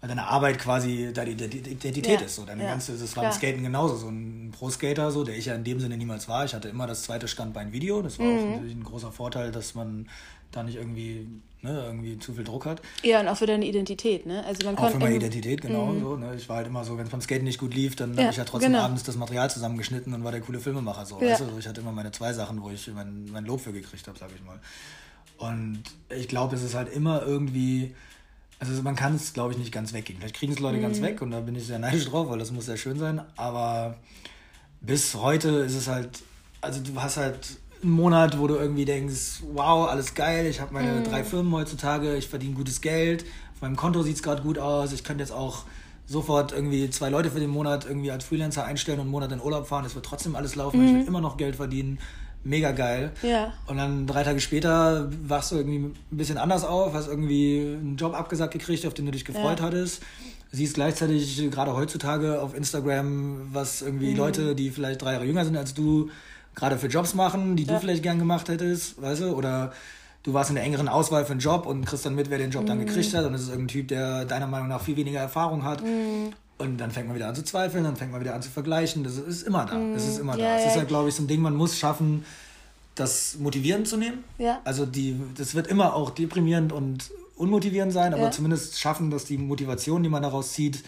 weil 0.00 0.08
deine 0.08 0.26
Arbeit 0.26 0.58
quasi 0.58 1.12
deine 1.12 1.30
Identität 1.30 2.20
ja. 2.20 2.26
ist. 2.26 2.36
So. 2.36 2.44
Deine 2.44 2.62
ja. 2.62 2.70
ganze, 2.70 2.96
das 2.96 3.16
war 3.16 3.24
beim 3.24 3.32
Skaten 3.32 3.62
genauso. 3.62 3.96
So 3.96 4.08
ein 4.08 4.52
Pro-Skater, 4.56 5.10
so, 5.10 5.24
der 5.24 5.36
ich 5.36 5.46
ja 5.46 5.54
in 5.54 5.64
dem 5.64 5.80
Sinne 5.80 5.96
niemals 5.96 6.28
war. 6.28 6.44
Ich 6.44 6.54
hatte 6.54 6.68
immer 6.68 6.86
das 6.86 7.02
zweite 7.02 7.26
Standbein 7.26 7.72
Video. 7.72 8.00
Das 8.02 8.18
war 8.18 8.26
mhm. 8.26 8.38
auch 8.38 8.50
natürlich 8.50 8.76
ein 8.76 8.84
großer 8.84 9.10
Vorteil, 9.10 9.50
dass 9.50 9.74
man 9.74 10.08
da 10.52 10.62
nicht 10.62 10.76
irgendwie, 10.76 11.26
ne, 11.62 11.82
irgendwie 11.84 12.18
zu 12.18 12.32
viel 12.32 12.44
Druck 12.44 12.64
hat. 12.64 12.80
Ja, 13.02 13.20
und 13.20 13.28
auch 13.28 13.36
für 13.36 13.46
deine 13.46 13.66
Identität, 13.66 14.24
ne? 14.24 14.44
Also 14.46 14.64
man 14.64 14.78
auch 14.78 14.90
für 14.90 14.98
meine 14.98 15.16
Identität, 15.16 15.60
genau. 15.60 15.86
Mhm. 15.86 16.00
So, 16.00 16.16
ne? 16.16 16.34
Ich 16.36 16.48
war 16.48 16.58
halt 16.58 16.68
immer 16.68 16.84
so, 16.84 16.96
wenn 16.96 17.04
es 17.04 17.10
beim 17.10 17.20
Skaten 17.20 17.44
nicht 17.44 17.58
gut 17.58 17.74
lief, 17.74 17.96
dann 17.96 18.14
ja, 18.14 18.22
habe 18.22 18.30
ich 18.30 18.36
ja 18.36 18.44
trotzdem 18.44 18.72
genau. 18.72 18.84
abends 18.84 19.02
das 19.02 19.16
Material 19.16 19.50
zusammengeschnitten 19.50 20.14
und 20.14 20.22
war 20.22 20.30
der 20.30 20.40
coole 20.40 20.60
Filmemacher. 20.60 21.06
So, 21.06 21.20
ja. 21.20 21.32
weißt 21.32 21.40
du? 21.40 21.58
Ich 21.58 21.66
hatte 21.66 21.80
immer 21.80 21.92
meine 21.92 22.12
zwei 22.12 22.32
Sachen, 22.32 22.62
wo 22.62 22.70
ich 22.70 22.88
mein, 22.94 23.26
mein 23.30 23.44
Lob 23.44 23.60
für 23.60 23.72
gekriegt 23.72 24.06
habe, 24.06 24.18
sag 24.18 24.30
ich 24.34 24.44
mal. 24.44 24.60
Und 25.38 25.82
ich 26.16 26.28
glaube, 26.28 26.56
es 26.56 26.62
ist 26.62 26.74
halt 26.74 26.92
immer 26.92 27.22
irgendwie 27.22 27.94
also 28.60 28.82
man 28.82 28.96
kann 28.96 29.14
es, 29.14 29.32
glaube 29.32 29.52
ich, 29.52 29.58
nicht 29.58 29.72
ganz 29.72 29.92
weggehen. 29.92 30.18
Vielleicht 30.18 30.34
kriegen 30.34 30.52
es 30.52 30.58
Leute 30.58 30.78
mhm. 30.78 30.82
ganz 30.82 31.00
weg 31.00 31.22
und 31.22 31.30
da 31.30 31.40
bin 31.40 31.54
ich 31.54 31.66
sehr 31.66 31.78
neidisch 31.78 32.06
drauf, 32.06 32.28
weil 32.28 32.38
das 32.38 32.50
muss 32.50 32.66
sehr 32.66 32.76
schön 32.76 32.98
sein. 32.98 33.20
Aber 33.36 33.96
bis 34.80 35.14
heute 35.14 35.48
ist 35.48 35.74
es 35.74 35.88
halt, 35.88 36.22
also 36.60 36.80
du 36.80 37.00
hast 37.00 37.16
halt 37.16 37.58
einen 37.82 37.92
Monat, 37.92 38.38
wo 38.38 38.48
du 38.48 38.56
irgendwie 38.56 38.84
denkst, 38.84 39.42
wow, 39.52 39.88
alles 39.88 40.14
geil, 40.14 40.46
ich 40.46 40.60
habe 40.60 40.74
meine 40.74 41.00
mhm. 41.00 41.04
drei 41.04 41.22
Firmen 41.22 41.52
heutzutage, 41.52 42.16
ich 42.16 42.28
verdiene 42.28 42.54
gutes 42.54 42.80
Geld, 42.80 43.24
auf 43.54 43.62
meinem 43.62 43.76
Konto 43.76 44.02
sieht 44.02 44.16
es 44.16 44.22
gerade 44.22 44.42
gut 44.42 44.58
aus, 44.58 44.92
ich 44.92 45.04
könnte 45.04 45.22
jetzt 45.22 45.32
auch 45.32 45.64
sofort 46.06 46.52
irgendwie 46.52 46.90
zwei 46.90 47.10
Leute 47.10 47.30
für 47.30 47.38
den 47.38 47.50
Monat 47.50 47.84
irgendwie 47.84 48.10
als 48.10 48.24
Freelancer 48.24 48.64
einstellen 48.64 48.98
und 48.98 49.02
einen 49.02 49.10
Monat 49.12 49.30
in 49.30 49.40
Urlaub 49.40 49.68
fahren, 49.68 49.84
es 49.84 49.94
wird 49.94 50.06
trotzdem 50.06 50.34
alles 50.34 50.56
laufen, 50.56 50.80
mhm. 50.80 50.86
ich 50.86 50.94
will 50.94 51.06
immer 51.06 51.20
noch 51.20 51.36
Geld 51.36 51.54
verdienen 51.54 52.00
mega 52.48 52.72
geil. 52.72 53.12
Ja. 53.22 53.52
Und 53.66 53.76
dann 53.76 54.06
drei 54.06 54.24
Tage 54.24 54.40
später 54.40 55.08
wachst 55.26 55.52
du 55.52 55.56
irgendwie 55.56 55.78
ein 55.78 55.94
bisschen 56.10 56.38
anders 56.38 56.64
auf, 56.64 56.94
hast 56.94 57.08
irgendwie 57.08 57.76
einen 57.80 57.96
Job 57.96 58.14
abgesagt 58.14 58.52
gekriegt, 58.52 58.86
auf 58.86 58.94
den 58.94 59.06
du 59.06 59.12
dich 59.12 59.24
gefreut 59.24 59.60
ja. 59.60 59.66
hattest. 59.66 60.02
Siehst 60.50 60.74
gleichzeitig 60.74 61.50
gerade 61.50 61.74
heutzutage 61.74 62.40
auf 62.40 62.54
Instagram, 62.54 63.48
was 63.52 63.82
irgendwie 63.82 64.12
mhm. 64.12 64.16
Leute, 64.16 64.54
die 64.54 64.70
vielleicht 64.70 65.02
drei 65.02 65.12
Jahre 65.12 65.26
jünger 65.26 65.44
sind 65.44 65.56
als 65.56 65.74
du, 65.74 66.10
gerade 66.54 66.78
für 66.78 66.86
Jobs 66.86 67.14
machen, 67.14 67.54
die 67.54 67.64
ja. 67.64 67.74
du 67.74 67.80
vielleicht 67.80 68.02
gern 68.02 68.18
gemacht 68.18 68.48
hättest, 68.48 69.00
weißt 69.00 69.22
du? 69.22 69.34
Oder 69.34 69.72
du 70.22 70.32
warst 70.32 70.48
in 70.48 70.56
der 70.56 70.64
engeren 70.64 70.88
Auswahl 70.88 71.26
für 71.26 71.32
einen 71.32 71.40
Job 71.40 71.66
und 71.66 71.84
kriegst 71.84 72.06
dann 72.06 72.14
mit, 72.14 72.30
wer 72.30 72.38
den 72.38 72.50
Job 72.50 72.62
mhm. 72.62 72.68
dann 72.68 72.86
gekriegt 72.86 73.14
hat. 73.14 73.26
Und 73.26 73.34
es 73.34 73.42
ist 73.42 73.48
irgendein 73.48 73.68
Typ, 73.68 73.88
der 73.88 74.24
deiner 74.24 74.46
Meinung 74.46 74.68
nach 74.68 74.80
viel 74.80 74.96
weniger 74.96 75.20
Erfahrung 75.20 75.64
hat. 75.64 75.84
Mhm. 75.84 76.32
Und 76.58 76.78
dann 76.78 76.90
fängt 76.90 77.06
man 77.06 77.14
wieder 77.14 77.28
an 77.28 77.36
zu 77.36 77.44
zweifeln, 77.44 77.84
dann 77.84 77.96
fängt 77.96 78.10
man 78.10 78.20
wieder 78.20 78.34
an 78.34 78.42
zu 78.42 78.50
vergleichen. 78.50 79.04
Das 79.04 79.16
ist 79.16 79.42
immer 79.42 79.64
da. 79.64 79.76
Mm, 79.76 79.94
es 79.94 80.08
ist 80.08 80.18
immer 80.18 80.36
ja, 80.36 80.56
da. 80.56 80.58
Es 80.58 80.66
ist 80.66 80.76
ja, 80.76 80.84
glaube 80.84 81.08
ich, 81.08 81.14
so 81.14 81.22
ein 81.22 81.28
Ding, 81.28 81.40
man 81.40 81.54
muss 81.54 81.78
schaffen, 81.78 82.24
das 82.96 83.36
motivierend 83.38 83.86
zu 83.86 83.96
nehmen. 83.96 84.24
Ja. 84.38 84.60
Also 84.64 84.84
die, 84.84 85.16
das 85.36 85.54
wird 85.54 85.68
immer 85.68 85.94
auch 85.94 86.10
deprimierend 86.10 86.72
und 86.72 87.10
unmotivierend 87.36 87.92
sein, 87.92 88.12
aber 88.12 88.24
ja. 88.24 88.30
zumindest 88.32 88.80
schaffen, 88.80 89.10
dass 89.10 89.24
die 89.24 89.38
Motivation, 89.38 90.02
die 90.02 90.08
man 90.08 90.22
daraus 90.22 90.52
zieht, 90.52 90.82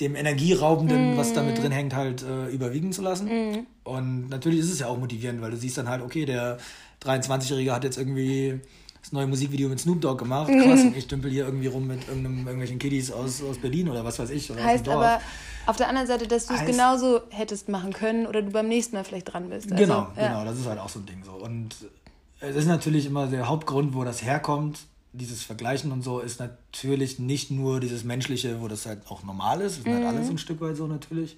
dem 0.00 0.16
Energieraubenden, 0.16 1.14
mm. 1.14 1.16
was 1.16 1.32
da 1.32 1.42
mit 1.42 1.58
drin 1.58 1.72
hängt, 1.72 1.94
halt 1.94 2.22
äh, 2.22 2.48
überwiegen 2.48 2.92
zu 2.92 3.02
lassen. 3.02 3.26
Mm. 3.26 3.66
Und 3.84 4.28
natürlich 4.28 4.60
ist 4.60 4.72
es 4.72 4.80
ja 4.80 4.88
auch 4.88 4.98
motivierend, 4.98 5.40
weil 5.40 5.52
du 5.52 5.56
siehst 5.56 5.78
dann 5.78 5.88
halt, 5.88 6.02
okay, 6.02 6.24
der 6.24 6.58
23-Jährige 7.04 7.72
hat 7.72 7.84
jetzt 7.84 7.98
irgendwie 7.98 8.60
das 9.02 9.12
neue 9.12 9.26
Musikvideo 9.26 9.68
mit 9.68 9.80
Snoop 9.80 10.00
Dogg 10.00 10.18
gemacht. 10.18 10.48
Mhm. 10.48 10.62
Krass, 10.62 10.80
und 10.80 10.96
ich 10.96 11.08
dümpel 11.08 11.30
hier 11.30 11.44
irgendwie 11.44 11.66
rum 11.66 11.88
mit 11.88 12.06
irgendwelchen 12.08 12.78
Kiddies 12.78 13.10
aus, 13.10 13.42
aus 13.42 13.58
Berlin 13.58 13.88
oder 13.88 14.04
was 14.04 14.18
weiß 14.18 14.30
ich. 14.30 14.50
Oder 14.50 14.62
heißt 14.62 14.88
aber 14.88 15.20
auf 15.66 15.76
der 15.76 15.88
anderen 15.88 16.06
Seite, 16.06 16.26
dass 16.26 16.46
du 16.46 16.54
es 16.54 16.64
genauso 16.64 17.20
hättest 17.30 17.68
machen 17.68 17.92
können 17.92 18.26
oder 18.26 18.42
du 18.42 18.50
beim 18.50 18.68
nächsten 18.68 18.96
Mal 18.96 19.04
vielleicht 19.04 19.32
dran 19.32 19.50
bist. 19.50 19.70
Also, 19.70 19.84
genau, 19.84 20.08
ja. 20.16 20.28
genau, 20.28 20.44
das 20.44 20.58
ist 20.58 20.66
halt 20.66 20.78
auch 20.78 20.88
so 20.88 21.00
ein 21.00 21.06
Ding 21.06 21.22
so. 21.24 21.32
Und 21.32 21.74
es 22.40 22.56
ist 22.56 22.66
natürlich 22.66 23.06
immer 23.06 23.26
der 23.26 23.48
Hauptgrund, 23.48 23.94
wo 23.94 24.04
das 24.04 24.22
herkommt, 24.22 24.80
dieses 25.12 25.42
Vergleichen 25.42 25.92
und 25.92 26.02
so, 26.02 26.20
ist 26.20 26.40
natürlich 26.40 27.18
nicht 27.18 27.50
nur 27.50 27.80
dieses 27.80 28.02
Menschliche, 28.04 28.60
wo 28.60 28.68
das 28.68 28.86
halt 28.86 29.02
auch 29.08 29.22
normal 29.24 29.60
ist. 29.60 29.78
Das 29.78 29.78
ist 29.78 29.86
halt 29.86 30.00
mhm. 30.00 30.06
halt 30.06 30.16
alles 30.16 30.30
ein 30.30 30.38
Stück 30.38 30.60
weit 30.60 30.76
so 30.76 30.86
natürlich. 30.86 31.36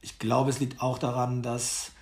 Ich 0.00 0.18
glaube, 0.18 0.50
es 0.50 0.58
liegt 0.58 0.82
auch 0.82 0.98
daran, 0.98 1.42
dass 1.42 1.92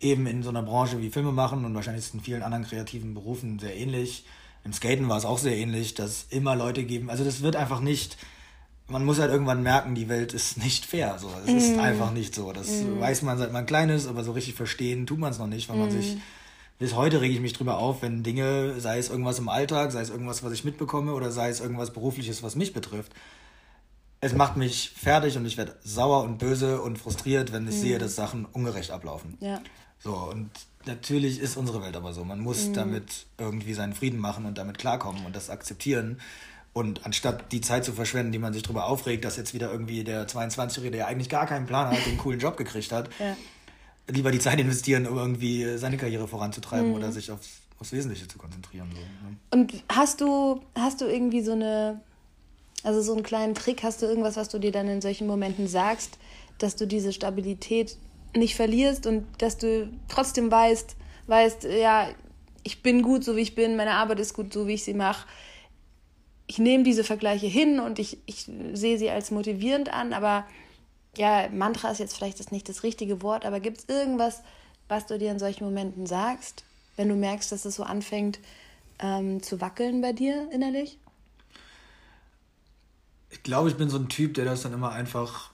eben 0.00 0.26
in 0.26 0.42
so 0.42 0.50
einer 0.50 0.62
Branche 0.62 1.00
wie 1.00 1.10
Filme 1.10 1.32
machen 1.32 1.64
und 1.64 1.74
wahrscheinlich 1.74 2.04
ist 2.04 2.08
es 2.08 2.14
in 2.14 2.20
vielen 2.20 2.42
anderen 2.42 2.64
kreativen 2.64 3.14
Berufen 3.14 3.58
sehr 3.58 3.76
ähnlich. 3.76 4.24
Im 4.64 4.72
Skaten 4.72 5.08
war 5.08 5.16
es 5.16 5.24
auch 5.24 5.38
sehr 5.38 5.56
ähnlich, 5.56 5.94
dass 5.94 6.26
immer 6.30 6.56
Leute 6.56 6.84
geben. 6.84 7.08
Also 7.08 7.24
das 7.24 7.42
wird 7.42 7.56
einfach 7.56 7.80
nicht. 7.80 8.16
Man 8.88 9.04
muss 9.04 9.18
halt 9.18 9.30
irgendwann 9.30 9.62
merken, 9.62 9.94
die 9.94 10.08
Welt 10.08 10.34
ist 10.34 10.58
nicht 10.62 10.84
fair. 10.84 11.16
So, 11.18 11.30
es 11.44 11.52
mm. 11.52 11.56
ist 11.56 11.78
einfach 11.78 12.12
nicht 12.12 12.34
so. 12.34 12.52
Das 12.52 12.68
mm. 12.68 13.00
weiß 13.00 13.22
man, 13.22 13.38
seit 13.38 13.52
man 13.52 13.64
klein 13.64 13.90
ist, 13.90 14.06
aber 14.06 14.24
so 14.24 14.32
richtig 14.32 14.54
verstehen 14.54 15.06
tut 15.06 15.18
man 15.18 15.30
es 15.30 15.38
noch 15.38 15.46
nicht, 15.46 15.68
weil 15.68 15.76
mm. 15.76 15.80
man 15.80 15.90
sich 15.90 16.16
bis 16.78 16.94
heute 16.94 17.20
rege 17.20 17.34
ich 17.34 17.40
mich 17.40 17.54
drüber 17.54 17.78
auf, 17.78 18.02
wenn 18.02 18.22
Dinge, 18.22 18.78
sei 18.80 18.98
es 18.98 19.08
irgendwas 19.08 19.38
im 19.38 19.48
Alltag, 19.48 19.92
sei 19.92 20.00
es 20.00 20.10
irgendwas, 20.10 20.42
was 20.42 20.52
ich 20.52 20.64
mitbekomme 20.64 21.14
oder 21.14 21.30
sei 21.30 21.48
es 21.48 21.60
irgendwas 21.60 21.92
berufliches, 21.92 22.42
was 22.42 22.54
mich 22.54 22.72
betrifft. 22.72 23.12
Es 24.20 24.34
macht 24.34 24.56
mich 24.56 24.90
fertig 24.90 25.36
und 25.36 25.46
ich 25.46 25.56
werde 25.56 25.76
sauer 25.82 26.22
und 26.22 26.38
böse 26.38 26.82
und 26.82 26.98
frustriert, 26.98 27.52
wenn 27.52 27.68
ich 27.68 27.74
sehe, 27.74 27.98
dass 27.98 28.16
Sachen 28.16 28.44
ungerecht 28.46 28.90
ablaufen. 28.90 29.38
Ja. 29.40 29.60
So, 29.98 30.14
und 30.14 30.50
natürlich 30.86 31.40
ist 31.40 31.56
unsere 31.56 31.82
Welt 31.82 31.96
aber 31.96 32.12
so. 32.12 32.24
Man 32.24 32.40
muss 32.40 32.68
mhm. 32.68 32.74
damit 32.74 33.26
irgendwie 33.38 33.74
seinen 33.74 33.92
Frieden 33.92 34.18
machen 34.18 34.46
und 34.46 34.58
damit 34.58 34.78
klarkommen 34.78 35.26
und 35.26 35.34
das 35.34 35.50
akzeptieren. 35.50 36.20
Und 36.72 37.06
anstatt 37.06 37.52
die 37.52 37.62
Zeit 37.62 37.84
zu 37.84 37.92
verschwenden, 37.92 38.32
die 38.32 38.38
man 38.38 38.52
sich 38.52 38.62
darüber 38.62 38.86
aufregt, 38.86 39.24
dass 39.24 39.36
jetzt 39.36 39.54
wieder 39.54 39.72
irgendwie 39.72 40.04
der 40.04 40.28
22-Jährige, 40.28 40.90
der 40.90 41.06
eigentlich 41.06 41.28
gar 41.28 41.46
keinen 41.46 41.66
Plan 41.66 41.90
hat, 41.90 42.04
den 42.04 42.18
coolen 42.18 42.38
Job 42.38 42.56
gekriegt 42.56 42.92
hat, 42.92 43.08
ja. 43.18 43.34
lieber 44.08 44.30
die 44.30 44.38
Zeit 44.38 44.60
investieren, 44.60 45.06
um 45.06 45.16
irgendwie 45.16 45.78
seine 45.78 45.96
Karriere 45.96 46.28
voranzutreiben 46.28 46.90
mhm. 46.90 46.94
oder 46.94 47.12
sich 47.12 47.30
aufs, 47.30 47.62
aufs 47.78 47.92
Wesentliche 47.92 48.28
zu 48.28 48.36
konzentrieren. 48.36 48.90
So, 48.92 48.98
ne? 48.98 49.36
Und 49.50 49.84
hast 49.88 50.20
du, 50.20 50.60
hast 50.74 51.00
du 51.00 51.06
irgendwie 51.06 51.40
so 51.40 51.52
eine, 51.52 52.02
also 52.82 53.00
so 53.00 53.14
einen 53.14 53.22
kleinen 53.22 53.54
Trick, 53.54 53.82
hast 53.82 54.02
du 54.02 54.06
irgendwas, 54.06 54.36
was 54.36 54.50
du 54.50 54.58
dir 54.58 54.70
dann 54.70 54.86
in 54.86 55.00
solchen 55.00 55.26
Momenten 55.26 55.68
sagst, 55.68 56.18
dass 56.58 56.76
du 56.76 56.86
diese 56.86 57.14
Stabilität 57.14 57.96
nicht 58.36 58.56
verlierst 58.56 59.06
und 59.06 59.26
dass 59.38 59.58
du 59.58 59.90
trotzdem 60.08 60.50
weißt, 60.50 60.96
weißt, 61.26 61.64
ja, 61.64 62.08
ich 62.62 62.82
bin 62.82 63.02
gut, 63.02 63.24
so 63.24 63.36
wie 63.36 63.42
ich 63.42 63.54
bin, 63.54 63.76
meine 63.76 63.92
Arbeit 63.92 64.20
ist 64.20 64.34
gut, 64.34 64.52
so 64.52 64.66
wie 64.66 64.74
ich 64.74 64.84
sie 64.84 64.94
mache. 64.94 65.26
Ich 66.46 66.58
nehme 66.58 66.84
diese 66.84 67.04
Vergleiche 67.04 67.46
hin 67.46 67.80
und 67.80 67.98
ich, 67.98 68.18
ich 68.26 68.48
sehe 68.72 68.98
sie 68.98 69.10
als 69.10 69.30
motivierend 69.30 69.92
an, 69.92 70.12
aber 70.12 70.46
ja, 71.16 71.48
Mantra 71.50 71.90
ist 71.90 71.98
jetzt 71.98 72.16
vielleicht 72.16 72.40
das 72.40 72.50
nicht 72.50 72.68
das 72.68 72.82
richtige 72.82 73.22
Wort, 73.22 73.44
aber 73.44 73.60
gibt 73.60 73.78
es 73.78 73.88
irgendwas, 73.88 74.42
was 74.88 75.06
du 75.06 75.18
dir 75.18 75.30
in 75.30 75.38
solchen 75.38 75.64
Momenten 75.64 76.06
sagst, 76.06 76.64
wenn 76.96 77.08
du 77.08 77.14
merkst, 77.14 77.50
dass 77.52 77.64
es 77.64 77.76
so 77.76 77.82
anfängt 77.82 78.38
ähm, 78.98 79.42
zu 79.42 79.60
wackeln 79.60 80.00
bei 80.00 80.12
dir 80.12 80.48
innerlich? 80.52 80.98
Ich 83.30 83.42
glaube, 83.42 83.68
ich 83.68 83.76
bin 83.76 83.90
so 83.90 83.98
ein 83.98 84.08
Typ, 84.08 84.34
der 84.34 84.44
das 84.44 84.62
dann 84.62 84.72
immer 84.72 84.92
einfach 84.92 85.50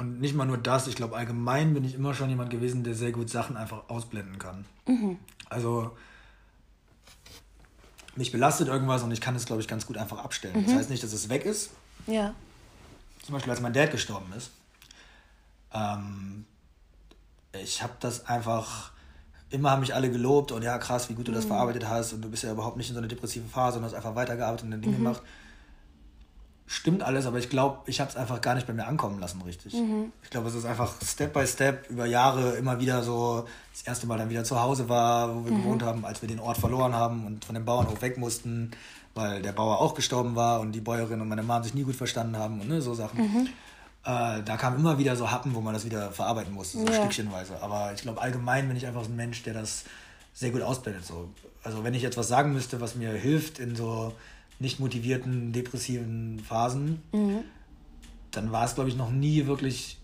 und 0.00 0.18
nicht 0.18 0.34
mal 0.34 0.46
nur 0.46 0.56
das, 0.56 0.86
ich 0.86 0.96
glaube 0.96 1.14
allgemein 1.14 1.74
bin 1.74 1.84
ich 1.84 1.94
immer 1.94 2.14
schon 2.14 2.30
jemand 2.30 2.48
gewesen, 2.48 2.84
der 2.84 2.94
sehr 2.94 3.12
gut 3.12 3.28
Sachen 3.28 3.58
einfach 3.58 3.90
ausblenden 3.90 4.38
kann. 4.38 4.64
Mhm. 4.86 5.18
Also 5.50 5.94
mich 8.16 8.32
belastet 8.32 8.68
irgendwas 8.68 9.02
und 9.02 9.10
ich 9.10 9.20
kann 9.20 9.36
es, 9.36 9.44
glaube 9.44 9.60
ich, 9.60 9.68
ganz 9.68 9.86
gut 9.86 9.98
einfach 9.98 10.24
abstellen. 10.24 10.58
Mhm. 10.58 10.64
Das 10.64 10.74
heißt 10.74 10.90
nicht, 10.90 11.02
dass 11.02 11.12
es 11.12 11.28
weg 11.28 11.44
ist. 11.44 11.68
Ja. 12.06 12.32
Zum 13.22 13.34
Beispiel, 13.34 13.50
als 13.50 13.60
mein 13.60 13.74
Dad 13.74 13.90
gestorben 13.90 14.32
ist. 14.32 14.52
Ähm, 15.74 16.46
ich 17.52 17.82
habe 17.82 17.92
das 18.00 18.24
einfach, 18.24 18.92
immer 19.50 19.70
haben 19.70 19.80
mich 19.80 19.94
alle 19.94 20.10
gelobt 20.10 20.50
und 20.50 20.62
ja, 20.62 20.78
krass, 20.78 21.10
wie 21.10 21.14
gut 21.14 21.28
du 21.28 21.32
das 21.32 21.44
mhm. 21.44 21.48
verarbeitet 21.48 21.86
hast 21.86 22.14
und 22.14 22.22
du 22.22 22.30
bist 22.30 22.42
ja 22.42 22.52
überhaupt 22.52 22.78
nicht 22.78 22.88
in 22.88 22.94
so 22.94 23.00
einer 23.00 23.08
depressive 23.08 23.46
Phase 23.46 23.78
und 23.78 23.84
hast 23.84 23.92
einfach 23.92 24.14
weitergearbeitet 24.14 24.64
und 24.64 24.70
dein 24.70 24.80
Ding 24.80 24.92
mhm. 24.92 24.96
gemacht 24.96 25.22
stimmt 26.70 27.02
alles, 27.02 27.26
aber 27.26 27.38
ich 27.38 27.50
glaube, 27.50 27.78
ich 27.86 28.00
habe 28.00 28.10
es 28.10 28.16
einfach 28.16 28.40
gar 28.40 28.54
nicht 28.54 28.64
bei 28.64 28.72
mir 28.72 28.86
ankommen 28.86 29.18
lassen, 29.18 29.42
richtig. 29.42 29.74
Mhm. 29.74 30.12
Ich 30.22 30.30
glaube, 30.30 30.48
es 30.48 30.54
ist 30.54 30.64
einfach 30.64 30.94
Step 31.04 31.32
by 31.32 31.44
Step 31.44 31.90
über 31.90 32.06
Jahre 32.06 32.52
immer 32.52 32.78
wieder 32.78 33.02
so 33.02 33.44
das 33.72 33.82
erste 33.82 34.06
Mal 34.06 34.18
dann 34.18 34.30
wieder 34.30 34.44
zu 34.44 34.60
Hause 34.62 34.88
war, 34.88 35.34
wo 35.34 35.44
wir 35.44 35.50
mhm. 35.50 35.62
gewohnt 35.62 35.82
haben, 35.82 36.04
als 36.04 36.22
wir 36.22 36.28
den 36.28 36.38
Ort 36.38 36.58
verloren 36.58 36.94
haben 36.94 37.26
und 37.26 37.44
von 37.44 37.56
dem 37.56 37.64
Bauernhof 37.64 38.00
weg 38.02 38.18
mussten, 38.18 38.70
weil 39.16 39.42
der 39.42 39.50
Bauer 39.50 39.80
auch 39.80 39.94
gestorben 39.94 40.36
war 40.36 40.60
und 40.60 40.70
die 40.70 40.80
Bäuerin 40.80 41.20
und 41.20 41.28
meine 41.28 41.42
Mom 41.42 41.60
sich 41.64 41.74
nie 41.74 41.82
gut 41.82 41.96
verstanden 41.96 42.36
haben 42.36 42.60
und 42.60 42.68
ne, 42.68 42.80
so 42.80 42.94
Sachen. 42.94 43.20
Mhm. 43.20 43.48
Äh, 44.04 44.42
da 44.44 44.56
kamen 44.56 44.78
immer 44.78 44.96
wieder 44.96 45.16
so 45.16 45.28
Happen, 45.28 45.52
wo 45.56 45.60
man 45.60 45.74
das 45.74 45.84
wieder 45.84 46.12
verarbeiten 46.12 46.54
musste, 46.54 46.78
so 46.78 46.86
ja. 46.86 46.94
stückchenweise. 46.94 47.60
Aber 47.60 47.92
ich 47.92 48.02
glaube, 48.02 48.22
allgemein 48.22 48.68
bin 48.68 48.76
ich 48.76 48.86
einfach 48.86 49.02
so 49.02 49.10
ein 49.10 49.16
Mensch, 49.16 49.42
der 49.42 49.54
das 49.54 49.82
sehr 50.34 50.50
gut 50.50 50.62
ausblendet. 50.62 51.04
So. 51.04 51.30
Also 51.64 51.82
wenn 51.82 51.94
ich 51.94 52.02
jetzt 52.02 52.16
was 52.16 52.28
sagen 52.28 52.52
müsste, 52.52 52.80
was 52.80 52.94
mir 52.94 53.10
hilft 53.10 53.58
in 53.58 53.74
so 53.74 54.12
nicht 54.60 54.78
motivierten, 54.78 55.52
depressiven 55.52 56.38
Phasen, 56.46 57.02
mhm. 57.12 57.40
dann 58.30 58.52
war 58.52 58.64
es, 58.64 58.74
glaube 58.74 58.90
ich, 58.90 58.96
noch 58.96 59.10
nie 59.10 59.46
wirklich 59.46 59.96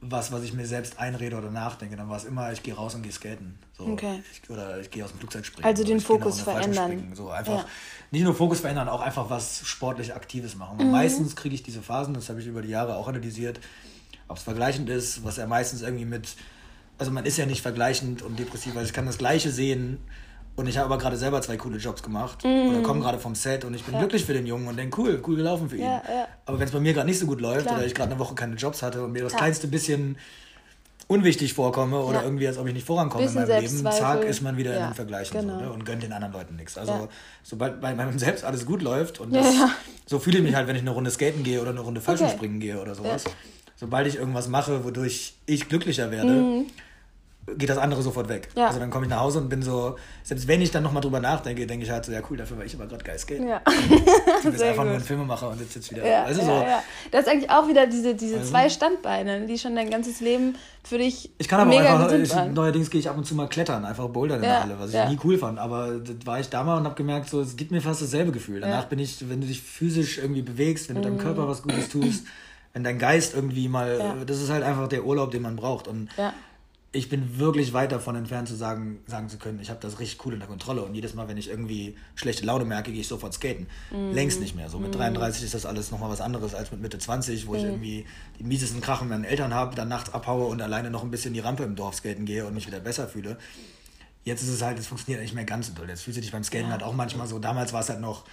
was, 0.00 0.32
was 0.32 0.42
ich 0.42 0.54
mir 0.54 0.66
selbst 0.66 0.98
einrede 0.98 1.36
oder 1.36 1.50
nachdenke. 1.50 1.94
Dann 1.94 2.08
war 2.08 2.16
es 2.16 2.24
immer, 2.24 2.50
ich 2.52 2.62
gehe 2.62 2.74
raus 2.74 2.94
und 2.94 3.02
gehe 3.02 3.12
skaten. 3.12 3.58
So. 3.76 3.84
Okay. 3.86 4.22
Ich, 4.32 4.48
oder 4.48 4.80
ich 4.80 4.90
gehe 4.90 5.04
aus 5.04 5.10
dem 5.10 5.18
Flugzeug 5.18 5.44
springen. 5.44 5.66
Also 5.66 5.84
den 5.84 6.00
Fokus 6.00 6.40
verändern. 6.40 7.12
So 7.14 7.28
einfach 7.28 7.58
Ja. 7.58 7.66
nicht 8.10 8.24
nur 8.24 8.34
Fokus 8.34 8.60
verändern, 8.60 8.88
auch 8.88 9.02
einfach 9.02 9.28
was 9.28 9.66
sportlich 9.66 10.14
Aktives 10.14 10.56
machen. 10.56 10.78
Mhm. 10.78 10.90
meistens 10.90 11.36
kriege 11.36 11.54
ich 11.54 11.62
diese 11.62 11.82
Phasen, 11.82 12.14
das 12.14 12.30
habe 12.30 12.40
ich 12.40 12.46
über 12.46 12.62
die 12.62 12.70
Jahre 12.70 12.96
auch 12.96 13.08
analysiert, 13.08 13.60
ob 14.28 14.38
es 14.38 14.42
vergleichend 14.42 14.88
ist, 14.88 15.22
was 15.22 15.36
ja 15.36 15.46
meistens 15.46 15.82
irgendwie 15.82 16.06
mit, 16.06 16.34
also 16.96 17.12
man 17.12 17.26
ist 17.26 17.36
ja 17.36 17.44
nicht 17.44 17.60
vergleichend 17.60 18.22
und 18.22 18.38
depressiv, 18.38 18.74
weil 18.74 18.86
ich 18.86 18.94
kann 18.94 19.04
das 19.04 19.18
Gleiche 19.18 19.50
sehen 19.50 19.98
und 20.60 20.66
ich 20.68 20.76
habe 20.78 20.86
aber 20.86 20.98
gerade 20.98 21.16
selber 21.16 21.40
zwei 21.42 21.56
coole 21.56 21.78
Jobs 21.78 22.02
gemacht 22.02 22.44
oder 22.44 22.82
komme 22.82 23.00
gerade 23.00 23.18
vom 23.18 23.34
Set 23.34 23.64
und 23.64 23.74
ich 23.74 23.82
bin 23.84 23.98
glücklich 23.98 24.24
für 24.24 24.34
den 24.34 24.46
Jungen 24.46 24.68
und 24.68 24.76
denke, 24.76 25.00
cool, 25.00 25.22
cool 25.26 25.36
gelaufen 25.36 25.68
für 25.70 25.76
ihn. 25.76 25.82
Ja, 25.82 26.02
ja. 26.06 26.28
Aber 26.46 26.58
wenn 26.58 26.66
es 26.66 26.72
bei 26.72 26.80
mir 26.80 26.92
gerade 26.92 27.06
nicht 27.08 27.18
so 27.18 27.26
gut 27.26 27.40
läuft 27.40 27.66
Klar. 27.66 27.78
oder 27.78 27.86
ich 27.86 27.94
gerade 27.94 28.10
eine 28.10 28.18
Woche 28.20 28.34
keine 28.34 28.54
Jobs 28.56 28.82
hatte 28.82 29.02
und 29.02 29.12
mir 29.12 29.22
das 29.22 29.32
Ja. 29.32 29.38
kleinste 29.38 29.66
bisschen 29.68 30.16
unwichtig 31.08 31.54
vorkomme 31.54 31.98
oder 32.00 32.18
Ja. 32.20 32.24
irgendwie, 32.24 32.46
als 32.46 32.56
ob 32.56 32.66
ich 32.68 32.74
nicht 32.74 32.86
vorankomme 32.86 33.24
Bisschen 33.24 33.42
in 33.42 33.48
meinem 33.48 33.62
Leben, 33.62 33.82
zack, 33.90 34.22
ist 34.24 34.42
man 34.42 34.56
wieder 34.56 34.74
in 34.74 34.80
Ja, 34.80 34.86
den 34.90 34.94
Vergleichen 34.94 35.40
genau. 35.40 35.54
so, 35.58 35.64
ne? 35.64 35.72
und 35.72 35.84
gönnt 35.84 36.02
den 36.04 36.12
anderen 36.12 36.32
Leuten 36.32 36.54
nichts. 36.56 36.78
Also 36.78 36.92
Ja. 36.92 37.08
sobald 37.42 37.80
bei 37.80 37.94
meinem 37.94 38.16
Selbst 38.18 38.44
alles 38.44 38.64
gut 38.64 38.82
läuft 38.82 39.18
und 39.18 39.34
Ja, 39.34 39.42
das, 39.42 39.54
ja. 39.56 39.70
so 40.06 40.18
fühle 40.20 40.38
ich 40.38 40.44
mich 40.44 40.54
halt, 40.54 40.68
wenn 40.68 40.76
ich 40.76 40.82
eine 40.82 40.90
Runde 40.90 41.10
skaten 41.10 41.42
gehe 41.42 41.60
oder 41.60 41.70
eine 41.70 41.80
Runde 41.80 42.00
Fallschirmspringen 42.00 42.58
Okay. 42.58 42.66
gehe 42.72 42.80
oder 42.80 42.94
sowas. 42.94 43.24
Ja. 43.24 43.30
Sobald 43.76 44.06
ich 44.06 44.16
irgendwas 44.16 44.46
mache, 44.48 44.84
wodurch 44.84 45.34
ich 45.46 45.68
glücklicher 45.68 46.10
werde, 46.12 46.64
geht 47.56 47.68
das 47.68 47.78
andere 47.78 48.00
sofort 48.02 48.28
weg. 48.28 48.48
Ja. 48.54 48.68
Also 48.68 48.78
dann 48.78 48.90
komme 48.90 49.06
ich 49.06 49.10
nach 49.10 49.20
Hause 49.20 49.38
und 49.40 49.48
bin 49.48 49.60
so, 49.62 49.96
selbst 50.22 50.46
wenn 50.46 50.62
ich 50.62 50.70
dann 50.70 50.82
nochmal 50.84 51.00
drüber 51.02 51.18
nachdenke, 51.20 51.66
denke 51.66 51.84
ich 51.84 51.90
halt 51.90 52.04
so, 52.04 52.12
ja 52.12 52.20
cool, 52.30 52.36
dafür 52.36 52.58
war 52.58 52.64
ich 52.64 52.74
aber 52.76 52.86
gerade 52.86 53.02
geil 53.02 53.18
skaten. 53.18 53.48
Ja. 53.48 53.60
Du 54.42 54.50
bist 54.52 54.62
einfach 54.62 54.84
nur 54.84 54.92
gut. 54.92 55.02
ein 55.02 55.04
Filmemacher 55.06 55.48
und 55.50 55.60
jetzt 55.60 55.74
jetzt 55.74 55.90
wieder. 55.90 56.06
Ja, 56.06 56.24
also 56.24 56.40
ja, 56.42 56.46
so, 56.46 56.52
ja. 56.52 56.82
Das 57.10 57.22
ist 57.22 57.28
eigentlich 57.28 57.50
auch 57.50 57.66
wieder 57.66 57.86
diese, 57.88 58.14
diese 58.14 58.36
Also- 58.38 58.50
zwei 58.50 58.68
Standbeine, 58.68 59.46
die 59.46 59.58
schon 59.58 59.74
dein 59.74 59.90
ganzes 59.90 60.20
Leben 60.20 60.54
für 60.84 60.98
dich 60.98 61.30
Ich 61.38 61.48
kann 61.48 61.60
aber 61.60 61.70
mega 61.70 61.96
auch 61.96 62.08
einfach, 62.10 62.46
ich, 62.46 62.52
neuerdings 62.54 62.88
gehe 62.90 63.00
ich 63.00 63.08
ab 63.08 63.16
und 63.16 63.24
zu 63.26 63.34
mal 63.34 63.48
klettern, 63.48 63.84
einfach 63.84 64.08
bouldern 64.08 64.36
in 64.38 64.42
der 64.42 64.62
Halle, 64.62 64.76
was 64.78 64.94
ich 64.94 65.08
nie 65.08 65.18
cool 65.24 65.36
fand. 65.36 65.58
Aber 65.58 65.98
das 65.98 66.14
war 66.24 66.38
ich 66.38 66.48
da 66.50 66.62
mal 66.62 66.76
und 66.76 66.84
habe 66.84 66.94
gemerkt, 66.94 67.28
so, 67.30 67.40
es 67.40 67.56
gibt 67.56 67.72
mir 67.72 67.80
fast 67.80 68.00
dasselbe 68.02 68.30
Gefühl. 68.32 68.60
Danach 68.60 68.84
bin 68.84 68.98
ich, 69.00 69.28
wenn 69.28 69.40
du 69.40 69.46
dich 69.46 69.60
physisch 69.60 70.18
irgendwie 70.18 70.42
bewegst, 70.42 70.88
wenn 70.88 70.96
du 70.96 71.02
deinem 71.02 71.14
Mhm. 71.16 71.20
Körper 71.20 71.48
was 71.48 71.62
Gutes 71.62 71.88
tust, 71.88 72.26
wenn 72.74 72.84
dein 72.84 72.98
Geist 73.00 73.34
irgendwie 73.34 73.66
mal, 73.68 74.22
das 74.26 74.40
ist 74.40 74.50
halt 74.50 74.62
einfach 74.62 74.86
der 74.86 75.04
Urlaub, 75.04 75.32
den 75.32 75.42
man 75.42 75.56
braucht. 75.56 75.88
Und 75.88 76.08
Ja. 76.16 76.32
Ich 76.92 77.08
bin 77.08 77.38
wirklich 77.38 77.72
weit 77.72 77.92
davon 77.92 78.16
entfernt 78.16 78.48
zu 78.48 78.56
sagen, 78.56 78.98
sagen 79.06 79.28
zu 79.28 79.38
können, 79.38 79.60
ich 79.60 79.70
habe 79.70 79.78
das 79.80 80.00
richtig 80.00 80.24
cool 80.26 80.32
in 80.32 80.40
der 80.40 80.48
Kontrolle. 80.48 80.82
Und 80.82 80.94
jedes 80.96 81.14
Mal, 81.14 81.28
wenn 81.28 81.36
ich 81.36 81.48
irgendwie 81.48 81.96
schlechte 82.16 82.44
Laune 82.44 82.64
merke, 82.64 82.90
gehe 82.90 83.00
ich 83.00 83.06
sofort 83.06 83.32
skaten. 83.32 83.68
Mhm. 83.92 84.12
Längst 84.12 84.40
nicht 84.40 84.56
mehr. 84.56 84.68
So 84.68 84.80
mit 84.80 84.92
33 84.94 85.44
ist 85.44 85.54
das 85.54 85.66
alles 85.66 85.92
nochmal 85.92 86.10
was 86.10 86.20
anderes 86.20 86.52
als 86.52 86.72
mit 86.72 86.80
Mitte 86.80 86.98
20, 86.98 87.46
wo 87.46 87.54
ich 87.54 87.62
Mhm. 87.62 87.68
irgendwie 87.68 88.06
die 88.40 88.44
miesesten 88.44 88.80
Krachen 88.80 89.08
meinen 89.08 89.22
Eltern 89.22 89.54
habe, 89.54 89.76
dann 89.76 89.86
nachts 89.88 90.12
abhaue 90.12 90.46
und 90.46 90.60
alleine 90.60 90.90
noch 90.90 91.04
ein 91.04 91.12
bisschen 91.12 91.32
die 91.32 91.38
Rampe 91.40 91.62
im 91.62 91.76
Dorf 91.76 91.94
skaten 91.94 92.24
gehe 92.26 92.44
und 92.44 92.54
mich 92.54 92.66
wieder 92.66 92.80
besser 92.80 93.06
fühle. 93.06 93.38
Jetzt 94.24 94.42
ist 94.42 94.48
es 94.48 94.60
halt, 94.60 94.76
es 94.78 94.88
funktioniert 94.88 95.22
nicht 95.22 95.34
mehr 95.34 95.44
ganz 95.44 95.68
so 95.68 95.72
doll. 95.74 95.88
Jetzt 95.88 96.02
fühlt 96.02 96.14
sich 96.14 96.24
dich 96.24 96.32
beim 96.32 96.42
Skaten 96.44 96.70
halt 96.70 96.82
auch 96.82 96.92
manchmal 96.92 97.26
so. 97.28 97.38
Damals 97.38 97.72
war 97.72 97.80
es 97.82 97.88
halt 97.88 98.00
noch, 98.00 98.24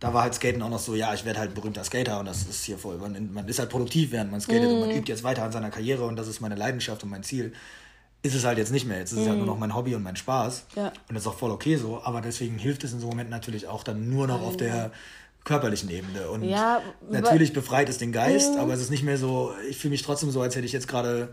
da 0.00 0.12
war 0.12 0.22
halt 0.22 0.34
Skaten 0.34 0.60
auch 0.62 0.68
noch 0.68 0.78
so, 0.78 0.94
ja, 0.94 1.14
ich 1.14 1.24
werde 1.24 1.38
halt 1.40 1.52
ein 1.52 1.54
berühmter 1.54 1.82
Skater 1.82 2.20
und 2.20 2.26
das 2.26 2.42
ist 2.44 2.62
hier 2.64 2.76
voll. 2.76 2.98
Man, 2.98 3.32
man 3.32 3.48
ist 3.48 3.58
halt 3.58 3.70
produktiv, 3.70 4.12
während 4.12 4.30
man 4.30 4.40
skatet 4.40 4.70
und 4.70 4.80
man 4.80 4.90
Mhm. 4.90 4.96
übt 4.96 5.10
jetzt 5.10 5.24
weiter 5.24 5.42
an 5.44 5.50
seiner 5.50 5.70
Karriere 5.70 6.04
und 6.04 6.16
das 6.16 6.28
ist 6.28 6.40
meine 6.42 6.56
Leidenschaft 6.56 7.02
und 7.04 7.08
mein 7.10 7.22
Ziel. 7.22 7.54
Ist 8.24 8.34
es 8.36 8.44
halt 8.44 8.58
jetzt 8.58 8.70
nicht 8.70 8.86
mehr. 8.86 8.98
Jetzt 8.98 9.12
ist 9.12 9.18
es 9.20 9.26
halt 9.28 9.38
nur 9.38 9.46
noch 9.46 9.58
mein 9.58 9.74
Hobby 9.74 9.94
und 9.96 10.02
mein 10.02 10.14
Spaß. 10.16 10.66
Mhm. 10.76 10.80
Ja. 10.82 10.92
Und 11.08 11.14
das 11.14 11.22
ist 11.24 11.26
auch 11.26 11.38
voll 11.38 11.50
okay 11.50 11.76
so. 11.76 12.00
Aber 12.04 12.20
deswegen 12.20 12.56
hilft 12.56 12.84
es 12.84 12.92
in 12.92 13.00
so 13.00 13.08
Momenten 13.08 13.30
natürlich 13.30 13.66
auch 13.66 13.82
dann 13.82 14.08
nur 14.10 14.26
noch 14.28 14.42
auf 14.42 14.56
der 14.56 14.92
körperlichen 15.44 15.90
Ebene. 15.90 16.28
Und 16.30 16.44
Ja, 16.44 16.80
natürlich 17.10 17.52
befreit 17.52 17.88
es 17.88 17.98
den 17.98 18.12
Geist, 18.12 18.54
Mhm. 18.54 18.60
aber 18.60 18.74
es 18.74 18.80
ist 18.80 18.90
nicht 18.90 19.02
mehr 19.02 19.18
so, 19.18 19.52
ich 19.68 19.76
fühle 19.76 19.90
mich 19.90 20.02
trotzdem 20.02 20.30
so, 20.30 20.40
als 20.40 20.54
hätte 20.54 20.66
ich 20.66 20.72
jetzt 20.72 20.86
gerade 20.86 21.30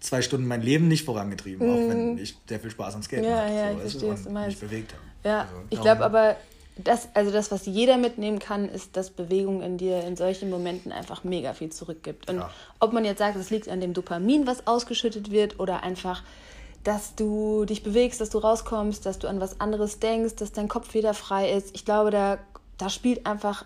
zwei 0.00 0.20
Stunden 0.20 0.48
mein 0.48 0.62
Leben 0.62 0.88
nicht 0.88 1.04
vorangetrieben, 1.04 1.70
auch 1.70 1.88
wenn 1.88 2.18
ich 2.18 2.36
sehr 2.48 2.58
viel 2.58 2.72
Spaß 2.72 2.96
am 2.96 3.04
Skaten 3.04 3.24
Mhm. 3.24 3.30
Ja, 3.30 3.36
hatte, 3.38 3.52
ja, 3.54 3.68
so, 3.70 3.74
ich 3.76 3.80
verstehe, 3.82 4.10
was 4.10 4.18
und 4.18 4.24
du 4.26 4.30
meinst. 4.32 4.60
mich 4.62 4.68
bewegt 4.70 4.92
habe. 4.94 5.02
Ja, 5.24 5.40
Also, 5.42 5.52
ich 5.70 5.78
darum- 5.78 5.84
glaube 5.84 6.04
aber, 6.04 6.36
das, 6.76 7.08
also 7.14 7.30
das, 7.30 7.50
was 7.50 7.66
jeder 7.66 7.98
mitnehmen 7.98 8.38
kann, 8.38 8.68
ist, 8.68 8.96
dass 8.96 9.10
Bewegung 9.10 9.62
in 9.62 9.76
dir 9.76 10.02
in 10.04 10.16
solchen 10.16 10.48
Momenten 10.48 10.90
einfach 10.90 11.22
mega 11.22 11.52
viel 11.52 11.70
zurückgibt. 11.70 12.30
Und 12.30 12.38
Ja. 12.38 12.50
ob 12.80 12.92
man 12.92 13.04
jetzt 13.04 13.18
sagt, 13.18 13.36
es 13.36 13.50
liegt 13.50 13.68
an 13.68 13.80
dem 13.80 13.92
Dopamin, 13.92 14.46
was 14.46 14.66
ausgeschüttet 14.66 15.30
wird, 15.30 15.60
oder 15.60 15.82
einfach, 15.82 16.22
dass 16.82 17.14
du 17.14 17.64
dich 17.66 17.82
bewegst, 17.82 18.20
dass 18.20 18.30
du 18.30 18.38
rauskommst, 18.38 19.04
dass 19.04 19.18
du 19.18 19.28
an 19.28 19.38
was 19.40 19.60
anderes 19.60 19.98
denkst, 20.00 20.36
dass 20.36 20.52
dein 20.52 20.68
Kopf 20.68 20.94
wieder 20.94 21.14
frei 21.14 21.50
ist. 21.52 21.74
Ich 21.74 21.84
glaube, 21.84 22.10
da, 22.10 22.38
da 22.78 22.88
spielt 22.88 23.26
einfach 23.26 23.64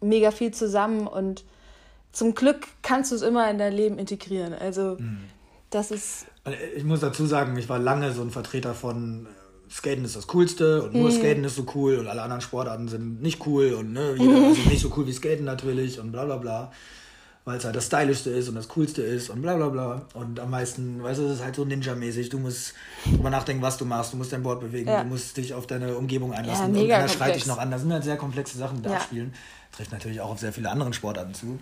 mega 0.00 0.30
viel 0.30 0.52
zusammen 0.52 1.06
und 1.06 1.44
zum 2.12 2.34
Glück 2.34 2.66
kannst 2.82 3.12
du 3.12 3.16
es 3.16 3.22
immer 3.22 3.48
in 3.50 3.58
dein 3.58 3.72
Leben 3.72 3.98
integrieren. 3.98 4.52
Also 4.54 4.96
Mhm. 4.98 5.20
das 5.70 5.90
ist 5.92 6.26
Ich 6.76 6.82
muss 6.84 7.00
dazu 7.00 7.26
sagen, 7.26 7.56
ich 7.56 7.68
war 7.68 7.78
lange 7.78 8.12
so 8.12 8.22
ein 8.22 8.30
Vertreter 8.30 8.74
von 8.74 9.28
Skaten 9.70 10.04
ist 10.04 10.16
das 10.16 10.26
Coolste 10.26 10.82
und 10.82 10.94
Mhm. 10.94 11.00
nur 11.00 11.10
Skaten 11.12 11.44
ist 11.44 11.56
so 11.56 11.64
cool 11.74 11.96
und 11.98 12.08
alle 12.08 12.22
anderen 12.22 12.40
Sportarten 12.40 12.88
sind 12.88 13.22
nicht 13.22 13.46
cool 13.46 13.74
und 13.74 13.92
ne, 13.92 14.14
jeder, 14.18 14.34
also 14.48 14.68
nicht 14.68 14.80
so 14.80 14.92
cool 14.96 15.06
wie 15.06 15.12
Skaten 15.12 15.44
natürlich 15.44 16.00
und 16.00 16.10
bla 16.12 16.24
bla 16.24 16.36
bla. 16.36 16.72
Weil 17.46 17.56
es 17.56 17.64
halt 17.64 17.74
das 17.74 17.86
Stylischste 17.86 18.28
ist 18.30 18.48
und 18.50 18.54
das 18.56 18.68
Coolste 18.68 19.00
ist 19.00 19.30
und 19.30 19.40
bla 19.40 19.56
bla 19.56 19.68
bla. 19.70 20.02
Und 20.12 20.38
am 20.38 20.50
meisten, 20.50 21.02
weißt 21.02 21.20
du, 21.20 21.24
es 21.24 21.38
ist 21.38 21.42
halt 21.44 21.56
so 21.56 21.64
Ninja-mäßig. 21.64 22.28
Du 22.28 22.38
musst 22.38 22.74
drüber 23.06 23.30
nachdenken, 23.30 23.62
was 23.62 23.78
du 23.78 23.86
machst. 23.86 24.12
Du 24.12 24.18
musst 24.18 24.30
dein 24.32 24.42
Board 24.42 24.60
bewegen. 24.60 24.88
Ja. 24.90 25.02
Du 25.02 25.08
musst 25.08 25.36
dich 25.38 25.54
auf 25.54 25.66
deine 25.66 25.96
Umgebung 25.96 26.34
einlassen. 26.34 26.74
Ja, 26.74 26.82
und 26.82 26.92
einer 26.92 27.08
schreit 27.08 27.34
dich 27.34 27.46
noch 27.46 27.56
an. 27.56 27.70
Das 27.70 27.80
sind 27.80 27.92
halt 27.94 28.04
sehr 28.04 28.18
komplexe 28.18 28.58
Sachen, 28.58 28.76
die 28.76 28.82
da 28.82 28.90
Ja. 28.90 28.96
abspielen. 28.96 29.32
Trifft 29.74 29.90
natürlich 29.90 30.20
auch 30.20 30.30
auf 30.32 30.38
sehr 30.38 30.52
viele 30.52 30.68
andere 30.70 30.92
Sportarten 30.92 31.32
zu. 31.32 31.58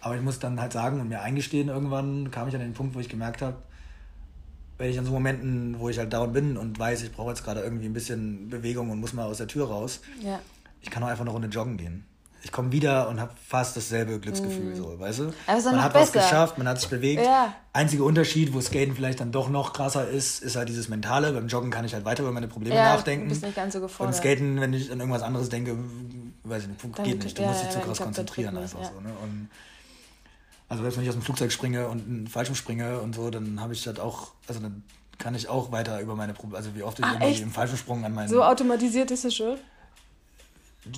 Aber 0.00 0.16
ich 0.16 0.20
muss 0.22 0.40
dann 0.40 0.60
halt 0.60 0.72
sagen 0.72 1.00
und 1.00 1.08
mir 1.08 1.20
eingestehen, 1.20 1.68
irgendwann 1.68 2.32
kam 2.32 2.48
ich 2.48 2.54
an 2.54 2.60
den 2.60 2.74
Punkt, 2.74 2.96
wo 2.96 3.00
ich 3.00 3.08
gemerkt 3.08 3.40
habe, 3.40 3.54
wenn 4.80 4.90
ich 4.90 4.98
an 4.98 5.04
so 5.04 5.12
Momenten, 5.12 5.78
wo 5.78 5.90
ich 5.90 5.98
halt 5.98 6.10
down 6.12 6.32
bin 6.32 6.56
und 6.56 6.78
weiß, 6.78 7.02
ich 7.02 7.12
brauche 7.12 7.28
jetzt 7.28 7.44
gerade 7.44 7.60
irgendwie 7.60 7.84
ein 7.84 7.92
bisschen 7.92 8.48
Bewegung 8.48 8.88
und 8.90 8.98
muss 8.98 9.12
mal 9.12 9.26
aus 9.26 9.36
der 9.36 9.46
Tür 9.46 9.68
raus, 9.68 10.00
ja. 10.22 10.40
ich 10.80 10.90
kann 10.90 11.02
auch 11.02 11.08
einfach 11.08 11.20
eine 11.24 11.30
Runde 11.30 11.48
joggen 11.48 11.76
gehen. 11.76 12.06
Ich 12.42 12.50
komme 12.50 12.72
wieder 12.72 13.10
und 13.10 13.20
habe 13.20 13.32
fast 13.46 13.76
dasselbe 13.76 14.18
Glücksgefühl, 14.18 14.74
so, 14.74 14.98
weißt 14.98 15.18
du? 15.18 15.24
Man 15.46 15.82
hat 15.82 15.92
was 15.92 16.10
besser. 16.10 16.24
geschafft, 16.24 16.56
man 16.56 16.66
hat 16.66 16.80
sich 16.80 16.88
bewegt. 16.88 17.22
Ja. 17.22 17.52
Einziger 17.74 18.04
Unterschied, 18.04 18.54
wo 18.54 18.62
Skaten 18.62 18.94
vielleicht 18.94 19.20
dann 19.20 19.30
doch 19.30 19.50
noch 19.50 19.74
krasser 19.74 20.08
ist, 20.08 20.42
ist 20.42 20.56
halt 20.56 20.70
dieses 20.70 20.88
Mentale. 20.88 21.34
Beim 21.34 21.48
Joggen 21.48 21.70
kann 21.70 21.84
ich 21.84 21.92
halt 21.92 22.06
weiter 22.06 22.22
über 22.22 22.32
meine 22.32 22.48
Probleme 22.48 22.76
Ja, 22.76 22.94
nachdenken. 22.94 23.26
du 23.26 23.28
bist 23.28 23.42
nicht 23.42 23.54
ganz 23.56 23.74
so 23.74 23.80
gefordert. 23.82 24.14
Beim 24.14 24.22
Skaten, 24.22 24.58
wenn 24.58 24.72
ich 24.72 24.90
an 24.90 25.00
irgendwas 25.00 25.20
anderes 25.22 25.50
denke, 25.50 25.76
weiß 26.44 26.62
ich 26.62 26.68
nicht, 26.70 26.82
Dann- 26.82 27.04
geht 27.04 27.22
nicht. 27.22 27.38
Du 27.38 27.42
musst 27.42 27.62
dich 27.62 27.70
zu 27.70 27.80
krass 27.80 27.98
konzentrieren 27.98 28.56
einfach 28.56 28.84
so. 28.84 29.00
Ne? 29.02 29.12
Und 29.22 29.50
also 30.70 30.82
selbst 30.82 30.96
wenn 30.96 31.02
ich 31.04 31.10
aus 31.10 31.16
dem 31.16 31.22
Flugzeug 31.22 31.52
springe 31.52 31.88
und 31.88 32.06
einen 32.08 32.26
Fallschirm 32.26 32.54
springe 32.56 33.00
und 33.00 33.14
so, 33.14 33.28
dann 33.28 33.60
habe 33.60 33.74
ich 33.74 33.82
das 33.84 33.98
auch, 34.00 34.32
also 34.48 34.60
dann 34.62 34.82
kann 35.18 35.34
ich 35.34 35.48
auch 35.48 35.70
weiter 35.70 36.00
über 36.00 36.14
meine 36.16 36.32
Probleme, 36.32 36.56
also 36.56 36.74
wie 36.74 36.82
oft 36.82 36.98
ich 36.98 37.04
Ah, 37.04 37.16
irgendwie 37.20 37.42
im 37.42 37.50
Fallschirmsprung 37.50 38.02
an 38.06 38.14
meinen 38.14 38.28
So 38.28 38.42
automatisiert 38.42 39.10
ist 39.10 39.26
es 39.26 39.34
schon. 39.36 39.58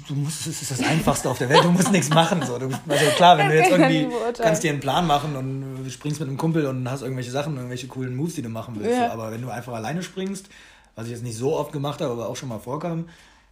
du 0.08 0.14
musst, 0.14 0.46
es 0.46 0.62
ist 0.62 0.70
das 0.70 0.80
Einfachste 0.80 1.28
auf 1.28 1.38
der 1.38 1.48
Welt, 1.48 1.64
du 1.64 1.70
musst 1.72 1.90
nichts 1.90 2.08
machen. 2.10 2.40
So. 2.46 2.56
Du, 2.58 2.66
also 2.88 3.04
klar, 3.16 3.36
wenn 3.38 3.48
du 3.48 3.56
jetzt 3.58 3.70
irgendwie 3.70 4.08
kannst 4.38 4.62
dir 4.62 4.70
einen 4.70 4.78
Plan 4.80 5.06
machen 5.08 5.34
und 5.34 5.90
springst 5.90 6.20
mit 6.20 6.28
einem 6.28 6.38
Kumpel 6.38 6.66
und 6.66 6.88
hast 6.88 7.02
irgendwelche 7.02 7.32
Sachen, 7.32 7.56
irgendwelche 7.56 7.88
coolen 7.88 8.14
Moves, 8.14 8.34
die 8.34 8.42
du 8.42 8.48
machen 8.48 8.76
willst. 8.78 8.96
Ja. 8.96 9.06
So. 9.08 9.12
Aber 9.14 9.32
wenn 9.32 9.42
du 9.42 9.48
einfach 9.50 9.72
alleine 9.72 10.02
springst, 10.04 10.48
was 10.94 11.06
ich 11.06 11.12
jetzt 11.12 11.24
nicht 11.24 11.36
so 11.36 11.56
oft 11.56 11.72
gemacht 11.72 12.00
habe, 12.00 12.12
aber 12.12 12.28
auch 12.28 12.36
schon 12.36 12.48
mal 12.50 12.60
vorkam, 12.60 13.08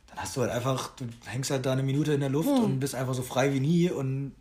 dann 0.09 0.18
hast 0.18 0.37
du 0.37 0.42
halt 0.42 0.52
einfach, 0.52 0.90
du 0.96 1.06
hängst 1.26 1.50
halt 1.50 1.66
da 1.66 1.72
eine 1.72 1.83
Minute 1.83 2.12
in 2.12 2.20
der 2.20 2.28
Luft 2.30 2.48
Hm. 2.50 2.64
und 2.64 2.80
bist 2.80 2.94
einfach 2.94 3.14
so 3.14 3.22
frei 3.22 3.52
wie 3.52 3.61
nie 3.61 3.90
und 3.90 4.33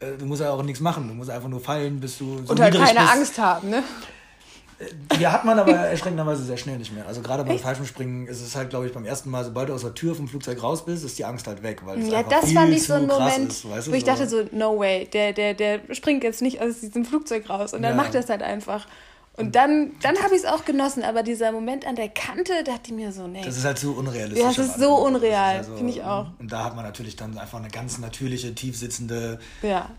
du 0.00 0.26
musst 0.26 0.40
ja 0.42 0.50
auch 0.50 0.62
nichts 0.62 0.80
machen. 0.80 1.08
Du 1.08 1.14
musst 1.14 1.30
einfach 1.30 1.48
nur 1.48 1.60
fallen, 1.60 2.00
bis 2.00 2.18
du 2.18 2.42
so 2.44 2.52
Und 2.52 2.60
halt 2.60 2.74
keine 2.74 3.00
bist. 3.00 3.12
Angst 3.12 3.38
haben, 3.38 3.70
ne? 3.70 3.82
Die 5.18 5.26
hat 5.26 5.44
man 5.46 5.58
aber 5.58 5.72
erschreckenderweise 5.88 6.44
sehr 6.44 6.58
schnell 6.58 6.76
nicht 6.76 6.92
mehr. 6.92 7.06
Also 7.06 7.22
gerade 7.22 7.44
beim 7.44 7.58
Fallschirmspringen 7.58 8.26
ist 8.26 8.42
es 8.42 8.54
halt, 8.54 8.68
glaube 8.68 8.86
ich, 8.86 8.92
beim 8.92 9.06
ersten 9.06 9.30
Mal, 9.30 9.42
sobald 9.42 9.70
du 9.70 9.72
aus 9.72 9.80
der 9.80 9.94
Tür 9.94 10.14
vom 10.14 10.28
Flugzeug 10.28 10.62
raus 10.62 10.84
bist, 10.84 11.02
ist 11.02 11.18
die 11.18 11.24
Angst 11.24 11.46
halt 11.46 11.62
weg. 11.62 11.80
Weil 11.86 12.06
Ja, 12.06 12.22
das 12.22 12.52
fand 12.52 12.72
ich 12.72 12.84
so 12.86 12.92
ein 12.94 13.06
Moment, 13.06 13.48
ist, 13.52 13.68
weißt 13.70 13.86
du, 13.86 13.92
wo 13.92 13.94
ich 13.96 14.04
dachte 14.04 14.28
so, 14.28 14.44
no 14.52 14.78
way, 14.78 15.06
der, 15.10 15.32
der, 15.32 15.54
der 15.54 15.80
springt 15.94 16.22
jetzt 16.24 16.42
nicht 16.42 16.60
aus 16.60 16.80
diesem 16.80 17.06
Flugzeug 17.06 17.48
raus 17.48 17.72
und 17.72 17.80
dann 17.80 17.92
Ja. 17.92 17.96
macht 17.96 18.14
er 18.14 18.20
es 18.20 18.28
halt 18.28 18.42
einfach. 18.42 18.86
Und 19.38 19.54
dann, 19.54 19.92
dann 20.00 20.16
habe 20.22 20.34
ich 20.34 20.42
es 20.42 20.44
auch 20.46 20.64
genossen, 20.64 21.02
aber 21.02 21.22
dieser 21.22 21.52
Moment 21.52 21.86
an 21.86 21.94
der 21.94 22.08
Kante, 22.08 22.52
dachte 22.64 22.80
ich 22.86 22.92
mir 22.92 23.12
so, 23.12 23.26
nee. 23.26 23.42
Das 23.44 23.56
ist 23.58 23.64
halt 23.66 23.78
zu 23.78 23.94
unrealistisch. 23.94 24.38
Ja, 24.42 24.48
am 24.48 24.54
ist 24.70 24.78
so 24.80 24.96
Das 24.96 25.06
unreal, 25.06 25.56
ja 25.56 25.62
so- 25.64 25.76
finde 25.76 25.92
ich 25.92 26.02
auch. 26.02 26.26
Und 26.38 26.50
da 26.50 26.64
hat 26.64 26.74
man 26.74 26.84
natürlich 26.84 27.16
dann 27.16 27.36
einfach 27.36 27.58
eine 27.58 27.68
ganz 27.68 27.98
natürliche, 27.98 28.54
tief 28.54 28.78
sitzende, 28.78 29.38
ja. 29.62 29.90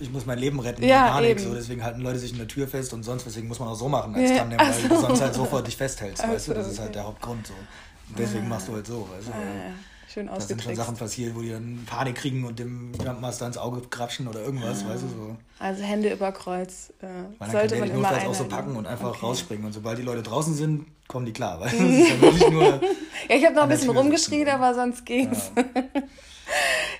ich 0.00 0.10
muss 0.10 0.24
mein 0.24 0.38
Leben 0.38 0.60
retten, 0.60 0.82
Ja, 0.82 1.08
Panik. 1.10 1.40
So, 1.40 1.52
deswegen 1.54 1.82
halten 1.84 2.00
Leute 2.00 2.18
sich 2.18 2.32
in 2.32 2.38
der 2.38 2.48
Tür 2.48 2.66
fest 2.68 2.92
und 2.94 3.02
sonst, 3.02 3.26
deswegen 3.26 3.48
muss 3.48 3.58
man 3.60 3.68
auch 3.68 3.74
so 3.74 3.88
machen 3.88 4.14
als 4.14 4.30
Ja, 4.30 4.38
Tandem, 4.38 4.58
weil 4.60 4.82
du 4.88 4.94
so. 4.94 5.00
sonst 5.02 5.20
halt 5.20 5.34
sofort 5.34 5.66
dich 5.66 5.76
festhältst, 5.76 6.22
Ach 6.24 6.30
weißt 6.30 6.48
du? 6.48 6.52
so, 6.52 6.58
Das 6.58 6.68
ist 6.68 6.78
halt 6.78 6.88
okay. 6.88 6.94
der 6.98 7.04
Hauptgrund 7.04 7.46
so. 7.46 7.52
Und 7.54 8.18
deswegen 8.18 8.48
machst 8.48 8.68
du 8.68 8.72
halt 8.72 8.86
so, 8.86 9.06
weißt 9.14 9.28
du? 9.28 9.32
Ah, 9.32 9.72
ja. 10.08 10.12
Schön 10.12 10.26
Da 10.26 10.32
sind 10.40 10.48
schon 10.48 10.54
ausgetrickst. 10.56 10.76
Sachen 10.76 10.96
passiert, 10.96 11.34
wo 11.36 11.40
die 11.40 11.50
dann 11.50 11.84
Panik 11.86 12.16
kriegen 12.16 12.44
und 12.44 12.58
dem 12.58 12.92
Jumpmaster 12.94 13.46
ins 13.46 13.58
Auge 13.58 13.82
krapschen 13.88 14.26
oder 14.28 14.40
irgendwas, 14.42 14.86
weißt 14.88 15.02
du 15.02 15.08
so. 15.08 15.36
Also 15.58 15.82
Hände 15.82 16.12
über 16.12 16.32
Kreuz 16.32 16.90
äh, 17.00 17.06
dann 17.38 17.50
sollte 17.50 17.76
kann 17.78 17.88
man 17.88 17.96
immer 17.98 18.10
auch 18.28 18.34
so 18.34 18.44
packen 18.44 18.76
und 18.76 18.86
einfach 18.86 19.10
Okay. 19.10 19.26
rausspringen. 19.26 19.64
Und 19.66 19.72
sobald 19.72 19.98
die 19.98 20.02
Leute 20.02 20.22
draußen 20.22 20.54
sind, 20.54 20.86
kommen 21.08 21.26
die 21.26 21.32
klar. 21.32 21.60
Weil 21.60 21.72
ja. 21.78 22.80
Ja, 23.28 23.36
ich 23.36 23.44
habe 23.44 23.54
noch 23.54 23.64
ein 23.64 23.68
bisschen 23.68 23.90
rumgeschrien, 23.90 24.48
aber 24.48 24.74
sonst 24.74 25.04
ging's. 25.06 25.50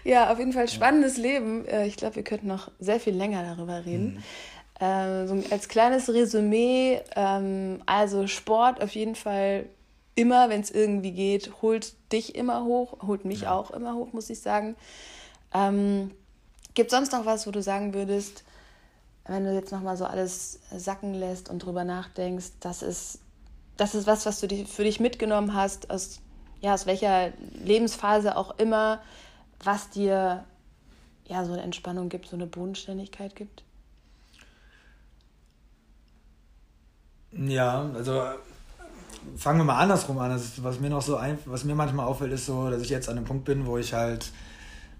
Ja, 0.05 0.31
auf 0.31 0.39
jeden 0.39 0.53
Fall 0.53 0.69
spannendes 0.69 1.17
Leben. 1.17 1.67
Äh, 1.67 1.87
Ich 1.87 1.97
glaube, 1.97 2.17
wir 2.17 2.23
könnten 2.23 2.47
noch 2.47 2.71
sehr 2.79 3.01
viel 3.01 3.15
länger 3.15 3.43
darüber 3.43 3.85
reden. 3.85 4.23
Mhm. 4.81 4.87
Äh, 4.87 5.27
so 5.27 5.43
als 5.51 5.69
kleines 5.69 6.09
Resümee, 6.13 7.01
ähm, 7.17 7.83
also 7.87 8.27
Sport 8.27 8.83
auf 8.83 8.91
jeden 8.95 9.15
Fall 9.15 9.67
immer, 10.19 10.49
wenn 10.49 10.61
es 10.61 10.73
irgendwie 10.73 11.13
geht, 11.13 11.63
holt 11.63 11.95
dich 12.13 12.35
immer 12.35 12.65
hoch, 12.65 12.99
holt 13.07 13.25
mich 13.25 13.43
ja. 13.43 13.55
auch 13.55 13.71
immer 13.71 13.95
hoch, 13.95 14.13
muss 14.13 14.29
ich 14.31 14.41
sagen. 14.41 14.75
Ähm, 15.55 16.11
Gibt 16.75 16.91
es 16.91 16.97
sonst 16.97 17.13
noch 17.13 17.25
was, 17.25 17.47
wo 17.47 17.53
du 17.53 17.63
sagen 17.63 17.95
würdest, 17.95 18.43
wenn 19.27 19.45
du 19.45 19.55
jetzt 19.55 19.71
nochmal 19.71 19.97
so 19.97 20.05
alles 20.05 20.59
sacken 20.77 21.15
lässt 21.15 21.49
und 21.49 21.61
drüber 21.61 21.85
nachdenkst, 21.85 22.47
das 22.59 22.83
ist, 22.83 23.21
das 23.77 23.95
ist 23.95 24.09
was, 24.09 24.27
was 24.27 24.41
du 24.41 24.49
für 24.67 24.83
dich 24.83 24.99
mitgenommen 24.99 25.55
hast, 25.55 25.89
aus, 25.89 26.21
ja, 26.61 26.75
aus 26.75 26.87
welcher 26.87 27.33
Lebensphase 27.53 28.37
auch 28.37 28.59
immer, 28.59 29.01
was 29.63 29.89
dir 29.91 30.45
ja 31.27 31.45
so 31.45 31.53
eine 31.53 31.63
Entspannung 31.63 32.09
gibt, 32.09 32.27
so 32.27 32.35
eine 32.35 32.47
Bodenständigkeit 32.47 33.37
gibt? 33.37 33.63
Ja, 37.31 37.89
also 37.95 38.21
fangen 39.37 39.59
wir 39.59 39.65
mal 39.65 39.79
andersrum 39.79 40.19
an. 40.19 40.31
Also, 40.31 40.63
was 40.65 40.81
mir 40.81 40.91
noch 40.91 41.03
so 41.03 41.17
ein, 41.17 41.39
was 41.47 41.65
mir 41.65 41.75
manchmal 41.75 42.07
auffällt, 42.07 42.33
ist 42.33 42.47
so, 42.47 42.71
dass 42.71 42.83
ich 42.83 42.89
jetzt 42.89 43.09
an 43.09 43.17
einem 43.17 43.27
Punkt 43.27 43.45
bin, 43.45 43.67
wo 43.67 43.79
ich 43.79 43.93
halt 43.93 44.31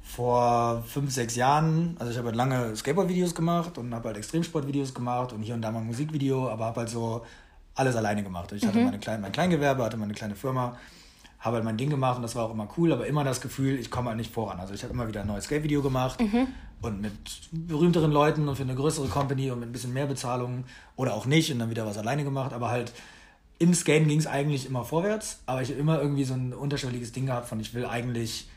vor 0.09 0.83
fünf, 0.87 1.13
sechs 1.13 1.37
Jahren, 1.37 1.95
also 1.99 2.11
ich 2.11 2.17
habe 2.17 2.29
halt 2.29 2.37
lange 2.37 2.75
Skateboard-Videos 2.75 3.35
gemacht 3.35 3.77
und 3.77 3.95
habe 3.95 4.09
halt 4.09 4.17
Extremsport-Videos 4.17 4.95
gemacht 4.95 5.35
und 5.35 5.43
hier 5.43 5.55
und 5.55 5.61
da 5.61 5.71
mal 5.71 5.81
ein 5.81 5.87
Musikvideo, 5.87 6.49
aber 6.49 6.65
habe 6.65 6.81
halt 6.81 6.89
so 6.89 7.27
alles 7.75 7.95
alleine 7.95 8.23
gemacht. 8.23 8.51
Ich 8.53 8.63
mhm. 8.63 8.69
hatte 8.69 8.79
meine 8.81 8.99
klein, 8.99 9.21
mein 9.21 9.33
Kleingewerbe, 9.33 9.85
hatte 9.85 9.99
meine 9.99 10.15
kleine 10.15 10.35
Firma, 10.35 10.79
habe 11.41 11.57
halt 11.57 11.65
mein 11.65 11.77
Ding 11.77 11.91
gemacht 11.91 12.17
und 12.17 12.23
das 12.23 12.35
war 12.35 12.47
auch 12.47 12.53
immer 12.53 12.69
cool, 12.79 12.93
aber 12.93 13.07
immer 13.07 13.23
das 13.23 13.43
Gefühl, 13.43 13.79
ich 13.79 13.91
komme 13.91 14.09
halt 14.09 14.17
nicht 14.17 14.33
voran. 14.33 14.59
Also 14.59 14.73
ich 14.73 14.83
habe 14.83 14.95
immer 14.95 15.07
wieder 15.07 15.21
ein 15.21 15.27
neues 15.27 15.45
Skate-Video 15.45 15.83
gemacht 15.83 16.19
mhm. 16.21 16.49
und 16.81 17.03
mit 17.03 17.13
berühmteren 17.53 18.11
Leuten 18.11 18.49
und 18.49 18.57
für 18.57 18.63
eine 18.63 18.75
größere 18.75 19.09
Company 19.09 19.51
und 19.51 19.61
mit 19.61 19.69
ein 19.69 19.73
bisschen 19.73 19.93
mehr 19.93 20.07
Bezahlung 20.07 20.65
oder 20.97 21.13
auch 21.13 21.27
nicht 21.27 21.53
und 21.53 21.59
dann 21.59 21.69
wieder 21.69 21.85
was 21.85 21.99
alleine 21.99 22.25
gemacht, 22.25 22.55
aber 22.55 22.71
halt 22.71 22.95
im 23.59 23.75
Skaten 23.75 24.09
ging 24.09 24.19
es 24.19 24.27
eigentlich 24.27 24.67
immer 24.67 24.85
vorwärts, 24.85 25.41
aber 25.47 25.63
ich 25.63 25.71
habe 25.71 25.81
immer 25.81 26.01
irgendwie 26.01 26.25
so 26.25 26.35
ein 26.35 26.55
unterschwelliges 26.55 27.13
Ding 27.13 27.27
gehabt 27.27 27.49
von, 27.49 27.59
ich 27.59 27.75
will 27.75 27.87
eigentlich 27.87 28.49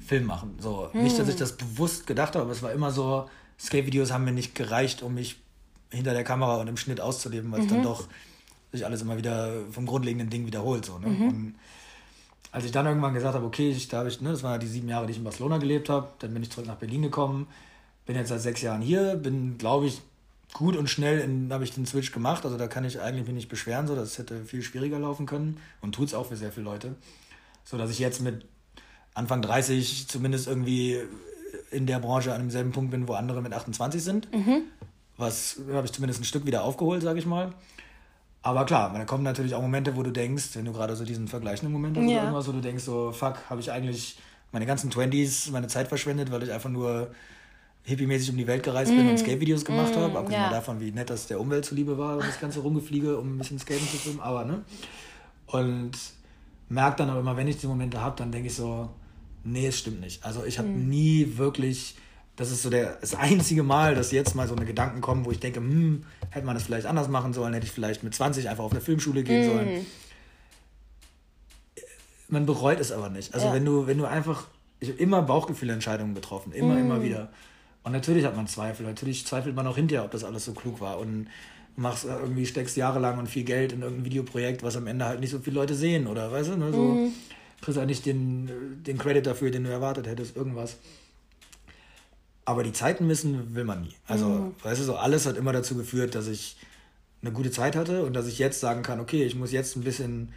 Film 0.00 0.24
machen. 0.24 0.56
So, 0.58 0.88
hm. 0.92 1.02
Nicht, 1.02 1.18
dass 1.18 1.28
ich 1.28 1.36
das 1.36 1.56
bewusst 1.56 2.06
gedacht 2.06 2.34
habe, 2.34 2.44
aber 2.44 2.52
es 2.52 2.62
war 2.62 2.72
immer 2.72 2.90
so, 2.90 3.28
Skate-Videos 3.58 4.12
haben 4.12 4.24
mir 4.24 4.32
nicht 4.32 4.54
gereicht, 4.54 5.02
um 5.02 5.14
mich 5.14 5.36
hinter 5.90 6.14
der 6.14 6.24
Kamera 6.24 6.56
und 6.56 6.68
im 6.68 6.76
Schnitt 6.76 7.00
auszuleben, 7.00 7.52
weil 7.52 7.60
mhm. 7.60 7.64
es 7.66 7.70
dann 7.70 7.80
mhm. 7.80 7.84
doch 7.84 8.08
sich 8.72 8.86
alles 8.86 9.02
immer 9.02 9.18
wieder 9.18 9.52
vom 9.70 9.86
grundlegenden 9.86 10.30
Ding 10.30 10.46
wiederholt. 10.46 10.86
So, 10.86 10.98
ne? 10.98 11.08
mhm. 11.08 11.28
Und 11.28 11.54
als 12.50 12.64
ich 12.64 12.72
dann 12.72 12.86
irgendwann 12.86 13.14
gesagt 13.14 13.34
habe, 13.34 13.44
okay, 13.44 13.70
ich, 13.70 13.88
da 13.88 13.98
habe 13.98 14.08
ich, 14.08 14.20
ne, 14.20 14.30
das 14.30 14.42
waren 14.42 14.58
die 14.58 14.66
sieben 14.66 14.88
Jahre, 14.88 15.06
die 15.06 15.12
ich 15.12 15.18
in 15.18 15.24
Barcelona 15.24 15.58
gelebt 15.58 15.88
habe, 15.88 16.08
dann 16.18 16.32
bin 16.32 16.42
ich 16.42 16.50
zurück 16.50 16.66
nach 16.66 16.76
Berlin 16.76 17.02
gekommen, 17.02 17.46
bin 18.06 18.16
jetzt 18.16 18.28
seit 18.28 18.40
sechs 18.40 18.62
Jahren 18.62 18.82
hier, 18.82 19.16
bin, 19.16 19.58
glaube 19.58 19.86
ich, 19.86 20.00
gut 20.52 20.76
und 20.76 20.88
schnell 20.88 21.48
habe 21.50 21.64
ich 21.64 21.72
den 21.72 21.86
Switch 21.86 22.12
gemacht. 22.12 22.44
Also 22.44 22.56
da 22.56 22.66
kann 22.66 22.84
ich 22.84 23.00
eigentlich 23.00 23.26
mich 23.26 23.34
nicht 23.34 23.48
beschweren, 23.48 23.86
so 23.86 23.94
das 23.94 24.18
hätte 24.18 24.44
viel 24.44 24.62
schwieriger 24.62 24.98
laufen 24.98 25.26
können 25.26 25.58
und 25.80 25.94
tut 25.94 26.08
es 26.08 26.14
auch 26.14 26.26
für 26.26 26.36
sehr 26.36 26.52
viele 26.52 26.64
Leute. 26.64 26.94
So 27.64 27.78
dass 27.78 27.90
ich 27.90 27.98
jetzt 27.98 28.20
mit 28.20 28.44
Anfang 29.14 29.42
30 29.42 30.08
zumindest 30.08 30.46
irgendwie 30.46 31.00
in 31.70 31.86
der 31.86 31.98
Branche 31.98 32.32
an 32.32 32.40
demselben 32.40 32.72
Punkt 32.72 32.90
bin, 32.90 33.08
wo 33.08 33.14
andere 33.14 33.42
mit 33.42 33.52
28 33.52 34.02
sind. 34.02 34.32
Mhm. 34.32 34.62
Was 35.16 35.60
habe 35.72 35.86
ich 35.86 35.92
zumindest 35.92 36.20
ein 36.20 36.24
Stück 36.24 36.46
wieder 36.46 36.64
aufgeholt, 36.64 37.02
sage 37.02 37.18
ich 37.18 37.26
mal. 37.26 37.52
Aber 38.42 38.64
klar, 38.64 38.92
da 38.92 39.04
kommen 39.04 39.22
natürlich 39.22 39.54
auch 39.54 39.62
Momente, 39.62 39.94
wo 39.96 40.02
du 40.02 40.10
denkst, 40.10 40.50
wenn 40.54 40.64
du 40.64 40.72
gerade 40.72 40.96
so 40.96 41.04
diesen 41.04 41.28
vergleichenden 41.28 41.72
Moment 41.72 41.96
hast, 41.96 42.10
ja. 42.10 42.22
irgendwas, 42.22 42.48
wo 42.48 42.52
du 42.52 42.60
denkst, 42.60 42.82
so, 42.82 43.12
fuck, 43.12 43.38
habe 43.48 43.60
ich 43.60 43.70
eigentlich 43.70 44.18
meine 44.50 44.66
ganzen 44.66 44.90
Twenties 44.90 45.50
meine 45.50 45.68
Zeit 45.68 45.88
verschwendet, 45.88 46.30
weil 46.32 46.42
ich 46.42 46.52
einfach 46.52 46.70
nur 46.70 47.14
hippie-mäßig 47.84 48.30
um 48.30 48.36
die 48.36 48.46
Welt 48.46 48.62
gereist 48.62 48.90
bin 48.90 49.00
und 49.00 49.12
mhm. 49.12 49.18
Skate-Videos 49.18 49.64
gemacht 49.64 49.94
mm, 49.94 49.98
habe. 49.98 50.18
Abgesehen 50.18 50.42
ja. 50.42 50.50
davon, 50.50 50.80
wie 50.80 50.92
nett 50.92 51.10
das 51.10 51.26
der 51.26 51.40
Umwelt 51.40 51.64
zuliebe 51.64 51.98
war 51.98 52.16
und 52.16 52.26
das 52.26 52.40
ganze 52.40 52.60
Rumgefliege, 52.60 53.18
um 53.18 53.34
ein 53.34 53.38
bisschen 53.38 53.58
Skaten 53.58 53.86
zu 53.88 53.96
filmen. 53.96 54.20
Aber, 54.20 54.44
ne? 54.44 54.62
Und 55.46 55.92
merke 56.68 56.98
dann 56.98 57.10
aber 57.10 57.20
immer, 57.20 57.36
wenn 57.36 57.48
ich 57.48 57.58
die 57.58 57.66
Momente 57.66 58.00
habe, 58.00 58.16
dann 58.16 58.30
denke 58.30 58.48
ich 58.48 58.54
so, 58.54 58.88
nee, 59.44 59.66
es 59.66 59.78
stimmt 59.78 60.00
nicht. 60.00 60.24
Also 60.24 60.44
ich 60.44 60.58
habe 60.58 60.68
mm. 60.68 60.88
nie 60.88 61.32
wirklich, 61.36 61.96
das 62.36 62.52
ist 62.52 62.62
so 62.62 62.70
der, 62.70 62.98
das 63.00 63.14
einzige 63.14 63.64
Mal, 63.64 63.94
dass 63.94 64.12
jetzt 64.12 64.34
mal 64.34 64.46
so 64.46 64.54
eine 64.54 64.64
Gedanken 64.64 65.00
kommen, 65.00 65.24
wo 65.24 65.32
ich 65.32 65.40
denke, 65.40 65.58
hm, 65.58 66.04
hätte 66.30 66.46
man 66.46 66.54
das 66.54 66.64
vielleicht 66.64 66.86
anders 66.86 67.08
machen 67.08 67.32
sollen, 67.32 67.52
hätte 67.52 67.66
ich 67.66 67.72
vielleicht 67.72 68.04
mit 68.04 68.14
20 68.14 68.48
einfach 68.48 68.64
auf 68.64 68.72
eine 68.72 68.80
Filmschule 68.80 69.24
gehen 69.24 69.46
mm. 69.46 69.52
sollen. 69.52 69.86
Man 72.28 72.46
bereut 72.46 72.78
es 72.78 72.92
aber 72.92 73.10
nicht. 73.10 73.34
Also 73.34 73.48
ja. 73.48 73.52
wenn 73.54 73.64
du, 73.64 73.88
wenn 73.88 73.98
du 73.98 74.06
einfach, 74.06 74.46
ich 74.78 74.90
habe 74.90 74.98
immer 74.98 75.20
Bauchgefühlentscheidungen 75.22 76.14
getroffen, 76.14 76.52
immer, 76.52 76.78
immer 76.78 77.00
mm. 77.00 77.02
wieder. 77.02 77.28
Und 77.84 77.92
natürlich 77.92 78.24
hat 78.24 78.36
man 78.36 78.46
Zweifel. 78.46 78.86
Natürlich 78.86 79.26
zweifelt 79.26 79.56
man 79.56 79.66
auch 79.66 79.76
hinterher, 79.76 80.04
ob 80.04 80.10
das 80.10 80.24
alles 80.24 80.44
so 80.44 80.52
klug 80.52 80.80
war. 80.80 80.98
Und 80.98 81.28
machst 81.76 82.04
irgendwie, 82.04 82.46
steckst 82.46 82.76
jahrelang 82.76 83.18
und 83.18 83.28
viel 83.28 83.44
Geld 83.44 83.72
in 83.72 83.82
irgendein 83.82 84.04
Videoprojekt, 84.04 84.62
was 84.62 84.76
am 84.76 84.86
Ende 84.86 85.06
halt 85.06 85.20
nicht 85.20 85.30
so 85.30 85.38
viele 85.38 85.56
Leute 85.56 85.74
sehen, 85.74 86.06
oder 86.06 86.30
weißt 86.30 86.50
du, 86.50 86.56
ne? 86.56 86.72
So 86.72 86.82
mhm. 86.82 87.12
kriegst 87.60 87.78
halt 87.78 87.88
nicht 87.88 88.04
den, 88.06 88.82
den 88.82 88.98
Credit 88.98 89.26
dafür, 89.26 89.50
den 89.50 89.64
du 89.64 89.70
erwartet 89.70 90.06
hättest, 90.06 90.36
irgendwas. 90.36 90.76
Aber 92.44 92.62
die 92.62 92.72
Zeiten 92.72 93.06
missen 93.06 93.54
will 93.54 93.64
man 93.64 93.82
nie. 93.82 93.94
Also, 94.06 94.26
mhm. 94.26 94.54
weißt 94.62 94.80
du, 94.80 94.84
so 94.84 94.96
alles 94.96 95.26
hat 95.26 95.36
immer 95.36 95.52
dazu 95.52 95.76
geführt, 95.76 96.14
dass 96.14 96.26
ich 96.26 96.56
eine 97.22 97.32
gute 97.32 97.50
Zeit 97.50 97.76
hatte 97.76 98.04
und 98.04 98.14
dass 98.14 98.26
ich 98.26 98.38
jetzt 98.38 98.60
sagen 98.60 98.82
kann, 98.82 99.00
okay, 99.00 99.24
ich 99.24 99.36
muss 99.36 99.52
jetzt 99.52 99.76
ein 99.76 99.84
bisschen 99.84 100.32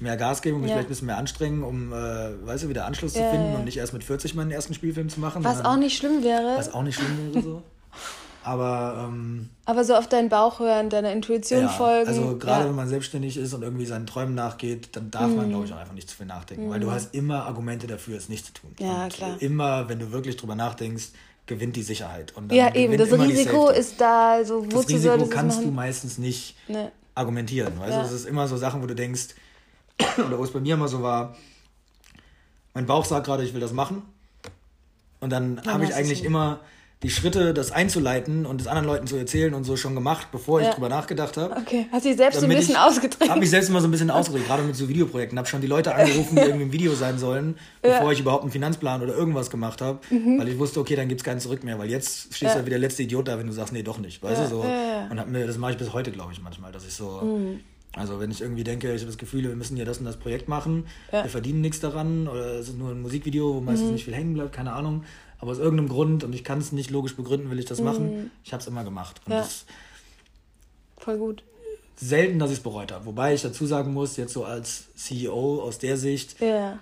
mehr 0.00 0.16
Gas 0.16 0.42
geben 0.42 0.56
und 0.56 0.62
mich 0.62 0.70
ja. 0.70 0.76
vielleicht 0.76 0.88
ein 0.88 0.90
bisschen 0.90 1.06
mehr 1.06 1.18
anstrengen, 1.18 1.62
um, 1.62 1.92
äh, 1.92 2.46
weißt 2.46 2.64
du, 2.64 2.68
wieder 2.68 2.86
Anschluss 2.86 3.14
ja, 3.14 3.24
zu 3.24 3.30
finden 3.30 3.52
ja. 3.52 3.58
und 3.58 3.64
nicht 3.64 3.76
erst 3.76 3.92
mit 3.92 4.04
40 4.04 4.34
meinen 4.34 4.50
ersten 4.50 4.74
Spielfilm 4.74 5.08
zu 5.08 5.20
machen. 5.20 5.44
Was 5.44 5.64
auch 5.64 5.76
nicht 5.76 5.96
schlimm 5.96 6.22
wäre. 6.22 6.56
Was 6.56 6.72
auch 6.72 6.82
nicht 6.82 6.96
schlimm 6.96 7.34
wäre, 7.34 7.42
so. 7.42 7.62
Aber, 8.48 9.08
ähm, 9.08 9.50
Aber 9.66 9.84
so 9.84 9.94
auf 9.94 10.06
deinen 10.06 10.30
Bauch 10.30 10.58
hören, 10.58 10.88
deiner 10.88 11.12
Intuition 11.12 11.62
ja, 11.62 11.68
folgen. 11.68 12.08
Also 12.08 12.38
gerade 12.38 12.68
wenn 12.68 12.74
man 12.74 12.88
selbstständig 12.88 13.36
ist 13.36 13.52
und 13.52 13.62
irgendwie 13.62 13.84
seinen 13.84 14.06
Träumen 14.06 14.34
nachgeht, 14.34 14.90
dann 14.92 15.10
darf 15.10 15.28
mm. 15.28 15.36
man, 15.36 15.46
mhm. 15.46 15.50
glaube 15.50 15.66
ich, 15.66 15.72
auch 15.74 15.78
einfach 15.78 15.92
nicht 15.92 16.08
zu 16.08 16.16
viel 16.16 16.24
nachdenken. 16.24 16.68
Mm. 16.68 16.70
Weil 16.70 16.80
du 16.80 16.86
mhm. 16.86 16.92
hast 16.92 17.14
immer 17.14 17.44
Argumente 17.44 17.86
dafür, 17.86 18.16
es 18.16 18.30
nicht 18.30 18.46
zu 18.46 18.54
tun. 18.54 18.70
Ja, 18.78 19.04
und 19.04 19.12
klar. 19.12 19.36
Immer, 19.40 19.88
wenn 19.90 19.98
du 19.98 20.12
wirklich 20.12 20.38
drüber 20.38 20.54
nachdenkst, 20.54 21.10
gewinnt 21.44 21.76
die 21.76 21.82
Sicherheit. 21.82 22.34
Und 22.36 22.50
ja, 22.52 22.74
eben, 22.74 22.96
das 22.96 23.12
Risiko 23.12 23.68
ist 23.68 24.00
da. 24.00 24.32
Also, 24.32 24.64
wozu 24.64 24.76
das 24.76 24.88
Risiko 24.88 25.26
kannst 25.26 25.62
du 25.62 25.70
meistens 25.70 26.16
nicht 26.16 26.56
nee. 26.68 26.88
argumentieren. 27.14 27.78
Weißt 27.78 27.92
ja. 27.92 28.02
das 28.02 28.12
ist 28.12 28.26
immer 28.26 28.48
so 28.48 28.56
Sachen, 28.56 28.82
wo 28.82 28.86
du 28.86 28.94
denkst, 28.94 29.34
oder 30.18 30.38
wo 30.38 30.44
es 30.44 30.52
bei 30.52 30.60
mir 30.60 30.74
immer 30.74 30.88
so 30.88 31.02
war, 31.02 31.36
mein 32.74 32.86
Bauch 32.86 33.04
sagt 33.04 33.26
gerade, 33.26 33.44
ich 33.44 33.54
will 33.54 33.60
das 33.60 33.72
machen. 33.72 34.02
Und 35.20 35.30
dann 35.30 35.60
habe 35.66 35.84
ich 35.84 35.94
eigentlich 35.94 36.24
immer 36.24 36.60
die 37.04 37.10
Schritte, 37.10 37.54
das 37.54 37.70
einzuleiten 37.70 38.44
und 38.44 38.60
es 38.60 38.66
anderen 38.66 38.88
Leuten 38.88 39.06
zu 39.06 39.16
erzählen 39.16 39.54
und 39.54 39.62
so 39.62 39.76
schon 39.76 39.94
gemacht, 39.94 40.28
bevor 40.32 40.60
ich 40.60 40.68
drüber 40.68 40.88
nachgedacht 40.88 41.36
habe. 41.36 41.56
Okay, 41.56 41.86
hast 41.92 42.04
du 42.04 42.08
dich 42.08 42.18
selbst 42.18 42.40
so 42.40 42.46
ein 42.46 42.50
bisschen 42.50 42.74
ausgedrückt? 42.74 43.30
Habe 43.30 43.38
mich 43.38 43.50
selbst 43.50 43.68
immer 43.68 43.80
so 43.80 43.86
ein 43.86 43.92
bisschen 43.92 44.10
ausgedrückt, 44.10 44.48
gerade 44.48 44.64
mit 44.64 44.74
so 44.74 44.88
Videoprojekten. 44.88 45.38
Habe 45.38 45.46
schon 45.46 45.60
die 45.60 45.68
Leute 45.68 45.94
angerufen, 45.94 46.34
die 46.34 46.42
irgendwie 46.46 46.64
ein 46.64 46.72
Video 46.72 46.94
sein 46.94 47.18
sollen, 47.18 47.56
bevor 47.82 48.06
ja. 48.06 48.12
ich 48.12 48.20
überhaupt 48.20 48.42
einen 48.42 48.50
Finanzplan 48.50 49.00
oder 49.00 49.14
irgendwas 49.14 49.48
gemacht 49.48 49.80
habe, 49.80 50.00
mhm. 50.10 50.40
weil 50.40 50.48
ich 50.48 50.58
wusste, 50.58 50.80
okay, 50.80 50.96
dann 50.96 51.06
gibt 51.06 51.20
es 51.20 51.24
keinen 51.24 51.38
zurück 51.38 51.62
mehr, 51.62 51.78
weil 51.78 51.88
jetzt 51.88 52.34
stehst 52.34 52.54
du 52.54 52.58
ja. 52.58 52.66
wie 52.66 52.70
der 52.70 52.80
letzte 52.80 53.04
Idiot 53.04 53.28
da, 53.28 53.38
wenn 53.38 53.46
du 53.46 53.52
sagst, 53.52 53.72
nee, 53.72 53.84
doch 53.84 53.98
nicht, 53.98 54.20
weißt 54.20 54.42
ja. 54.42 54.48
du 54.48 54.50
so. 54.50 54.60
Und 55.10 55.20
hab 55.20 55.28
mir, 55.28 55.46
das 55.46 55.56
mache 55.56 55.72
ich 55.72 55.78
bis 55.78 55.92
heute, 55.92 56.10
glaube 56.10 56.32
ich, 56.32 56.42
manchmal, 56.42 56.72
dass 56.72 56.84
ich 56.84 56.94
so... 56.94 57.20
Mhm. 57.22 57.60
Also 57.94 58.20
wenn 58.20 58.30
ich 58.30 58.40
irgendwie 58.40 58.64
denke, 58.64 58.92
ich 58.94 59.00
habe 59.00 59.10
das 59.10 59.18
Gefühl, 59.18 59.44
wir 59.44 59.56
müssen 59.56 59.76
hier 59.76 59.84
das 59.84 59.98
und 59.98 60.04
das 60.04 60.18
Projekt 60.18 60.48
machen, 60.48 60.86
wir 61.10 61.24
verdienen 61.24 61.62
nichts 61.62 61.80
daran 61.80 62.28
oder 62.28 62.58
es 62.58 62.68
ist 62.68 62.78
nur 62.78 62.90
ein 62.90 63.00
Musikvideo, 63.00 63.54
wo 63.54 63.60
meistens 63.60 63.88
mhm. 63.88 63.92
nicht 63.94 64.04
viel 64.04 64.14
hängen 64.14 64.34
bleibt, 64.34 64.52
keine 64.52 64.72
Ahnung 64.72 65.04
aber 65.38 65.52
aus 65.52 65.58
irgendeinem 65.58 65.88
Grund, 65.88 66.24
und 66.24 66.34
ich 66.34 66.44
kann 66.44 66.58
es 66.58 66.72
nicht 66.72 66.90
logisch 66.90 67.16
begründen, 67.16 67.50
will 67.50 67.58
ich 67.58 67.64
das 67.64 67.78
mhm. 67.78 67.84
machen, 67.84 68.30
ich 68.44 68.52
habe 68.52 68.60
es 68.60 68.66
immer 68.66 68.84
gemacht. 68.84 69.20
Und 69.24 69.32
ja. 69.32 69.38
das 69.38 69.64
Voll 70.96 71.18
gut. 71.18 71.44
Selten, 71.96 72.38
dass 72.38 72.50
ich 72.50 72.58
es 72.58 72.62
bereut 72.62 72.92
habe. 72.92 73.06
Wobei 73.06 73.34
ich 73.34 73.42
dazu 73.42 73.66
sagen 73.66 73.92
muss, 73.92 74.16
jetzt 74.16 74.32
so 74.32 74.44
als 74.44 74.86
CEO 74.94 75.62
aus 75.62 75.78
der 75.78 75.96
Sicht, 75.96 76.40
ja. 76.40 76.78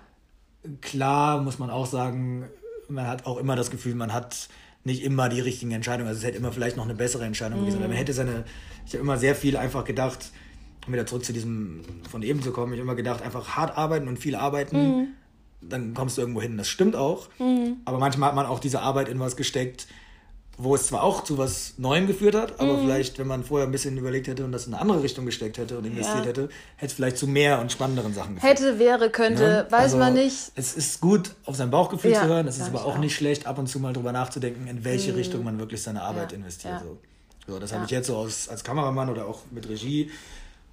klar 0.80 1.40
muss 1.42 1.58
man 1.58 1.70
auch 1.70 1.86
sagen, 1.86 2.48
man 2.88 3.06
hat 3.06 3.26
auch 3.26 3.36
immer 3.38 3.56
das 3.56 3.70
Gefühl, 3.70 3.94
man 3.94 4.12
hat 4.12 4.48
nicht 4.84 5.02
immer 5.02 5.28
die 5.28 5.40
richtigen 5.40 5.72
Entscheidungen. 5.72 6.08
Also 6.08 6.18
es 6.18 6.24
hätte 6.24 6.38
immer 6.38 6.52
vielleicht 6.52 6.76
noch 6.76 6.84
eine 6.84 6.94
bessere 6.94 7.24
Entscheidung 7.24 7.60
gewesen. 7.60 7.80
Mhm. 7.80 7.88
Man 7.88 7.96
hätte 7.96 8.12
seine, 8.12 8.44
ich 8.86 8.92
habe 8.92 9.02
immer 9.02 9.18
sehr 9.18 9.34
viel 9.34 9.56
einfach 9.56 9.84
gedacht, 9.84 10.30
um 10.86 10.92
wieder 10.92 11.06
zurück 11.06 11.24
zu 11.24 11.32
diesem 11.32 11.80
von 12.10 12.22
eben 12.22 12.42
zu 12.42 12.52
kommen, 12.52 12.72
ich 12.72 12.78
habe 12.78 12.86
immer 12.86 12.94
gedacht, 12.94 13.22
einfach 13.22 13.56
hart 13.56 13.76
arbeiten 13.76 14.08
und 14.08 14.18
viel 14.18 14.34
arbeiten. 14.34 14.76
Mhm 14.76 15.08
dann 15.68 15.94
kommst 15.94 16.16
du 16.16 16.22
irgendwo 16.22 16.42
hin. 16.42 16.56
Das 16.56 16.68
stimmt 16.68 16.96
auch. 16.96 17.28
Mhm. 17.38 17.78
Aber 17.84 17.98
manchmal 17.98 18.28
hat 18.28 18.36
man 18.36 18.46
auch 18.46 18.60
diese 18.60 18.80
Arbeit 18.80 19.08
in 19.08 19.18
was 19.20 19.36
gesteckt, 19.36 19.86
wo 20.58 20.74
es 20.74 20.86
zwar 20.86 21.02
auch 21.02 21.22
zu 21.22 21.36
was 21.36 21.74
Neuem 21.76 22.06
geführt 22.06 22.34
hat, 22.34 22.60
aber 22.60 22.74
mhm. 22.74 22.82
vielleicht, 22.82 23.18
wenn 23.18 23.26
man 23.26 23.44
vorher 23.44 23.66
ein 23.68 23.72
bisschen 23.72 23.96
überlegt 23.98 24.26
hätte 24.26 24.42
und 24.42 24.52
das 24.52 24.66
in 24.66 24.72
eine 24.72 24.80
andere 24.80 25.02
Richtung 25.02 25.26
gesteckt 25.26 25.58
hätte 25.58 25.76
und 25.76 25.84
investiert 25.84 26.20
ja. 26.20 26.24
hätte, 26.24 26.48
hätte 26.76 26.86
es 26.86 26.92
vielleicht 26.94 27.18
zu 27.18 27.26
mehr 27.26 27.60
und 27.60 27.70
spannenderen 27.70 28.14
Sachen 28.14 28.36
geführt. 28.36 28.52
Hätte, 28.52 28.78
wäre, 28.78 29.10
könnte, 29.10 29.66
ja? 29.68 29.70
weiß 29.70 29.82
also, 29.82 29.98
man 29.98 30.14
nicht. 30.14 30.52
Es 30.54 30.74
ist 30.74 31.02
gut, 31.02 31.32
auf 31.44 31.56
sein 31.56 31.70
Bauchgefühl 31.70 32.12
ja, 32.12 32.22
zu 32.22 32.28
hören. 32.28 32.48
Es 32.48 32.56
ist 32.56 32.68
aber 32.68 32.86
auch, 32.86 32.94
auch, 32.94 32.98
nicht 32.98 33.14
schlecht, 33.14 33.46
ab 33.46 33.58
und 33.58 33.66
zu 33.66 33.80
mal 33.80 33.92
drüber 33.92 34.12
nachzudenken, 34.12 34.66
in 34.66 34.82
welche 34.82 35.12
mhm. 35.12 35.18
Richtung 35.18 35.44
man 35.44 35.58
wirklich 35.58 35.82
seine 35.82 36.02
Arbeit 36.02 36.32
investiert. 36.32 36.80
So. 36.82 37.52
so. 37.52 37.58
das 37.58 37.74
habe 37.74 37.84
ich 37.84 37.90
jetzt 37.90 38.06
so 38.06 38.16
aus, 38.16 38.48
als 38.48 38.64
Kameramann 38.64 39.10
oder 39.10 39.26
auch 39.26 39.40
mit 39.50 39.68
Regie 39.68 40.10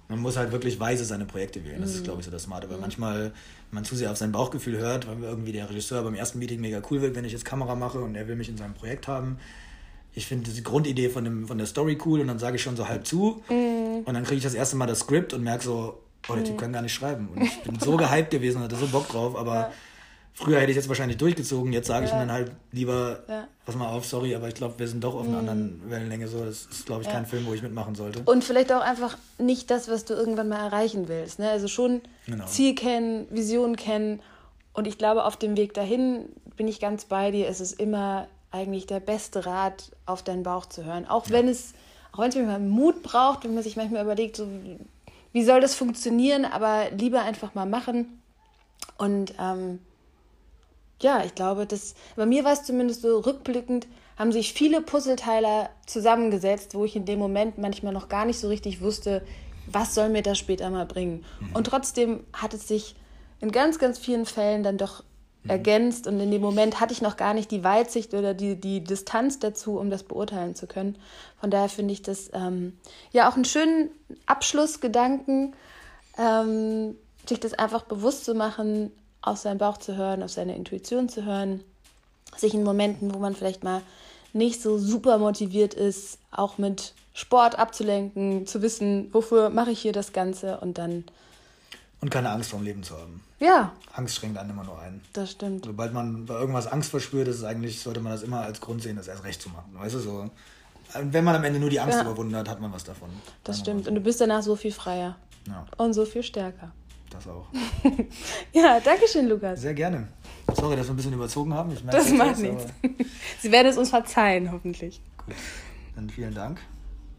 man 0.08 0.18
muss 0.18 0.36
halt 0.36 0.52
wirklich 0.52 0.78
weise 0.78 1.04
seine 1.04 1.24
Projekte 1.24 1.64
wählen. 1.64 1.80
Das 1.80 1.90
ist, 1.90 2.00
mhm. 2.00 2.04
glaube 2.04 2.20
ich, 2.20 2.26
so 2.26 2.30
das 2.30 2.42
Smarte. 2.42 2.68
Weil 2.68 2.76
mhm. 2.76 2.82
manchmal, 2.82 3.22
wenn 3.22 3.32
man 3.72 3.84
zu 3.84 3.96
sehr 3.96 4.10
auf 4.10 4.16
sein 4.16 4.32
Bauchgefühl 4.32 4.78
hört, 4.78 5.06
weil 5.06 5.22
irgendwie 5.22 5.52
der 5.52 5.68
Regisseur 5.68 6.02
beim 6.02 6.14
ersten 6.14 6.38
Meeting 6.38 6.60
mega 6.60 6.82
cool 6.90 7.00
wird, 7.00 7.14
wenn 7.14 7.24
ich 7.24 7.32
jetzt 7.32 7.44
Kamera 7.44 7.74
mache 7.74 8.00
und 8.00 8.14
er 8.14 8.28
will 8.28 8.36
mich 8.36 8.48
in 8.48 8.56
seinem 8.56 8.74
Projekt 8.74 9.08
haben. 9.08 9.38
ich 10.14 10.26
finde 10.26 10.50
die 10.50 10.62
Grundidee 10.62 11.08
von, 11.08 11.24
dem, 11.24 11.46
von 11.48 11.58
der 11.58 11.66
Story 11.66 11.98
cool 12.04 12.20
und 12.20 12.28
dann 12.28 12.38
sage 12.38 12.56
ich 12.56 12.62
schon 12.62 12.76
so 12.76 12.88
halb 12.88 13.06
zu. 13.06 13.42
Mm. 13.48 14.04
Und 14.04 14.14
dann 14.14 14.22
kriege 14.24 14.36
ich 14.36 14.44
das 14.44 14.54
erste 14.54 14.76
Mal 14.76 14.86
das 14.86 15.00
Skript 15.00 15.32
und 15.32 15.42
merke 15.42 15.64
so, 15.64 16.00
oh, 16.28 16.34
der 16.34 16.44
Typ 16.44 16.54
mm. 16.54 16.58
kann 16.58 16.72
gar 16.72 16.82
nicht 16.82 16.94
schreiben. 16.94 17.28
Und 17.34 17.42
ich 17.42 17.62
bin 17.62 17.80
so 17.80 17.96
gehypt 17.96 18.30
gewesen, 18.30 18.62
hatte 18.62 18.76
so 18.76 18.86
Bock 18.86 19.08
drauf, 19.08 19.36
aber 19.36 19.54
ja. 19.54 19.72
Früher 20.34 20.60
hätte 20.60 20.70
ich 20.70 20.76
jetzt 20.76 20.88
wahrscheinlich 20.88 21.16
durchgezogen. 21.16 21.72
Jetzt 21.72 21.86
sage 21.86 22.06
ich 22.06 22.10
ja. 22.10 22.18
dann 22.18 22.30
halt 22.30 22.50
lieber, 22.72 23.22
ja. 23.28 23.48
pass 23.64 23.76
mal 23.76 23.88
auf, 23.88 24.04
sorry, 24.04 24.34
aber 24.34 24.48
ich 24.48 24.54
glaube, 24.54 24.78
wir 24.78 24.88
sind 24.88 25.02
doch 25.02 25.14
auf 25.14 25.26
einer 25.26 25.36
mm. 25.36 25.48
anderen 25.48 25.90
Wellenlänge. 25.90 26.28
So, 26.28 26.44
das 26.44 26.66
ist, 26.66 26.86
glaube 26.86 27.02
ich, 27.02 27.08
kein 27.08 27.24
Film, 27.24 27.46
wo 27.46 27.54
ich 27.54 27.62
mitmachen 27.62 27.94
sollte. 27.94 28.20
Und 28.24 28.42
vielleicht 28.42 28.72
auch 28.72 28.82
einfach 28.82 29.16
nicht 29.38 29.70
das, 29.70 29.88
was 29.88 30.04
du 30.04 30.14
irgendwann 30.14 30.48
mal 30.48 30.58
erreichen 30.58 31.08
willst. 31.08 31.38
Ne? 31.38 31.48
Also 31.48 31.68
schon 31.68 32.02
genau. 32.26 32.46
Ziel 32.46 32.74
kennen, 32.74 33.26
Vision 33.30 33.76
kennen. 33.76 34.20
Und 34.72 34.86
ich 34.88 34.98
glaube, 34.98 35.24
auf 35.24 35.36
dem 35.36 35.56
Weg 35.56 35.72
dahin 35.72 36.28
bin 36.56 36.66
ich 36.66 36.80
ganz 36.80 37.04
bei 37.04 37.30
dir. 37.30 37.48
Es 37.48 37.60
ist 37.60 37.80
immer 37.80 38.26
eigentlich 38.50 38.86
der 38.86 39.00
beste 39.00 39.46
Rat, 39.46 39.92
auf 40.06 40.22
deinen 40.22 40.42
Bauch 40.42 40.66
zu 40.66 40.84
hören. 40.84 41.06
Auch 41.06 41.30
wenn 41.30 41.48
es, 41.48 41.74
auch 42.12 42.18
wenn 42.18 42.28
es 42.28 42.36
manchmal 42.36 42.60
Mut 42.60 43.02
braucht, 43.02 43.44
wenn 43.44 43.54
man 43.54 43.62
sich 43.62 43.76
manchmal 43.76 44.02
überlegt, 44.02 44.36
so, 44.36 44.48
wie 45.32 45.44
soll 45.44 45.60
das 45.60 45.74
funktionieren, 45.74 46.44
aber 46.44 46.90
lieber 46.90 47.22
einfach 47.22 47.54
mal 47.54 47.66
machen. 47.66 48.20
Und 48.98 49.34
ähm, 49.40 49.80
ja, 51.04 51.24
ich 51.24 51.34
glaube, 51.34 51.66
dass 51.66 51.94
bei 52.16 52.26
mir 52.26 52.44
war 52.44 52.52
es 52.52 52.64
zumindest 52.64 53.02
so 53.02 53.18
rückblickend, 53.20 53.86
haben 54.16 54.32
sich 54.32 54.52
viele 54.52 54.80
Puzzleteile 54.80 55.68
zusammengesetzt, 55.86 56.74
wo 56.74 56.84
ich 56.84 56.96
in 56.96 57.04
dem 57.04 57.18
Moment 57.18 57.58
manchmal 57.58 57.92
noch 57.92 58.08
gar 58.08 58.24
nicht 58.24 58.38
so 58.40 58.48
richtig 58.48 58.80
wusste, 58.80 59.22
was 59.66 59.94
soll 59.94 60.08
mir 60.08 60.22
das 60.22 60.38
später 60.38 60.70
mal 60.70 60.86
bringen. 60.86 61.24
Mhm. 61.40 61.56
Und 61.56 61.66
trotzdem 61.68 62.24
hat 62.32 62.54
es 62.54 62.66
sich 62.66 62.96
in 63.40 63.52
ganz, 63.52 63.78
ganz 63.78 63.98
vielen 63.98 64.26
Fällen 64.26 64.62
dann 64.62 64.78
doch 64.78 65.04
Mhm. 65.44 65.50
ergänzt 65.50 66.06
und 66.06 66.18
in 66.20 66.30
dem 66.30 66.40
Moment 66.40 66.80
hatte 66.80 66.92
ich 66.92 67.02
noch 67.02 67.16
gar 67.16 67.34
nicht 67.34 67.50
die 67.50 67.62
Weitsicht 67.62 68.14
oder 68.14 68.34
die, 68.34 68.56
die 68.56 68.82
Distanz 68.82 69.38
dazu, 69.38 69.78
um 69.78 69.90
das 69.90 70.02
beurteilen 70.02 70.54
zu 70.54 70.66
können. 70.66 70.96
Von 71.38 71.50
daher 71.50 71.68
finde 71.68 71.92
ich 71.92 72.02
das 72.02 72.30
ähm, 72.32 72.78
ja 73.12 73.28
auch 73.28 73.34
einen 73.34 73.44
schönen 73.44 73.90
Abschlussgedanken, 74.26 75.54
ähm, 76.18 76.96
sich 77.26 77.40
das 77.40 77.54
einfach 77.54 77.82
bewusst 77.82 78.24
zu 78.24 78.34
machen, 78.34 78.90
auf 79.24 79.38
seinen 79.38 79.58
Bauch 79.58 79.78
zu 79.78 79.96
hören, 79.96 80.22
auf 80.22 80.30
seine 80.30 80.54
Intuition 80.54 81.08
zu 81.08 81.24
hören, 81.24 81.60
sich 82.36 82.54
in 82.54 82.62
Momenten, 82.62 83.14
wo 83.14 83.18
man 83.18 83.34
vielleicht 83.34 83.64
mal 83.64 83.82
nicht 84.32 84.60
so 84.60 84.78
super 84.78 85.18
motiviert 85.18 85.74
ist, 85.74 86.18
auch 86.30 86.58
mit 86.58 86.94
Sport 87.14 87.58
abzulenken, 87.58 88.46
zu 88.46 88.60
wissen, 88.60 89.08
wofür 89.12 89.50
mache 89.50 89.70
ich 89.70 89.80
hier 89.80 89.92
das 89.92 90.12
Ganze 90.12 90.58
und 90.58 90.78
dann 90.78 91.04
und 92.00 92.10
keine 92.10 92.28
Angst 92.28 92.50
vorm 92.50 92.62
Leben 92.62 92.82
zu 92.82 92.94
haben. 92.98 93.22
Ja. 93.40 93.72
Angst 93.94 94.16
schränkt 94.16 94.36
einen 94.36 94.50
immer 94.50 94.64
nur 94.64 94.78
ein. 94.78 95.00
Das 95.14 95.30
stimmt. 95.30 95.64
Sobald 95.64 95.94
man 95.94 96.26
bei 96.26 96.34
irgendwas 96.34 96.66
Angst 96.66 96.90
verspürt, 96.90 97.28
ist 97.28 97.36
es 97.36 97.44
eigentlich, 97.44 97.80
sollte 97.80 98.00
man 98.00 98.12
das 98.12 98.22
immer 98.22 98.42
als 98.42 98.60
Grund 98.60 98.82
sehen, 98.82 98.96
das 98.96 99.08
erst 99.08 99.24
recht 99.24 99.40
zu 99.40 99.48
machen. 99.48 99.70
Weißt 99.72 99.94
du, 99.94 100.00
so. 100.00 100.30
Wenn 101.00 101.24
man 101.24 101.34
am 101.34 101.44
Ende 101.44 101.58
nur 101.58 101.70
die 101.70 101.80
Angst 101.80 101.96
ja. 101.96 102.02
überwunden 102.02 102.36
hat, 102.36 102.46
hat 102.46 102.60
man 102.60 102.70
was 102.74 102.84
davon. 102.84 103.08
Das 103.42 103.60
stimmt. 103.60 103.88
Und 103.88 103.94
du 103.94 104.02
bist 104.02 104.20
danach 104.20 104.42
so 104.42 104.54
viel 104.54 104.70
freier. 104.70 105.16
Ja. 105.46 105.64
Und 105.78 105.94
so 105.94 106.04
viel 106.04 106.22
stärker. 106.22 106.72
Das 107.14 107.28
auch. 107.28 107.46
ja, 108.52 108.80
danke 108.80 109.06
schön, 109.06 109.28
Lukas. 109.28 109.60
Sehr 109.60 109.74
gerne. 109.74 110.08
Sorry, 110.52 110.76
dass 110.76 110.86
wir 110.86 110.94
ein 110.94 110.96
bisschen 110.96 111.12
überzogen 111.12 111.54
haben. 111.54 111.72
das 111.90 112.10
macht 112.10 112.38
nichts. 112.38 112.66
Sie 113.40 113.52
werden 113.52 113.68
es 113.68 113.78
uns 113.78 113.90
verzeihen, 113.90 114.50
hoffentlich. 114.50 115.00
Gut. 115.24 115.34
Dann 115.94 116.10
vielen 116.10 116.34
Dank. 116.34 116.60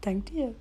Dank 0.02 0.26
dir. 0.26 0.54